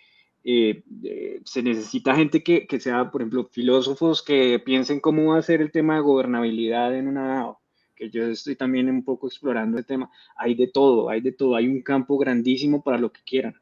eh, 0.45 0.82
eh, 1.05 1.41
se 1.45 1.62
necesita 1.62 2.14
gente 2.14 2.43
que, 2.43 2.66
que, 2.66 2.80
sea, 2.80 3.11
por 3.11 3.20
ejemplo, 3.20 3.49
filósofos 3.51 4.22
que 4.22 4.59
piensen 4.59 5.01
cómo 5.01 5.32
va 5.32 5.39
a 5.39 5.43
ser 5.43 5.61
el 5.61 5.70
tema 5.70 5.97
de 5.97 6.01
gobernabilidad 6.01 6.97
en 6.97 7.09
una 7.09 7.28
DAO, 7.28 7.61
que 7.95 8.11
yo 8.11 8.26
estoy 8.26 8.57
también 8.57 8.89
un 8.89 9.05
poco 9.05 9.26
explorando 9.26 9.78
el 9.78 9.84
tema. 9.84 10.11
Hay 10.36 10.55
de 10.55 10.68
todo, 10.68 11.11
hay 11.11 11.20
de 11.20 11.32
todo, 11.32 11.57
hay 11.57 11.66
un 11.66 11.82
campo 11.82 12.16
grandísimo 12.16 12.82
para 12.82 12.99
lo 12.99 13.12
que 13.12 13.20
quieran. 13.24 13.55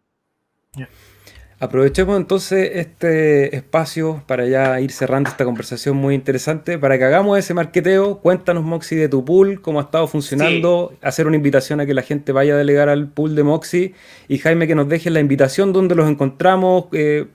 Aprovechemos 1.59 2.19
entonces 2.19 2.71
este 2.75 3.57
espacio 3.57 4.23
para 4.27 4.47
ya 4.47 4.79
ir 4.79 4.93
cerrando 4.93 5.31
esta 5.31 5.47
conversación 5.47 5.97
muy 5.97 6.15
interesante, 6.15 6.79
para 6.79 6.99
que 6.99 7.05
hagamos 7.05 7.39
ese 7.39 7.55
marqueteo. 7.55 8.19
Cuéntanos, 8.19 8.63
Moxie, 8.63 8.99
de 8.99 9.09
tu 9.09 9.25
pool, 9.25 9.63
cómo 9.63 9.81
ha 9.81 9.85
estado 9.85 10.07
funcionando, 10.07 10.93
hacer 11.01 11.27
una 11.27 11.37
invitación 11.37 11.81
a 11.81 11.87
que 11.87 11.95
la 11.95 12.03
gente 12.03 12.33
vaya 12.33 12.53
a 12.53 12.57
delegar 12.59 12.91
al 12.91 13.09
pool 13.09 13.35
de 13.35 13.43
Moxie. 13.43 13.95
Y 14.29 14.37
Jaime 14.37 14.67
que 14.67 14.75
nos 14.75 14.87
deje 14.87 15.09
la 15.09 15.21
invitación, 15.21 15.73
dónde 15.73 15.95
los 15.95 16.11
encontramos, 16.11 16.87
eh, 16.93 17.27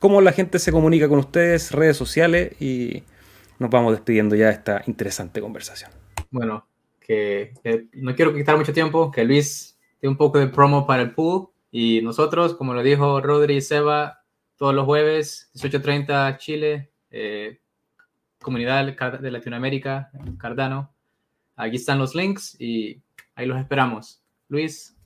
cómo 0.00 0.20
la 0.20 0.32
gente 0.32 0.58
se 0.58 0.72
comunica 0.72 1.08
con 1.08 1.20
ustedes, 1.20 1.70
redes 1.70 1.96
sociales. 1.96 2.60
Y 2.60 3.04
nos 3.60 3.70
vamos 3.70 3.92
despidiendo 3.92 4.34
ya 4.34 4.46
de 4.46 4.52
esta 4.54 4.82
interesante 4.88 5.40
conversación. 5.40 5.92
Bueno, 6.32 6.66
que, 6.98 7.54
que 7.62 7.86
no 7.92 8.16
quiero 8.16 8.34
quitar 8.34 8.56
mucho 8.56 8.72
tiempo, 8.72 9.12
que 9.12 9.22
Luis 9.22 9.78
dé 10.02 10.08
un 10.08 10.16
poco 10.16 10.40
de 10.40 10.48
promo 10.48 10.88
para 10.88 11.02
el 11.02 11.12
pool 11.12 11.53
y 11.76 12.02
nosotros, 12.02 12.54
como 12.54 12.72
lo 12.72 12.84
dijo 12.84 13.20
Rodri 13.20 13.56
y 13.56 13.60
Seba, 13.60 14.22
todos 14.56 14.72
los 14.72 14.84
jueves, 14.84 15.50
18.30 15.54 16.38
Chile, 16.38 16.92
eh, 17.10 17.58
comunidad 18.40 18.86
de 19.18 19.30
Latinoamérica, 19.32 20.08
Cardano. 20.38 20.94
Aquí 21.56 21.74
están 21.74 21.98
los 21.98 22.14
links 22.14 22.54
y 22.60 23.02
ahí 23.34 23.46
los 23.46 23.58
esperamos. 23.58 24.22
Luis. 24.46 24.96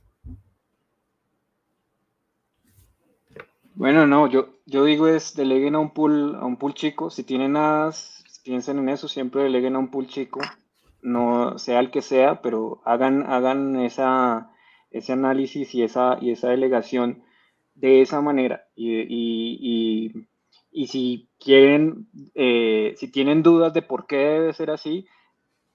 Bueno, 3.73 4.05
no, 4.05 4.27
yo, 4.27 4.59
yo 4.67 4.85
digo 4.85 5.07
es 5.07 5.35
deleguen 5.35 5.73
a 5.73 5.79
un 5.79 5.91
pool, 5.91 6.35
a 6.35 6.45
un 6.45 6.57
pool 6.57 6.75
chico. 6.75 7.09
Si 7.09 7.23
tienen 7.23 7.53
nada, 7.53 7.91
piensen 8.43 8.77
en 8.77 8.89
eso, 8.89 9.07
siempre 9.07 9.41
deleguen 9.41 9.75
a 9.75 9.79
un 9.79 9.89
pool 9.89 10.05
chico. 10.05 10.39
No 11.01 11.57
sea 11.57 11.79
el 11.79 11.89
que 11.89 12.03
sea, 12.03 12.43
pero 12.43 12.79
hagan, 12.85 13.23
hagan 13.23 13.75
esa, 13.77 14.51
ese 14.91 15.13
análisis 15.13 15.73
y 15.75 15.83
esa, 15.83 16.17
y 16.21 16.31
esa 16.31 16.49
delegación 16.49 17.23
de 17.75 18.01
esa 18.01 18.21
manera. 18.21 18.67
Y, 18.75 20.11
si 20.87 21.27
quieren, 21.39 22.07
eh, 22.35 22.93
si 22.97 23.11
tienen 23.11 23.43
dudas 23.43 23.73
de 23.73 23.81
por 23.81 24.07
qué 24.07 24.17
debe 24.17 24.53
ser 24.53 24.71
así, 24.71 25.07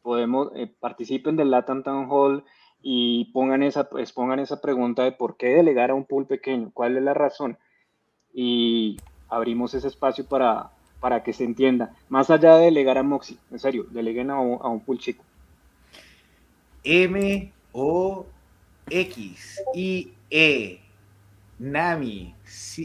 podemos, 0.02 0.50
eh, 0.54 0.72
participen 0.80 1.36
del 1.36 1.50
Latam 1.50 1.82
Town 1.82 2.06
Hall 2.10 2.44
y 2.82 3.26
pongan 3.32 3.62
esa, 3.62 3.88
pues, 3.88 4.12
pongan 4.12 4.38
esa 4.38 4.60
pregunta 4.60 5.02
de 5.04 5.12
por 5.12 5.36
qué 5.36 5.48
delegar 5.48 5.90
a 5.90 5.94
un 5.94 6.04
pool 6.04 6.26
pequeño, 6.26 6.70
cuál 6.74 6.96
es 6.96 7.02
la 7.02 7.14
razón. 7.14 7.58
Y 8.32 8.96
abrimos 9.28 9.74
ese 9.74 9.88
espacio 9.88 10.26
para, 10.26 10.70
para 11.00 11.22
que 11.22 11.32
se 11.32 11.44
entienda. 11.44 11.94
Más 12.08 12.30
allá 12.30 12.56
de 12.56 12.66
delegar 12.66 12.98
a 12.98 13.02
Moxie, 13.02 13.38
en 13.50 13.58
serio, 13.58 13.86
deleguen 13.90 14.30
a 14.30 14.40
un, 14.40 14.58
a 14.60 14.68
un 14.68 14.80
pool 14.80 14.98
chico. 14.98 15.24
M 16.82 17.52
O 17.72 18.26
X, 18.90 19.62
I, 19.74 20.14
E, 20.30 20.80
Nami, 21.58 22.34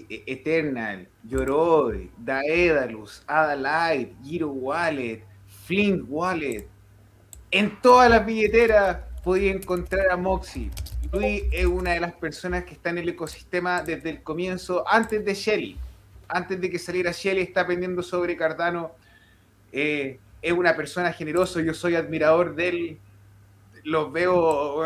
Eternal, 0.09 1.07
Yoroi, 1.23 2.09
Daedalus, 2.17 3.23
Adalight, 3.27 4.13
Giro 4.23 4.49
Wallet, 4.49 5.23
Flint 5.65 6.05
Wallet. 6.07 6.67
En 7.51 7.81
todas 7.81 8.09
las 8.09 8.25
billeteras 8.25 8.99
podía 9.23 9.51
encontrar 9.51 10.11
a 10.11 10.17
Moxie. 10.17 10.71
Luis 11.11 11.43
es 11.51 11.65
una 11.65 11.91
de 11.91 11.99
las 11.99 12.13
personas 12.13 12.63
que 12.65 12.73
está 12.73 12.91
en 12.91 12.99
el 12.99 13.09
ecosistema 13.09 13.81
desde 13.81 14.11
el 14.11 14.21
comienzo, 14.21 14.85
antes 14.87 15.25
de 15.25 15.33
Shelly. 15.33 15.77
Antes 16.27 16.61
de 16.61 16.69
que 16.69 16.77
saliera 16.77 17.11
Shelly, 17.11 17.41
está 17.41 17.61
aprendiendo 17.61 18.03
sobre 18.03 18.37
Cardano. 18.37 18.91
Eh, 19.71 20.19
es 20.41 20.53
una 20.53 20.75
persona 20.75 21.11
generosa, 21.11 21.61
yo 21.61 21.73
soy 21.73 21.95
admirador 21.95 22.55
de 22.55 22.69
él 22.69 22.99
los 23.83 24.11
veo 24.11 24.81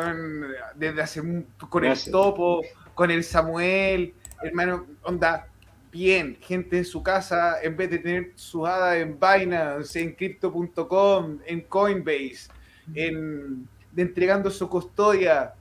desde 0.75 1.01
hace 1.01 1.45
con 1.69 1.85
el 1.85 1.97
Topo, 2.11 2.61
con 2.93 3.11
el 3.11 3.23
Samuel, 3.23 4.13
hermano, 4.41 4.85
onda, 5.03 5.47
bien, 5.91 6.37
gente 6.41 6.79
en 6.79 6.85
su 6.85 7.03
casa, 7.03 7.61
en 7.61 7.77
vez 7.77 7.89
de 7.91 7.99
tener 7.99 8.31
su 8.35 8.65
hada 8.65 8.97
en 8.97 9.19
Binance, 9.19 10.01
en 10.01 10.13
Crypto.com, 10.13 11.39
en 11.45 11.61
Coinbase, 11.61 12.49
en, 12.95 13.67
entregando 13.95 14.49
su 14.49 14.67
custodia, 14.67 15.53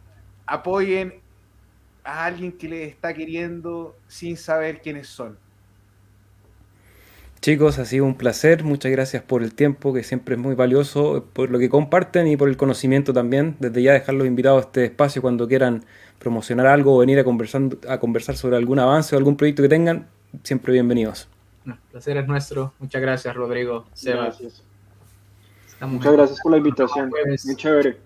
apoyen 0.47 1.21
a 2.03 2.25
alguien 2.25 2.53
que 2.53 2.69
les 2.69 2.89
está 2.89 3.13
queriendo 3.15 3.97
sin 4.09 4.37
saber 4.37 4.81
quiénes 4.81 5.09
son. 5.09 5.39
Chicos, 7.43 7.81
ha 7.81 7.85
sido 7.85 8.05
un 8.05 8.15
placer. 8.15 8.63
Muchas 8.63 8.93
gracias 8.93 9.21
por 9.21 9.43
el 9.43 9.53
tiempo, 9.53 9.93
que 9.93 10.05
siempre 10.05 10.37
es 10.37 10.41
muy 10.41 10.55
valioso, 10.55 11.27
por 11.33 11.51
lo 11.51 11.59
que 11.59 11.69
comparten 11.69 12.29
y 12.29 12.37
por 12.37 12.49
el 12.49 12.57
conocimiento 12.57 13.13
también. 13.13 13.57
Desde 13.59 13.83
ya 13.83 13.95
dejarlos 13.95 14.29
invitados 14.29 14.63
a 14.63 14.67
este 14.67 14.85
espacio 14.85 15.21
cuando 15.21 15.49
quieran 15.49 15.85
promocionar 16.21 16.69
algo 16.69 16.95
o 16.95 16.99
venir 17.01 17.19
a 17.19 17.25
conversar, 17.25 17.63
a 17.89 17.99
conversar 17.99 18.37
sobre 18.37 18.57
algún 18.57 18.79
avance 18.79 19.17
o 19.17 19.19
algún 19.19 19.37
proyecto 19.37 19.61
que 19.61 19.69
tengan, 19.69 20.07
siempre 20.45 20.73
bienvenidos. 20.73 21.29
el 21.67 21.75
placer 21.91 22.17
es 22.17 22.29
nuestro. 22.29 22.75
Muchas 22.79 23.03
gracias, 23.03 23.35
Rodrigo. 23.35 23.87
Gracias. 24.01 24.63
Muchas 25.81 26.13
gracias 26.13 26.39
por 26.41 26.53
la 26.53 26.59
invitación. 26.59 27.11
Muy 27.45 27.57
chévere. 27.57 27.97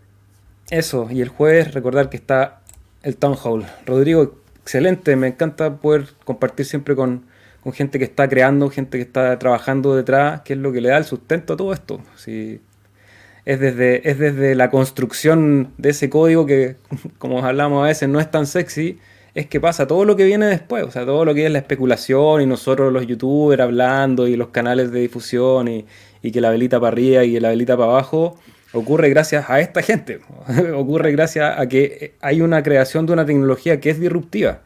Eso, 0.70 1.08
y 1.10 1.20
el 1.20 1.28
jueves 1.28 1.74
recordar 1.74 2.08
que 2.08 2.16
está 2.16 2.62
el 3.02 3.18
Town 3.18 3.36
Hall. 3.44 3.66
Rodrigo, 3.84 4.38
excelente. 4.62 5.14
Me 5.14 5.26
encanta 5.26 5.76
poder 5.76 6.06
compartir 6.24 6.64
siempre 6.64 6.96
con 6.96 7.35
con 7.66 7.72
gente 7.72 7.98
que 7.98 8.04
está 8.04 8.28
creando, 8.28 8.70
gente 8.70 8.96
que 8.96 9.02
está 9.02 9.40
trabajando 9.40 9.96
detrás, 9.96 10.42
que 10.42 10.52
es 10.52 10.58
lo 10.60 10.70
que 10.70 10.80
le 10.80 10.90
da 10.90 10.98
el 10.98 11.04
sustento 11.04 11.54
a 11.54 11.56
todo 11.56 11.72
esto. 11.72 12.00
Si 12.14 12.60
es, 13.44 13.58
desde, 13.58 14.08
es 14.08 14.20
desde 14.20 14.54
la 14.54 14.70
construcción 14.70 15.72
de 15.76 15.88
ese 15.88 16.08
código 16.08 16.46
que, 16.46 16.76
como 17.18 17.44
hablamos 17.44 17.82
a 17.82 17.88
veces, 17.88 18.08
no 18.08 18.20
es 18.20 18.30
tan 18.30 18.46
sexy, 18.46 19.00
es 19.34 19.48
que 19.48 19.58
pasa 19.58 19.88
todo 19.88 20.04
lo 20.04 20.14
que 20.14 20.22
viene 20.22 20.46
después, 20.46 20.84
o 20.84 20.92
sea, 20.92 21.04
todo 21.04 21.24
lo 21.24 21.34
que 21.34 21.44
es 21.44 21.50
la 21.50 21.58
especulación 21.58 22.40
y 22.40 22.46
nosotros 22.46 22.92
los 22.92 23.04
youtubers 23.04 23.60
hablando 23.60 24.28
y 24.28 24.36
los 24.36 24.50
canales 24.50 24.92
de 24.92 25.00
difusión 25.00 25.66
y, 25.66 25.86
y 26.22 26.30
que 26.30 26.40
la 26.40 26.50
velita 26.50 26.78
para 26.78 26.92
arriba 26.92 27.24
y 27.24 27.40
la 27.40 27.48
velita 27.48 27.76
para 27.76 27.90
abajo, 27.90 28.38
ocurre 28.74 29.10
gracias 29.10 29.50
a 29.50 29.58
esta 29.58 29.82
gente, 29.82 30.20
ocurre 30.72 31.10
gracias 31.10 31.58
a 31.58 31.66
que 31.66 32.14
hay 32.20 32.42
una 32.42 32.62
creación 32.62 33.06
de 33.06 33.12
una 33.12 33.26
tecnología 33.26 33.80
que 33.80 33.90
es 33.90 33.98
disruptiva 33.98 34.60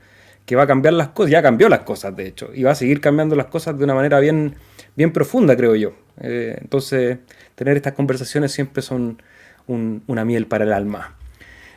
que 0.51 0.57
va 0.57 0.65
a 0.65 0.67
cambiar 0.67 0.95
las 0.95 1.11
cosas, 1.11 1.31
ya 1.31 1.43
cambió 1.43 1.69
las 1.69 1.83
cosas 1.83 2.17
de 2.17 2.27
hecho, 2.27 2.51
y 2.53 2.65
va 2.65 2.73
a 2.73 2.75
seguir 2.75 3.01
cambiando 3.01 3.37
las 3.37 3.47
cosas 3.47 3.79
de 3.79 3.85
una 3.85 3.95
manera 3.95 4.19
bien, 4.19 4.57
bien 4.97 5.13
profunda, 5.13 5.57
creo 5.57 5.77
yo. 5.77 5.93
Eh, 6.21 6.59
entonces, 6.61 7.19
tener 7.55 7.77
estas 7.77 7.93
conversaciones 7.93 8.51
siempre 8.51 8.83
son 8.83 9.23
una 9.69 10.25
miel 10.25 10.49
para 10.49 10.65
el 10.65 10.73
alma. 10.73 11.15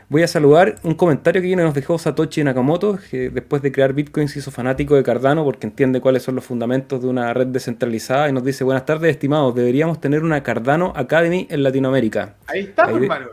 Voy 0.09 0.23
a 0.23 0.27
saludar 0.27 0.77
un 0.81 0.95
comentario 0.95 1.39
que 1.39 1.55
nos 1.55 1.75
dejó 1.75 1.99
Satoshi 1.99 2.43
Nakamoto, 2.43 2.97
que 3.11 3.29
después 3.29 3.61
de 3.61 3.71
crear 3.71 3.93
Bitcoin 3.93 4.27
se 4.27 4.39
hizo 4.39 4.49
fanático 4.49 4.95
de 4.95 5.03
Cardano 5.03 5.43
porque 5.43 5.67
entiende 5.67 6.01
cuáles 6.01 6.23
son 6.23 6.33
los 6.33 6.43
fundamentos 6.43 6.99
de 6.99 7.09
una 7.09 7.31
red 7.31 7.45
descentralizada 7.45 8.27
y 8.27 8.31
nos 8.33 8.43
dice, 8.43 8.63
buenas 8.63 8.87
tardes 8.87 9.11
estimados, 9.11 9.53
deberíamos 9.53 10.01
tener 10.01 10.23
una 10.23 10.41
Cardano 10.41 10.93
Academy 10.95 11.45
en 11.51 11.61
Latinoamérica. 11.61 12.37
Ahí 12.47 12.61
está, 12.61 12.89
hermano. 12.89 13.27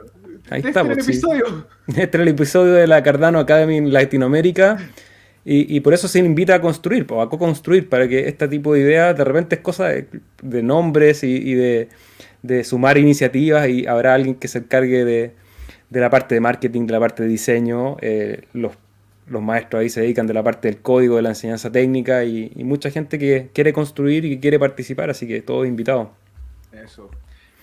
Ahí 0.50 0.60
este 0.66 0.80
el 0.80 0.92
episodio. 0.92 1.66
Este 1.88 2.02
es 2.18 2.22
el 2.22 2.28
episodio 2.28 2.74
de 2.74 2.86
la 2.86 3.02
Cardano 3.02 3.38
Academy 3.38 3.78
en 3.78 3.90
Latinoamérica. 3.90 4.76
Y, 5.44 5.80
por 5.80 5.94
eso 5.94 6.06
se 6.06 6.18
invita 6.18 6.56
a 6.56 6.60
construir, 6.60 7.04
a 7.04 7.28
co-construir, 7.28 7.88
para 7.88 8.06
que 8.06 8.28
este 8.28 8.46
tipo 8.46 8.74
de 8.74 8.80
ideas 8.80 9.16
de 9.16 9.24
repente 9.24 9.56
es 9.56 9.62
cosa 9.62 9.88
de, 9.88 10.62
nombres 10.62 11.24
y, 11.24 11.54
de, 11.54 11.88
sumar 12.62 12.98
iniciativas 12.98 13.66
y 13.68 13.86
habrá 13.86 14.14
alguien 14.14 14.34
que 14.34 14.48
se 14.48 14.58
encargue 14.58 15.04
de, 15.04 15.32
la 15.90 16.10
parte 16.10 16.34
de 16.34 16.42
marketing, 16.42 16.86
de 16.86 16.92
la 16.92 17.00
parte 17.00 17.22
de 17.22 17.28
diseño. 17.30 17.96
Eh, 18.02 18.42
los, 18.52 18.72
maestros 19.28 19.80
ahí 19.80 19.88
se 19.88 20.00
dedican 20.02 20.26
de 20.26 20.34
la 20.34 20.42
parte 20.42 20.68
del 20.68 20.82
código, 20.82 21.16
de 21.16 21.22
la 21.22 21.30
enseñanza 21.30 21.72
técnica 21.72 22.24
y, 22.24 22.52
mucha 22.56 22.90
gente 22.90 23.18
que 23.18 23.48
quiere 23.54 23.72
construir 23.72 24.26
y 24.26 24.34
que 24.34 24.40
quiere 24.40 24.58
participar, 24.58 25.08
así 25.08 25.26
que 25.26 25.40
todos 25.40 25.66
invitados. 25.66 26.08
Eso. 26.72 27.10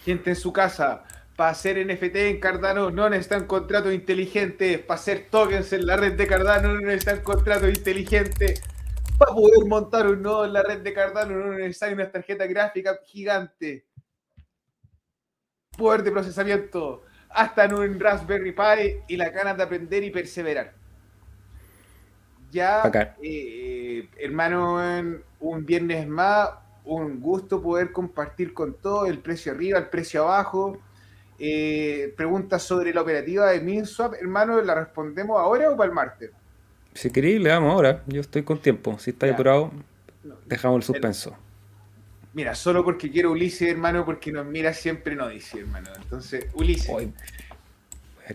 Gente 0.03 0.32
en 0.32 0.36
su 0.36 0.51
casa, 0.51 1.03
para 1.38 1.52
hacer 1.52 1.78
NFT 1.86 2.16
en 2.16 2.40
Cardano 2.40 2.90
no 2.90 3.10
necesitan 3.12 3.46
contratos 3.46 3.94
inteligentes. 3.94 4.80
Para 4.80 5.00
hacer 5.00 5.28
tokens 5.30 5.72
en 5.72 5.86
la 5.86 5.96
red 5.96 6.14
de 6.18 6.26
Cardano 6.26 6.74
no 6.74 6.82
necesitan 6.82 7.22
contratos 7.22 7.70
inteligentes. 7.70 8.64
Para 9.20 9.34
poder 9.34 9.66
montar 9.68 10.08
un 10.08 10.24
nodo 10.24 10.46
en 10.46 10.54
la 10.54 10.64
red 10.64 10.80
de 10.80 10.94
Cardano 10.94 11.38
no 11.38 11.54
necesitan 11.54 11.94
una 11.94 12.12
tarjeta 12.12 12.48
gráfica 12.48 12.98
gigante. 13.06 13.86
Poder 15.78 16.02
de 16.02 16.12
procesamiento. 16.12 17.04
Hasta 17.30 17.66
en 17.66 17.76
un 17.76 18.00
Raspberry 18.00 18.54
Pi 18.54 18.96
y 19.08 19.16
la 19.16 19.30
ganas 19.30 19.58
de 19.58 19.64
aprender 19.64 20.04
y 20.04 20.10
perseverar. 20.10 20.74
Ya, 22.50 22.92
eh, 23.22 24.10
hermano, 24.18 24.82
un 25.40 25.66
viernes 25.68 26.08
más, 26.08 26.50
un 26.84 27.20
gusto 27.20 27.62
poder 27.62 27.92
compartir 27.92 28.56
con 28.56 28.74
todo 28.74 29.06
el 29.06 29.20
precio 29.20 29.52
arriba, 29.52 29.78
el 29.78 29.90
precio 29.90 30.24
abajo 30.24 30.82
eh, 31.40 32.14
preguntas 32.16 32.64
sobre 32.64 32.94
la 32.94 33.02
operativa 33.02 33.52
de 33.52 33.60
MinSwap, 33.62 34.16
hermano, 34.16 34.62
¿la 34.62 34.76
respondemos 34.76 35.40
ahora 35.40 35.70
o 35.72 35.78
para 35.78 35.90
el 35.90 35.96
martes? 35.96 36.32
Si 36.94 37.10
queréis, 37.12 37.40
le 37.42 37.50
damos 37.50 37.72
ahora. 37.72 38.04
Yo 38.08 38.22
estoy 38.22 38.44
con 38.44 38.60
tiempo. 38.60 38.98
Si 38.98 39.12
está 39.12 39.32
apurado, 39.32 39.72
dejamos 40.46 40.78
el 40.78 40.84
suspenso. 40.84 41.36
Mira, 42.34 42.56
solo 42.56 42.84
porque 42.84 43.12
quiero 43.12 43.32
Ulises, 43.32 43.70
hermano, 43.70 44.04
porque 44.06 44.32
nos 44.32 44.46
mira 44.46 44.74
siempre 44.74 45.14
en 45.14 45.22
Odyssey, 45.22 45.62
hermano. 45.62 45.90
Entonces, 45.96 46.48
Ulises. 46.54 46.90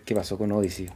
¿Qué 0.05 0.15
pasó 0.15 0.39
con 0.39 0.51
Odyssey? 0.53 0.89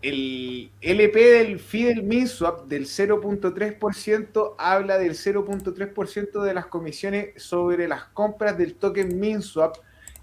el 0.00 0.70
LP 0.80 1.18
del 1.18 1.58
Fidel 1.58 2.02
MinSwap 2.02 2.66
del 2.66 2.86
0.3% 2.86 4.54
habla 4.58 4.98
del 4.98 5.12
0.3% 5.12 6.42
de 6.42 6.54
las 6.54 6.66
comisiones 6.66 7.42
sobre 7.42 7.88
las 7.88 8.04
compras 8.04 8.56
del 8.56 8.74
token 8.74 9.18
MinSwap 9.18 9.76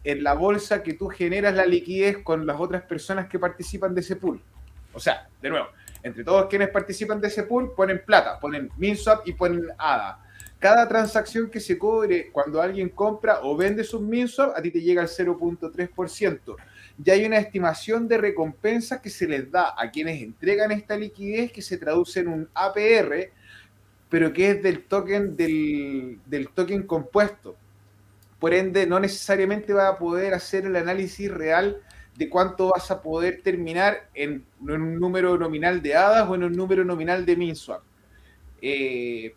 en 0.05 0.23
la 0.23 0.33
bolsa 0.33 0.81
que 0.81 0.93
tú 0.93 1.09
generas 1.09 1.53
la 1.53 1.65
liquidez 1.65 2.19
con 2.23 2.45
las 2.45 2.59
otras 2.59 2.83
personas 2.83 3.27
que 3.27 3.39
participan 3.39 3.93
de 3.93 4.01
ese 4.01 4.15
pool. 4.15 4.41
O 4.93 4.99
sea, 4.99 5.27
de 5.41 5.49
nuevo, 5.49 5.67
entre 6.01 6.23
todos 6.23 6.45
quienes 6.45 6.69
participan 6.69 7.19
de 7.19 7.27
ese 7.27 7.43
pool 7.43 7.73
ponen 7.75 8.01
plata, 8.05 8.39
ponen 8.39 8.69
MinSwap 8.77 9.27
y 9.27 9.33
ponen 9.33 9.67
ADA. 9.77 10.21
Cada 10.59 10.87
transacción 10.87 11.49
que 11.49 11.59
se 11.59 11.77
cobre 11.77 12.31
cuando 12.31 12.61
alguien 12.61 12.89
compra 12.89 13.39
o 13.43 13.57
vende 13.57 13.83
sus 13.83 13.99
MinSwap, 13.99 14.55
a 14.55 14.61
ti 14.61 14.71
te 14.71 14.81
llega 14.81 15.01
al 15.01 15.09
0.3% 15.09 16.55
ya 16.97 17.13
hay 17.13 17.25
una 17.25 17.37
estimación 17.37 18.07
de 18.07 18.17
recompensas 18.17 19.01
que 19.01 19.09
se 19.09 19.27
les 19.27 19.51
da 19.51 19.73
a 19.77 19.91
quienes 19.91 20.21
entregan 20.21 20.71
esta 20.71 20.95
liquidez 20.95 21.51
que 21.51 21.61
se 21.61 21.77
traduce 21.77 22.21
en 22.21 22.27
un 22.29 22.49
APR, 22.53 23.31
pero 24.09 24.31
que 24.31 24.51
es 24.51 24.63
del 24.63 24.83
token 24.83 25.35
del, 25.35 26.49
token 26.53 26.83
compuesto. 26.83 27.57
Por 28.45 28.53
ende, 28.53 28.85
no 28.85 28.99
necesariamente 28.99 29.73
va 29.73 29.87
a 29.87 29.97
poder 29.97 30.35
hacer 30.35 30.67
el 30.67 30.75
análisis 30.75 31.31
real 31.31 31.81
de 32.15 32.29
cuánto 32.29 32.69
vas 32.69 32.91
a 32.91 33.01
poder 33.01 33.41
terminar 33.41 34.07
en, 34.13 34.45
un 34.59 34.99
número 34.99 35.35
nominal 35.35 35.81
de 35.81 35.95
hadas 35.95 36.29
o 36.29 36.35
en 36.35 36.43
un 36.43 36.53
número 36.53 36.85
nominal 36.85 37.25
de 37.25 37.35
MinSwap. 37.35 37.81
Eh, 38.61 39.33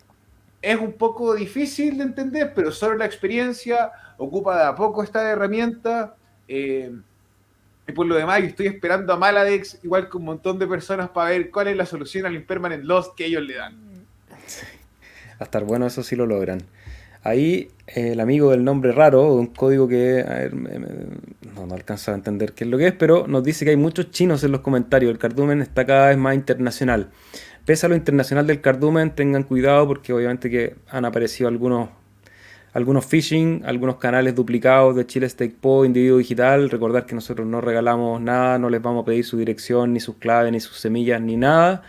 es 0.60 0.78
un 0.78 0.92
poco 0.92 1.34
difícil 1.34 1.96
de 1.96 2.04
entender, 2.04 2.52
pero 2.54 2.70
solo 2.70 2.96
la 2.98 3.06
experiencia 3.06 3.92
ocupa 4.18 4.58
de 4.58 4.64
a 4.64 4.74
poco 4.74 5.02
esta 5.02 5.26
herramienta. 5.30 6.14
Eh, 6.46 6.92
y 7.86 7.92
por 7.92 8.04
lo 8.04 8.14
demás, 8.14 8.42
estoy 8.42 8.66
esperando 8.66 9.14
a 9.14 9.16
Maladex, 9.16 9.78
igual 9.84 10.10
que 10.10 10.18
un 10.18 10.24
montón 10.26 10.58
de 10.58 10.66
personas, 10.66 11.08
para 11.08 11.30
ver 11.30 11.50
cuál 11.50 11.68
es 11.68 11.78
la 11.78 11.86
solución 11.86 12.26
al 12.26 12.34
impermanent 12.34 12.84
loss 12.84 13.12
que 13.16 13.24
ellos 13.24 13.42
le 13.42 13.54
dan. 13.54 13.74
Va 15.30 15.36
a 15.38 15.44
estar 15.44 15.64
bueno, 15.64 15.86
eso 15.86 16.02
sí 16.02 16.14
lo 16.14 16.26
logran. 16.26 16.60
Ahí 17.22 17.68
el 17.86 18.20
amigo 18.20 18.50
del 18.50 18.64
nombre 18.64 18.92
raro, 18.92 19.32
un 19.34 19.46
código 19.46 19.88
que 19.88 20.24
no, 21.54 21.66
no 21.66 21.74
alcanza 21.74 22.12
a 22.12 22.14
entender 22.14 22.52
qué 22.52 22.64
es 22.64 22.70
lo 22.70 22.78
que 22.78 22.88
es, 22.88 22.92
pero 22.92 23.26
nos 23.26 23.42
dice 23.42 23.64
que 23.64 23.72
hay 23.72 23.76
muchos 23.76 24.10
chinos 24.10 24.44
en 24.44 24.52
los 24.52 24.60
comentarios. 24.60 25.10
El 25.10 25.18
cardumen 25.18 25.62
está 25.62 25.84
cada 25.84 26.08
vez 26.08 26.18
más 26.18 26.34
internacional. 26.34 27.10
Pese 27.64 27.86
a 27.86 27.88
lo 27.88 27.96
internacional 27.96 28.46
del 28.46 28.60
cardumen, 28.60 29.14
tengan 29.14 29.42
cuidado 29.42 29.86
porque 29.86 30.12
obviamente 30.12 30.48
que 30.48 30.76
han 30.88 31.04
aparecido 31.04 31.48
algunos 31.48 31.90
algunos 32.72 33.06
phishing, 33.06 33.62
algunos 33.64 33.96
canales 33.96 34.34
duplicados 34.34 34.94
de 34.94 35.06
Chile 35.06 35.28
Stake 35.28 35.56
Po, 35.60 35.84
individuo 35.84 36.18
digital. 36.18 36.70
Recordar 36.70 37.06
que 37.06 37.14
nosotros 37.14 37.46
no 37.46 37.60
regalamos 37.60 38.20
nada, 38.20 38.58
no 38.58 38.70
les 38.70 38.80
vamos 38.80 39.02
a 39.02 39.04
pedir 39.04 39.24
su 39.24 39.36
dirección, 39.36 39.92
ni 39.92 40.00
sus 40.00 40.16
claves, 40.16 40.52
ni 40.52 40.60
sus 40.60 40.78
semillas, 40.78 41.20
ni 41.20 41.36
nada. 41.36 41.82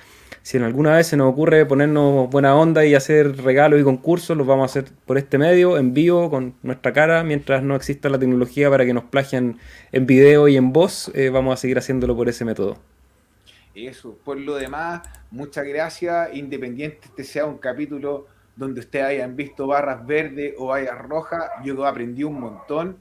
Si 0.49 0.57
en 0.57 0.63
alguna 0.63 0.95
vez 0.95 1.05
se 1.05 1.15
nos 1.15 1.31
ocurre 1.31 1.63
ponernos 1.67 2.27
buena 2.31 2.55
onda 2.55 2.83
y 2.83 2.95
hacer 2.95 3.37
regalos 3.43 3.79
y 3.79 3.83
concursos, 3.83 4.35
los 4.35 4.47
vamos 4.47 4.63
a 4.63 4.79
hacer 4.79 4.91
por 5.05 5.19
este 5.19 5.37
medio, 5.37 5.77
en 5.77 5.93
vivo, 5.93 6.31
con 6.31 6.55
nuestra 6.63 6.91
cara, 6.91 7.23
mientras 7.23 7.61
no 7.61 7.75
exista 7.75 8.09
la 8.09 8.17
tecnología 8.17 8.67
para 8.67 8.83
que 8.83 8.91
nos 8.91 9.03
plagian 9.03 9.59
en 9.91 10.07
video 10.07 10.47
y 10.47 10.57
en 10.57 10.73
voz, 10.73 11.11
eh, 11.13 11.29
vamos 11.29 11.53
a 11.53 11.57
seguir 11.57 11.77
haciéndolo 11.77 12.15
por 12.15 12.29
ese 12.29 12.45
método. 12.45 12.79
Eso, 13.75 14.17
por 14.25 14.39
lo 14.39 14.55
demás, 14.55 15.07
muchas 15.29 15.65
gracias, 15.65 16.33
independiente 16.33 17.01
este 17.03 17.23
sea 17.23 17.45
un 17.45 17.59
capítulo 17.59 18.25
donde 18.55 18.79
ustedes 18.79 19.05
hayan 19.05 19.35
visto 19.35 19.67
barras 19.67 20.03
verdes 20.03 20.55
o 20.57 20.69
barras 20.69 21.07
rojas, 21.07 21.43
yo 21.63 21.85
aprendí 21.85 22.23
un 22.23 22.39
montón. 22.39 22.97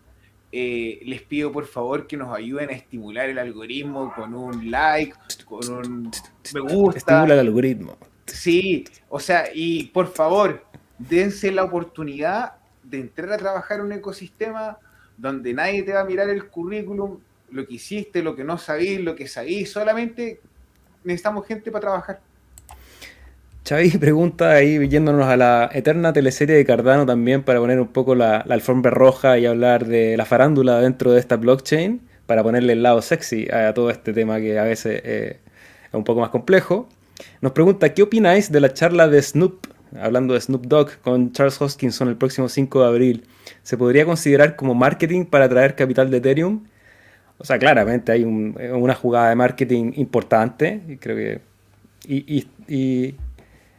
Eh, 0.51 1.01
les 1.05 1.21
pido 1.21 1.53
por 1.53 1.67
favor 1.67 2.07
que 2.07 2.17
nos 2.17 2.35
ayuden 2.35 2.71
a 2.71 2.73
estimular 2.73 3.29
el 3.29 3.39
algoritmo 3.39 4.15
con 4.15 4.35
un 4.35 4.71
like, 4.71 5.15
con 5.45 5.69
un 5.71 6.11
me 6.55 6.61
gusta. 6.61 6.99
Estimula 6.99 7.35
el 7.35 7.41
algoritmo. 7.41 7.99
Sí, 8.25 8.85
o 9.09 9.21
sea, 9.21 9.51
y 9.53 9.87
por 9.87 10.07
favor, 10.07 10.65
dense 10.99 11.51
la 11.53 11.65
oportunidad 11.65 12.55
de 12.83 13.01
entrar 13.01 13.33
a 13.33 13.37
trabajar 13.37 13.81
en 13.81 13.87
un 13.87 13.93
ecosistema 13.93 14.79
donde 15.17 15.53
nadie 15.53 15.83
te 15.83 15.93
va 15.93 16.01
a 16.01 16.05
mirar 16.05 16.29
el 16.31 16.49
currículum, 16.49 17.19
lo 17.51 17.67
que 17.67 17.75
hiciste, 17.75 18.23
lo 18.23 18.35
que 18.35 18.45
no 18.45 18.57
sabís, 18.57 19.01
lo 19.01 19.15
que 19.15 19.29
sabís, 19.29 19.71
solamente 19.71 20.41
necesitamos 21.05 21.47
gente 21.47 21.71
para 21.71 21.83
trabajar. 21.83 22.21
Xavi 23.69 23.91
pregunta 24.01 24.53
ahí, 24.53 24.89
yéndonos 24.89 25.27
a 25.27 25.37
la 25.37 25.69
eterna 25.75 26.15
teleserie 26.15 26.57
de 26.57 26.65
Cardano 26.65 27.05
también 27.05 27.43
para 27.43 27.59
poner 27.59 27.79
un 27.79 27.89
poco 27.89 28.15
la, 28.15 28.39
alfombra 28.39 28.91
roja 28.91 29.39
y 29.39 29.45
hablar 29.45 29.87
de 29.87 30.17
la 30.17 30.25
farándula 30.25 30.81
dentro 30.81 31.13
de 31.13 31.21
esta 31.21 31.37
blockchain, 31.37 32.01
para 32.25 32.43
ponerle 32.43 32.73
el 32.73 32.83
lado 32.83 33.03
sexy 33.03 33.47
a 33.51 33.75
todo 33.75 33.91
este 33.91 34.15
tema 34.15 34.39
que 34.39 34.59
a 34.59 34.65
veces 34.65 35.03
eh, 35.05 35.39
es 35.87 35.95
un 35.95 36.05
poco 36.05 36.21
más 36.21 36.31
complejo. 36.31 36.89
Nos 37.43 37.53
pregunta, 37.53 37.93
¿qué 37.93 38.03
opináis 38.03 38.51
de 38.51 38.61
la 38.61 38.73
charla 38.73 39.07
de 39.07 39.21
Snoop, 39.21 39.67
hablando 40.01 40.33
de 40.33 40.41
Snoop 40.41 40.67
Dogg, 40.67 41.01
con 41.03 41.33
Charles 41.33 41.61
Hoskinson 41.61 42.09
el 42.09 42.17
próximo 42.17 42.49
5 42.49 42.81
de 42.81 42.87
abril? 42.87 43.27
¿Se 43.65 43.77
podría 43.77 44.07
considerar 44.07 44.57
como 44.57 44.75
marketing 44.75 45.27
para 45.27 45.45
atraer 45.45 45.75
capital 45.75 46.11
de 46.11 46.17
Ethereum? 46.17 46.65
O 47.37 47.45
sea, 47.45 47.59
claramente 47.59 48.13
hay 48.13 48.25
una 48.25 48.95
jugada 48.95 49.29
de 49.29 49.37
marketing 49.37 49.93
importante, 49.97 50.81
y 50.89 50.97
creo 50.97 51.17
que... 51.17 51.41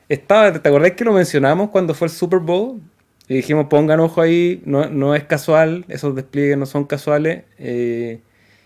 estaba, 0.09 0.51
¿te 0.51 0.67
acordás 0.67 0.91
que 0.91 1.05
lo 1.05 1.13
mencionamos 1.13 1.69
cuando 1.69 1.93
fue 1.93 2.07
el 2.07 2.13
Super 2.13 2.39
Bowl? 2.39 2.81
Y 3.27 3.35
dijimos, 3.35 3.67
pongan 3.69 3.99
ojo 3.99 4.21
ahí, 4.21 4.61
no, 4.65 5.13
es 5.15 5.23
casual, 5.25 5.85
esos 5.87 6.15
despliegues 6.15 6.57
no 6.57 6.65
son 6.65 6.85
casuales. 6.85 7.43
Eh, 7.59 8.21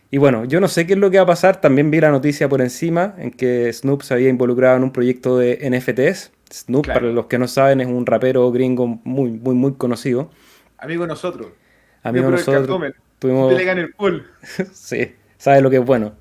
y 0.10 0.18
bueno, 0.18 0.46
yo 0.46 0.62
no 0.62 0.70
sé 0.70 0.88
qué 0.88 0.94
es 0.94 1.00
lo 1.00 1.12
que 1.12 1.18
va 1.18 1.24
a 1.24 1.28
pasar, 1.28 1.60
también 1.60 1.92
vi 1.92 2.00
la 2.00 2.12
noticia 2.12 2.48
por 2.48 2.62
encima 2.62 3.14
en 3.18 3.32
que 3.32 3.72
Snoop 3.74 4.04
se 4.04 4.14
había 4.14 4.30
involucrado 4.30 4.78
en 4.78 4.84
un 4.84 4.94
proyecto 4.94 5.38
de 5.38 5.70
NFTs. 5.70 6.32
Snoop, 6.50 6.88
para 6.88 7.08
los 7.08 7.26
que 7.26 7.38
no 7.38 7.48
saben, 7.48 7.82
es 7.82 7.88
un 7.88 8.06
rapero 8.06 8.50
gringo 8.52 8.88
muy, 9.04 9.32
muy, 9.32 9.56
muy 9.56 9.74
conocido. 9.74 10.30
Amigo 10.78 11.02
de 11.02 11.10
nosotros. 11.10 11.48
Amigo 12.04 12.28
de 12.28 12.32
nosotros. 12.32 12.94
Tuvimos... 13.20 13.60
en 13.60 13.78
el 13.78 13.92
pool. 13.94 14.26
sí, 14.72 15.14
sabes 15.38 15.62
lo 15.62 15.70
que 15.70 15.78
es 15.78 15.86
bueno. 15.86 16.14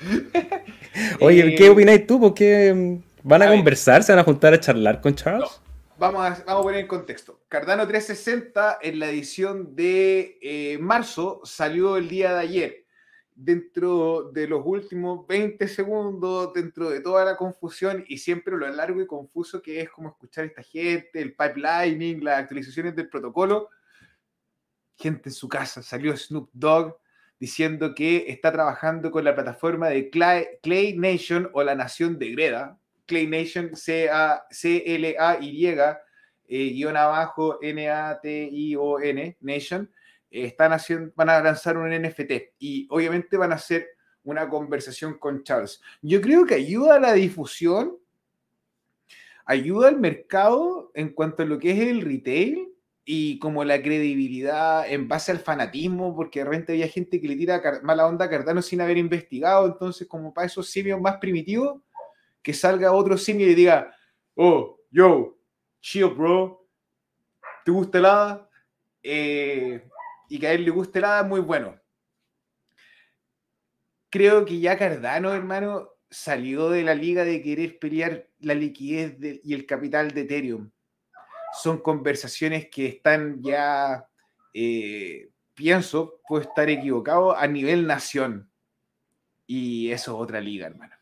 Oye, 1.20 1.56
¿qué 1.56 1.68
opináis 1.70 2.06
tú? 2.06 2.20
¿Por 2.20 2.34
qué 2.34 3.00
¿Van 3.28 3.42
a, 3.42 3.48
conversar? 3.48 4.02
¿Se 4.02 4.10
van 4.10 4.20
a 4.20 4.24
juntar 4.24 4.54
a 4.54 4.58
charlar 4.58 5.02
con 5.02 5.14
Charles? 5.14 5.60
Vamos, 5.98 6.22
a, 6.22 6.30
vamos 6.46 6.60
a 6.60 6.62
poner 6.62 6.80
en 6.80 6.86
contexto. 6.86 7.42
Cardano 7.46 7.86
360 7.86 8.78
en 8.80 8.98
la 8.98 9.10
edición 9.10 9.76
de 9.76 10.38
eh, 10.40 10.78
marzo 10.78 11.42
salió 11.44 11.98
el 11.98 12.08
día 12.08 12.32
de 12.32 12.40
ayer. 12.40 12.86
Dentro 13.34 14.30
de 14.32 14.48
los 14.48 14.62
últimos 14.64 15.26
20 15.26 15.68
segundos, 15.68 16.54
dentro 16.54 16.88
de 16.88 17.00
toda 17.00 17.26
la 17.26 17.36
confusión 17.36 18.02
y 18.08 18.16
siempre 18.16 18.56
lo 18.56 18.66
largo 18.66 19.02
y 19.02 19.06
confuso 19.06 19.60
que 19.60 19.82
es 19.82 19.90
como 19.90 20.08
escuchar 20.08 20.44
a 20.44 20.46
esta 20.46 20.62
gente, 20.62 21.20
el 21.20 21.36
pipelining, 21.36 22.24
las 22.24 22.38
actualizaciones 22.38 22.96
del 22.96 23.10
protocolo, 23.10 23.68
gente 24.96 25.28
en 25.28 25.34
su 25.34 25.50
casa, 25.50 25.82
salió 25.82 26.16
Snoop 26.16 26.48
Dogg 26.54 26.96
diciendo 27.38 27.94
que 27.94 28.24
está 28.28 28.50
trabajando 28.50 29.10
con 29.10 29.22
la 29.22 29.34
plataforma 29.34 29.88
de 29.88 30.08
Clay 30.08 30.96
Nation 30.96 31.50
o 31.52 31.62
la 31.62 31.74
Nación 31.74 32.18
de 32.18 32.30
Greda, 32.30 32.78
Clay 33.08 33.26
Nation, 33.26 33.74
C-L-A-Y, 33.74 35.66
eh, 36.50 36.70
guion 36.70 36.96
abajo, 36.96 37.58
N-A-T-I-O-N, 37.60 39.36
Nation, 39.40 39.90
eh, 40.30 40.44
están 40.44 40.72
haciendo, 40.72 41.12
van 41.16 41.30
a 41.30 41.40
lanzar 41.40 41.76
un 41.76 41.90
NFT 41.90 42.54
y 42.58 42.86
obviamente 42.90 43.36
van 43.36 43.52
a 43.52 43.56
hacer 43.56 43.88
una 44.22 44.48
conversación 44.48 45.18
con 45.18 45.42
Charles. 45.42 45.80
Yo 46.02 46.20
creo 46.20 46.44
que 46.44 46.54
ayuda 46.54 46.96
a 46.96 47.00
la 47.00 47.14
difusión, 47.14 47.96
ayuda 49.46 49.88
al 49.88 49.98
mercado 49.98 50.90
en 50.94 51.08
cuanto 51.14 51.42
a 51.42 51.46
lo 51.46 51.58
que 51.58 51.72
es 51.72 51.80
el 51.80 52.02
retail 52.02 52.68
y 53.04 53.38
como 53.38 53.64
la 53.64 53.80
credibilidad 53.80 54.86
en 54.86 55.08
base 55.08 55.32
al 55.32 55.38
fanatismo, 55.38 56.14
porque 56.14 56.40
de 56.40 56.44
repente 56.44 56.72
había 56.72 56.88
gente 56.88 57.22
que 57.22 57.28
le 57.28 57.36
tira 57.36 57.62
mala 57.82 58.06
onda 58.06 58.26
a 58.26 58.30
Cardano 58.30 58.60
sin 58.60 58.82
haber 58.82 58.98
investigado, 58.98 59.66
entonces 59.66 60.06
como 60.06 60.34
para 60.34 60.46
esos 60.46 60.68
simios 60.68 61.00
más 61.00 61.16
primitivos, 61.16 61.80
que 62.48 62.54
salga 62.54 62.92
otro 62.92 63.18
simio 63.18 63.46
y 63.46 63.54
diga, 63.54 63.94
oh, 64.34 64.80
yo, 64.90 65.38
chill, 65.82 66.06
bro, 66.06 66.66
¿te 67.62 67.70
gusta 67.70 67.98
el 67.98 68.06
hada? 68.06 68.50
Eh, 69.02 69.86
y 70.30 70.38
que 70.38 70.46
a 70.46 70.52
él 70.54 70.64
le 70.64 70.70
guste 70.70 70.98
el 70.98 71.04
hada, 71.04 71.24
muy 71.24 71.40
bueno. 71.40 71.78
Creo 74.08 74.46
que 74.46 74.58
ya 74.58 74.78
Cardano, 74.78 75.34
hermano, 75.34 75.90
salió 76.08 76.70
de 76.70 76.84
la 76.84 76.94
liga 76.94 77.22
de 77.22 77.42
querer 77.42 77.78
pelear 77.78 78.30
la 78.38 78.54
liquidez 78.54 79.18
y 79.44 79.52
el 79.52 79.66
capital 79.66 80.12
de 80.12 80.22
Ethereum. 80.22 80.70
Son 81.52 81.76
conversaciones 81.82 82.70
que 82.70 82.86
están 82.86 83.42
ya, 83.42 84.08
eh, 84.54 85.28
pienso, 85.52 86.22
puedo 86.26 86.44
estar 86.44 86.70
equivocado, 86.70 87.36
a 87.36 87.46
nivel 87.46 87.86
nación. 87.86 88.50
Y 89.46 89.92
eso 89.92 90.12
es 90.12 90.22
otra 90.22 90.40
liga, 90.40 90.66
hermano. 90.66 90.97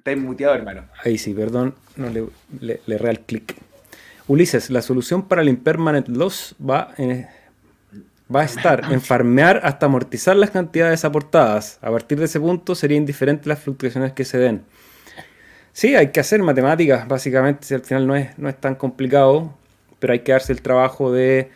Está 0.00 0.16
muteado, 0.16 0.54
hermano. 0.54 0.84
Ahí 1.04 1.18
sí, 1.18 1.34
perdón, 1.34 1.74
no 1.96 2.08
le, 2.08 2.24
le, 2.58 2.80
le 2.86 2.96
real 2.96 3.20
clic. 3.20 3.54
Ulises, 4.28 4.70
la 4.70 4.80
solución 4.80 5.28
para 5.28 5.42
el 5.42 5.50
impermanent 5.50 6.08
loss 6.08 6.54
va 6.58 6.94
en... 6.96 7.26
va 8.34 8.40
a 8.40 8.44
estar 8.44 8.90
en 8.90 9.00
farmear 9.02 9.60
hasta 9.62 9.84
amortizar 9.84 10.36
las 10.36 10.50
cantidades 10.50 11.04
aportadas. 11.04 11.78
A 11.82 11.90
partir 11.90 12.18
de 12.18 12.24
ese 12.24 12.40
punto 12.40 12.74
sería 12.74 12.96
indiferente 12.96 13.46
las 13.46 13.58
fluctuaciones 13.58 14.14
que 14.14 14.24
se 14.24 14.38
den. 14.38 14.62
Sí, 15.74 15.94
hay 15.94 16.12
que 16.12 16.20
hacer 16.20 16.42
matemáticas, 16.42 17.06
básicamente, 17.06 17.66
si 17.66 17.74
al 17.74 17.82
final 17.82 18.06
no 18.06 18.16
es, 18.16 18.38
no 18.38 18.48
es 18.48 18.58
tan 18.58 18.76
complicado, 18.76 19.54
pero 19.98 20.14
hay 20.14 20.20
que 20.20 20.32
darse 20.32 20.54
el 20.54 20.62
trabajo 20.62 21.12
de 21.12 21.50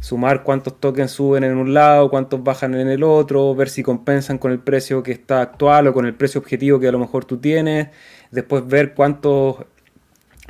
sumar 0.00 0.42
cuántos 0.42 0.80
tokens 0.80 1.12
suben 1.12 1.44
en 1.44 1.56
un 1.56 1.74
lado, 1.74 2.10
cuántos 2.10 2.42
bajan 2.42 2.74
en 2.74 2.88
el 2.88 3.02
otro, 3.02 3.54
ver 3.54 3.68
si 3.68 3.82
compensan 3.82 4.38
con 4.38 4.50
el 4.50 4.58
precio 4.58 5.02
que 5.02 5.12
está 5.12 5.42
actual 5.42 5.86
o 5.86 5.94
con 5.94 6.06
el 6.06 6.14
precio 6.14 6.40
objetivo 6.40 6.80
que 6.80 6.88
a 6.88 6.92
lo 6.92 6.98
mejor 6.98 7.26
tú 7.26 7.36
tienes, 7.36 7.88
después 8.30 8.66
ver 8.66 8.94
cuántos 8.94 9.56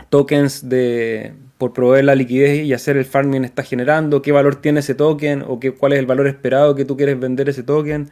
tokens 0.08 0.68
de, 0.68 1.34
por 1.58 1.72
proveer 1.72 2.04
la 2.04 2.14
liquidez 2.14 2.64
y 2.64 2.72
hacer 2.72 2.96
el 2.96 3.04
farming 3.04 3.44
está 3.44 3.64
generando, 3.64 4.22
qué 4.22 4.32
valor 4.32 4.56
tiene 4.56 4.80
ese 4.80 4.94
token 4.94 5.44
o 5.46 5.58
qué, 5.58 5.72
cuál 5.72 5.92
es 5.92 5.98
el 5.98 6.06
valor 6.06 6.28
esperado 6.28 6.74
que 6.74 6.84
tú 6.84 6.96
quieres 6.96 7.18
vender 7.18 7.48
ese 7.48 7.62
token. 7.62 8.08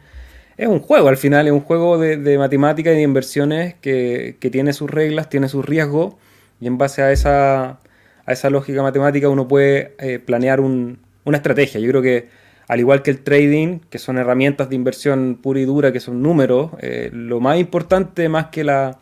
Es 0.57 0.67
un 0.67 0.79
juego 0.81 1.07
al 1.07 1.15
final, 1.15 1.47
es 1.47 1.53
un 1.53 1.61
juego 1.61 1.97
de, 1.97 2.37
matemáticas 2.37 2.93
y 2.93 2.97
de 2.97 3.01
inversiones 3.03 3.75
que, 3.75 4.35
que 4.41 4.49
tiene 4.49 4.73
sus 4.73 4.91
reglas, 4.91 5.29
tiene 5.29 5.47
sus 5.47 5.65
riesgos 5.65 6.15
y 6.59 6.67
en 6.67 6.77
base 6.77 7.01
a 7.01 7.13
esa, 7.13 7.79
a 8.25 8.33
esa 8.33 8.49
lógica 8.49 8.83
matemática 8.83 9.29
uno 9.29 9.47
puede 9.47 9.95
eh, 9.99 10.19
planear 10.19 10.59
un, 10.59 10.99
una 11.25 11.37
estrategia. 11.37 11.79
Yo 11.79 11.89
creo 11.89 12.01
que 12.01 12.27
al 12.67 12.79
igual 12.79 13.01
que 13.01 13.11
el 13.11 13.21
trading, 13.21 13.79
que 13.89 13.97
son 13.97 14.17
herramientas 14.17 14.69
de 14.69 14.75
inversión 14.75 15.39
pura 15.41 15.59
y 15.59 15.65
dura, 15.65 15.91
que 15.91 15.99
son 15.99 16.21
números, 16.21 16.71
eh, 16.81 17.09
lo 17.11 17.39
más 17.39 17.57
importante, 17.57 18.29
más 18.29 18.47
que 18.47 18.63
la 18.63 18.99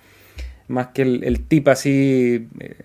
más 0.67 0.87
que 0.87 1.01
el, 1.01 1.45
tip 1.47 1.67
así, 1.69 2.47
eh, 2.59 2.75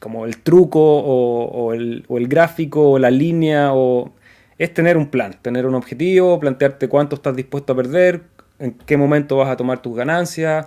como 0.00 0.26
el 0.26 0.38
truco 0.38 0.80
o, 0.80 1.72
el, 1.72 2.04
o, 2.08 2.18
el, 2.18 2.28
gráfico 2.28 2.92
o 2.92 2.98
la 2.98 3.10
línea, 3.10 3.72
o, 3.74 4.12
es 4.58 4.74
tener 4.74 4.96
un 4.96 5.06
plan, 5.06 5.36
tener 5.40 5.66
un 5.66 5.74
objetivo, 5.74 6.38
plantearte 6.40 6.88
cuánto 6.88 7.16
estás 7.16 7.36
dispuesto 7.36 7.72
a 7.72 7.76
perder, 7.76 8.22
en 8.58 8.72
qué 8.72 8.96
momento 8.96 9.36
vas 9.36 9.48
a 9.48 9.56
tomar 9.56 9.80
tus 9.82 9.96
ganancias, 9.96 10.66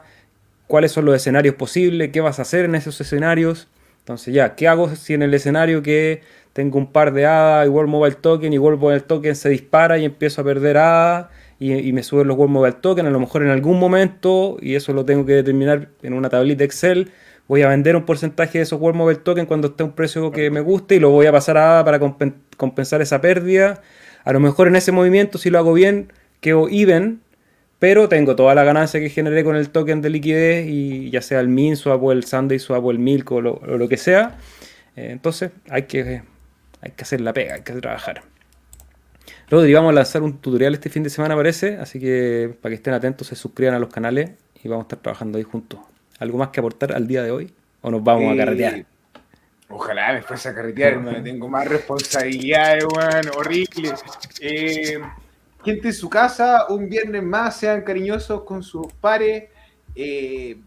cuáles 0.68 0.91
son 0.91 1.06
los 1.06 1.16
escenarios 1.16 1.56
posibles, 1.56 2.12
qué 2.12 2.22
vas 2.22 2.40
a 2.40 2.44
hacer 2.44 2.66
en 2.66 2.76
esos 2.76 3.00
escenarios. 3.02 3.68
Entonces 4.04 4.34
ya, 4.34 4.56
¿qué 4.56 4.68
hago 4.68 4.94
si 4.98 5.14
en 5.14 5.22
el 5.22 5.34
escenario 5.34 5.82
que 5.82 6.22
tengo 6.52 6.78
un 6.78 6.92
par 6.92 7.14
de 7.14 7.26
hadas 7.26 7.66
y 7.66 7.70
World 7.70 7.90
Mobile 7.90 8.16
Token 8.16 8.52
y 8.52 8.58
World 8.58 8.82
Mobile 8.82 9.00
Token 9.00 9.34
se 9.34 9.48
dispara 9.48 9.98
y 9.98 10.04
empiezo 10.04 10.42
a 10.42 10.44
perder 10.44 10.78
hadas 10.78 11.28
y, 11.58 11.94
me 11.94 12.04
suben 12.04 12.28
los 12.28 12.38
World 12.38 12.52
Mobile 12.52 12.76
Token, 12.82 13.06
a 13.06 13.10
lo 13.10 13.22
mejor 13.22 13.44
en 13.44 13.50
algún 13.50 13.80
momento, 13.80 14.58
y 14.60 14.76
eso 14.76 14.92
lo 14.92 15.06
tengo 15.06 15.26
que 15.26 15.32
determinar 15.32 15.88
en 16.02 16.14
una 16.14 16.30
tablita 16.30 16.66
Excel, 16.66 17.12
voy 17.48 17.62
a 17.62 17.70
vender 17.70 17.96
un 17.96 18.04
porcentaje 18.04 18.58
de 18.58 18.64
esos 18.64 18.82
World 18.82 18.98
Mobile 18.98 19.20
Token 19.20 19.46
cuando 19.46 19.70
esté 19.70 19.84
un 19.84 19.94
precio 19.94 20.32
que 20.32 20.52
me 20.52 20.60
guste 20.60 20.96
y 20.96 21.00
lo 21.00 21.10
voy 21.12 21.26
a 21.26 21.32
pasar 21.32 21.58
a 21.58 21.80
ADA 21.80 21.86
para 21.86 22.00
compensar 22.58 23.02
esa 23.02 23.22
pérdida. 23.22 23.82
A 24.26 24.34
lo 24.34 24.42
mejor 24.42 24.68
en 24.68 24.76
ese 24.76 24.92
movimiento, 24.92 25.38
si 25.38 25.50
lo 25.50 25.60
hago 25.60 25.72
bien, 25.72 26.12
quedo 26.42 26.68
even, 26.70 27.22
pero 27.84 28.07
tengo 28.07 28.34
toda 28.38 28.55
la 28.55 28.64
ganancia 28.64 29.01
que 29.01 29.10
generé 29.10 29.43
con 29.43 29.57
el 29.57 29.69
token 29.69 30.01
de 30.01 30.10
liquidez, 30.10 30.65
y 30.69 31.10
ya 31.10 31.22
sea 31.22 31.41
el 31.41 31.49
MIN 31.49 31.76
swap 31.76 32.01
o 32.01 32.14
el 32.14 32.23
Sunday 32.23 32.57
swap 32.57 32.85
o 32.85 32.91
el 32.91 32.97
MILK 32.97 33.30
o 33.30 33.41
lo, 33.41 33.55
o 33.55 33.77
lo 33.77 33.89
que 33.89 33.97
sea. 33.97 34.38
Eh, 34.95 35.10
entonces 35.11 35.51
hay 35.69 35.84
que 35.84 36.22
hay 36.80 36.91
que 36.91 37.03
hacer 37.03 37.19
la 37.19 37.34
pega, 37.34 37.55
hay 37.55 37.61
que 37.61 37.73
trabajar. 37.73 38.22
Rodri, 39.49 39.73
vamos 39.73 39.89
a 39.89 39.95
lanzar 39.95 40.22
un 40.22 40.38
tutorial 40.38 40.73
este 40.76 40.89
fin 40.89 41.03
de 41.03 41.10
semana, 41.10 41.35
parece, 41.35 41.76
así 41.76 41.99
que 41.99 42.55
para 42.61 42.72
que 42.72 42.76
estén 42.76 42.93
atentos, 42.93 43.27
se 43.27 43.35
suscriban 43.35 43.76
a 43.76 43.80
los 43.80 43.89
canales 43.89 44.31
y 44.64 44.69
vamos 44.69 44.84
a 44.84 44.85
estar 44.85 44.99
trabajando 44.99 45.38
ahí 45.38 45.43
juntos. 45.43 45.81
¿Algo 46.19 46.38
más 46.38 46.51
que 46.51 46.61
aportar 46.61 46.93
al 46.93 47.05
día 47.05 47.22
de 47.22 47.31
hoy? 47.31 47.53
¿O 47.81 47.91
nos 47.91 48.01
vamos 48.01 48.34
a 48.34 48.38
carretear? 48.38 48.85
Ojalá 49.68 50.14
me 50.14 50.22
fuese 50.22 50.47
a 50.47 50.55
carretear, 50.55 51.22
tengo 51.22 51.49
más 51.49 51.68
responsabilidades, 51.68 52.85
weón, 52.85 53.30
horrible. 53.38 53.91
Eh, 54.39 55.01
gente 55.64 55.88
en 55.88 55.94
su 55.94 56.10
casa, 56.10 56.68
un 56.69 56.90
viernes 56.90 57.23
más, 57.23 57.57
sean 57.57 57.81
cariñosos 57.81 58.44
con 58.44 58.64
sus 58.64 58.91
pares. 58.94 59.45
Eh, 59.95 60.57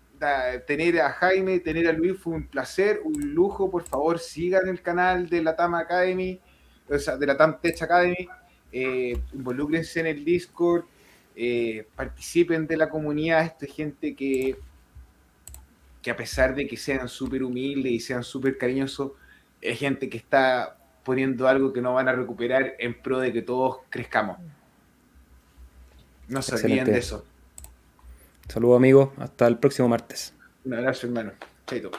tener 0.67 1.01
a 1.01 1.11
Jaime, 1.11 1.61
tener 1.61 1.87
a 1.89 1.93
Luis 1.93 2.19
fue 2.19 2.35
un 2.35 2.47
placer, 2.47 3.01
un 3.05 3.35
lujo. 3.35 3.71
Por 3.71 3.85
favor, 3.85 4.19
sigan 4.19 4.69
el 4.69 4.81
canal 4.81 5.29
de 5.29 5.43
la 5.43 5.55
TAM 5.55 5.75
Academy, 5.75 6.41
o 6.89 6.99
sea, 6.99 7.17
de 7.17 7.27
la 7.27 7.37
TAM 7.37 7.61
Tech 7.61 7.81
Academy. 7.83 8.29
Eh, 8.73 9.19
involúcrense 9.33 10.01
en 10.01 10.07
el 10.07 10.25
Discord, 10.25 10.85
eh, 11.35 11.87
participen 11.95 12.67
de 12.67 12.77
la 12.77 12.89
comunidad. 12.89 13.45
Esta 13.45 13.67
gente 13.67 14.15
que, 14.15 14.57
que 16.03 16.11
a 16.11 16.17
pesar 16.17 16.55
de 16.55 16.67
que 16.67 16.77
sean 16.77 17.09
súper 17.09 17.43
humildes 17.43 17.93
y 17.93 18.01
sean 18.01 18.25
súper 18.25 18.57
cariñosos, 18.57 19.13
es 19.61 19.79
gente 19.79 20.09
que 20.09 20.17
está 20.17 20.79
poniendo 21.05 21.47
algo 21.47 21.73
que 21.73 21.81
no 21.81 21.95
van 21.95 22.09
a 22.09 22.13
recuperar 22.13 22.75
en 22.79 23.01
pro 23.01 23.21
de 23.21 23.33
que 23.33 23.43
todos 23.43 23.79
crezcamos. 23.91 24.39
No 26.29 26.43
se 26.43 26.55
olviden 26.55 26.85
de 26.87 26.99
eso. 26.99 27.25
Saludos 28.49 28.77
amigos, 28.77 29.11
hasta 29.19 29.47
el 29.47 29.59
próximo 29.59 29.89
martes. 29.89 30.33
Un 30.65 30.75
abrazo 30.75 31.07
hermano. 31.07 31.33
Chaito. 31.67 31.91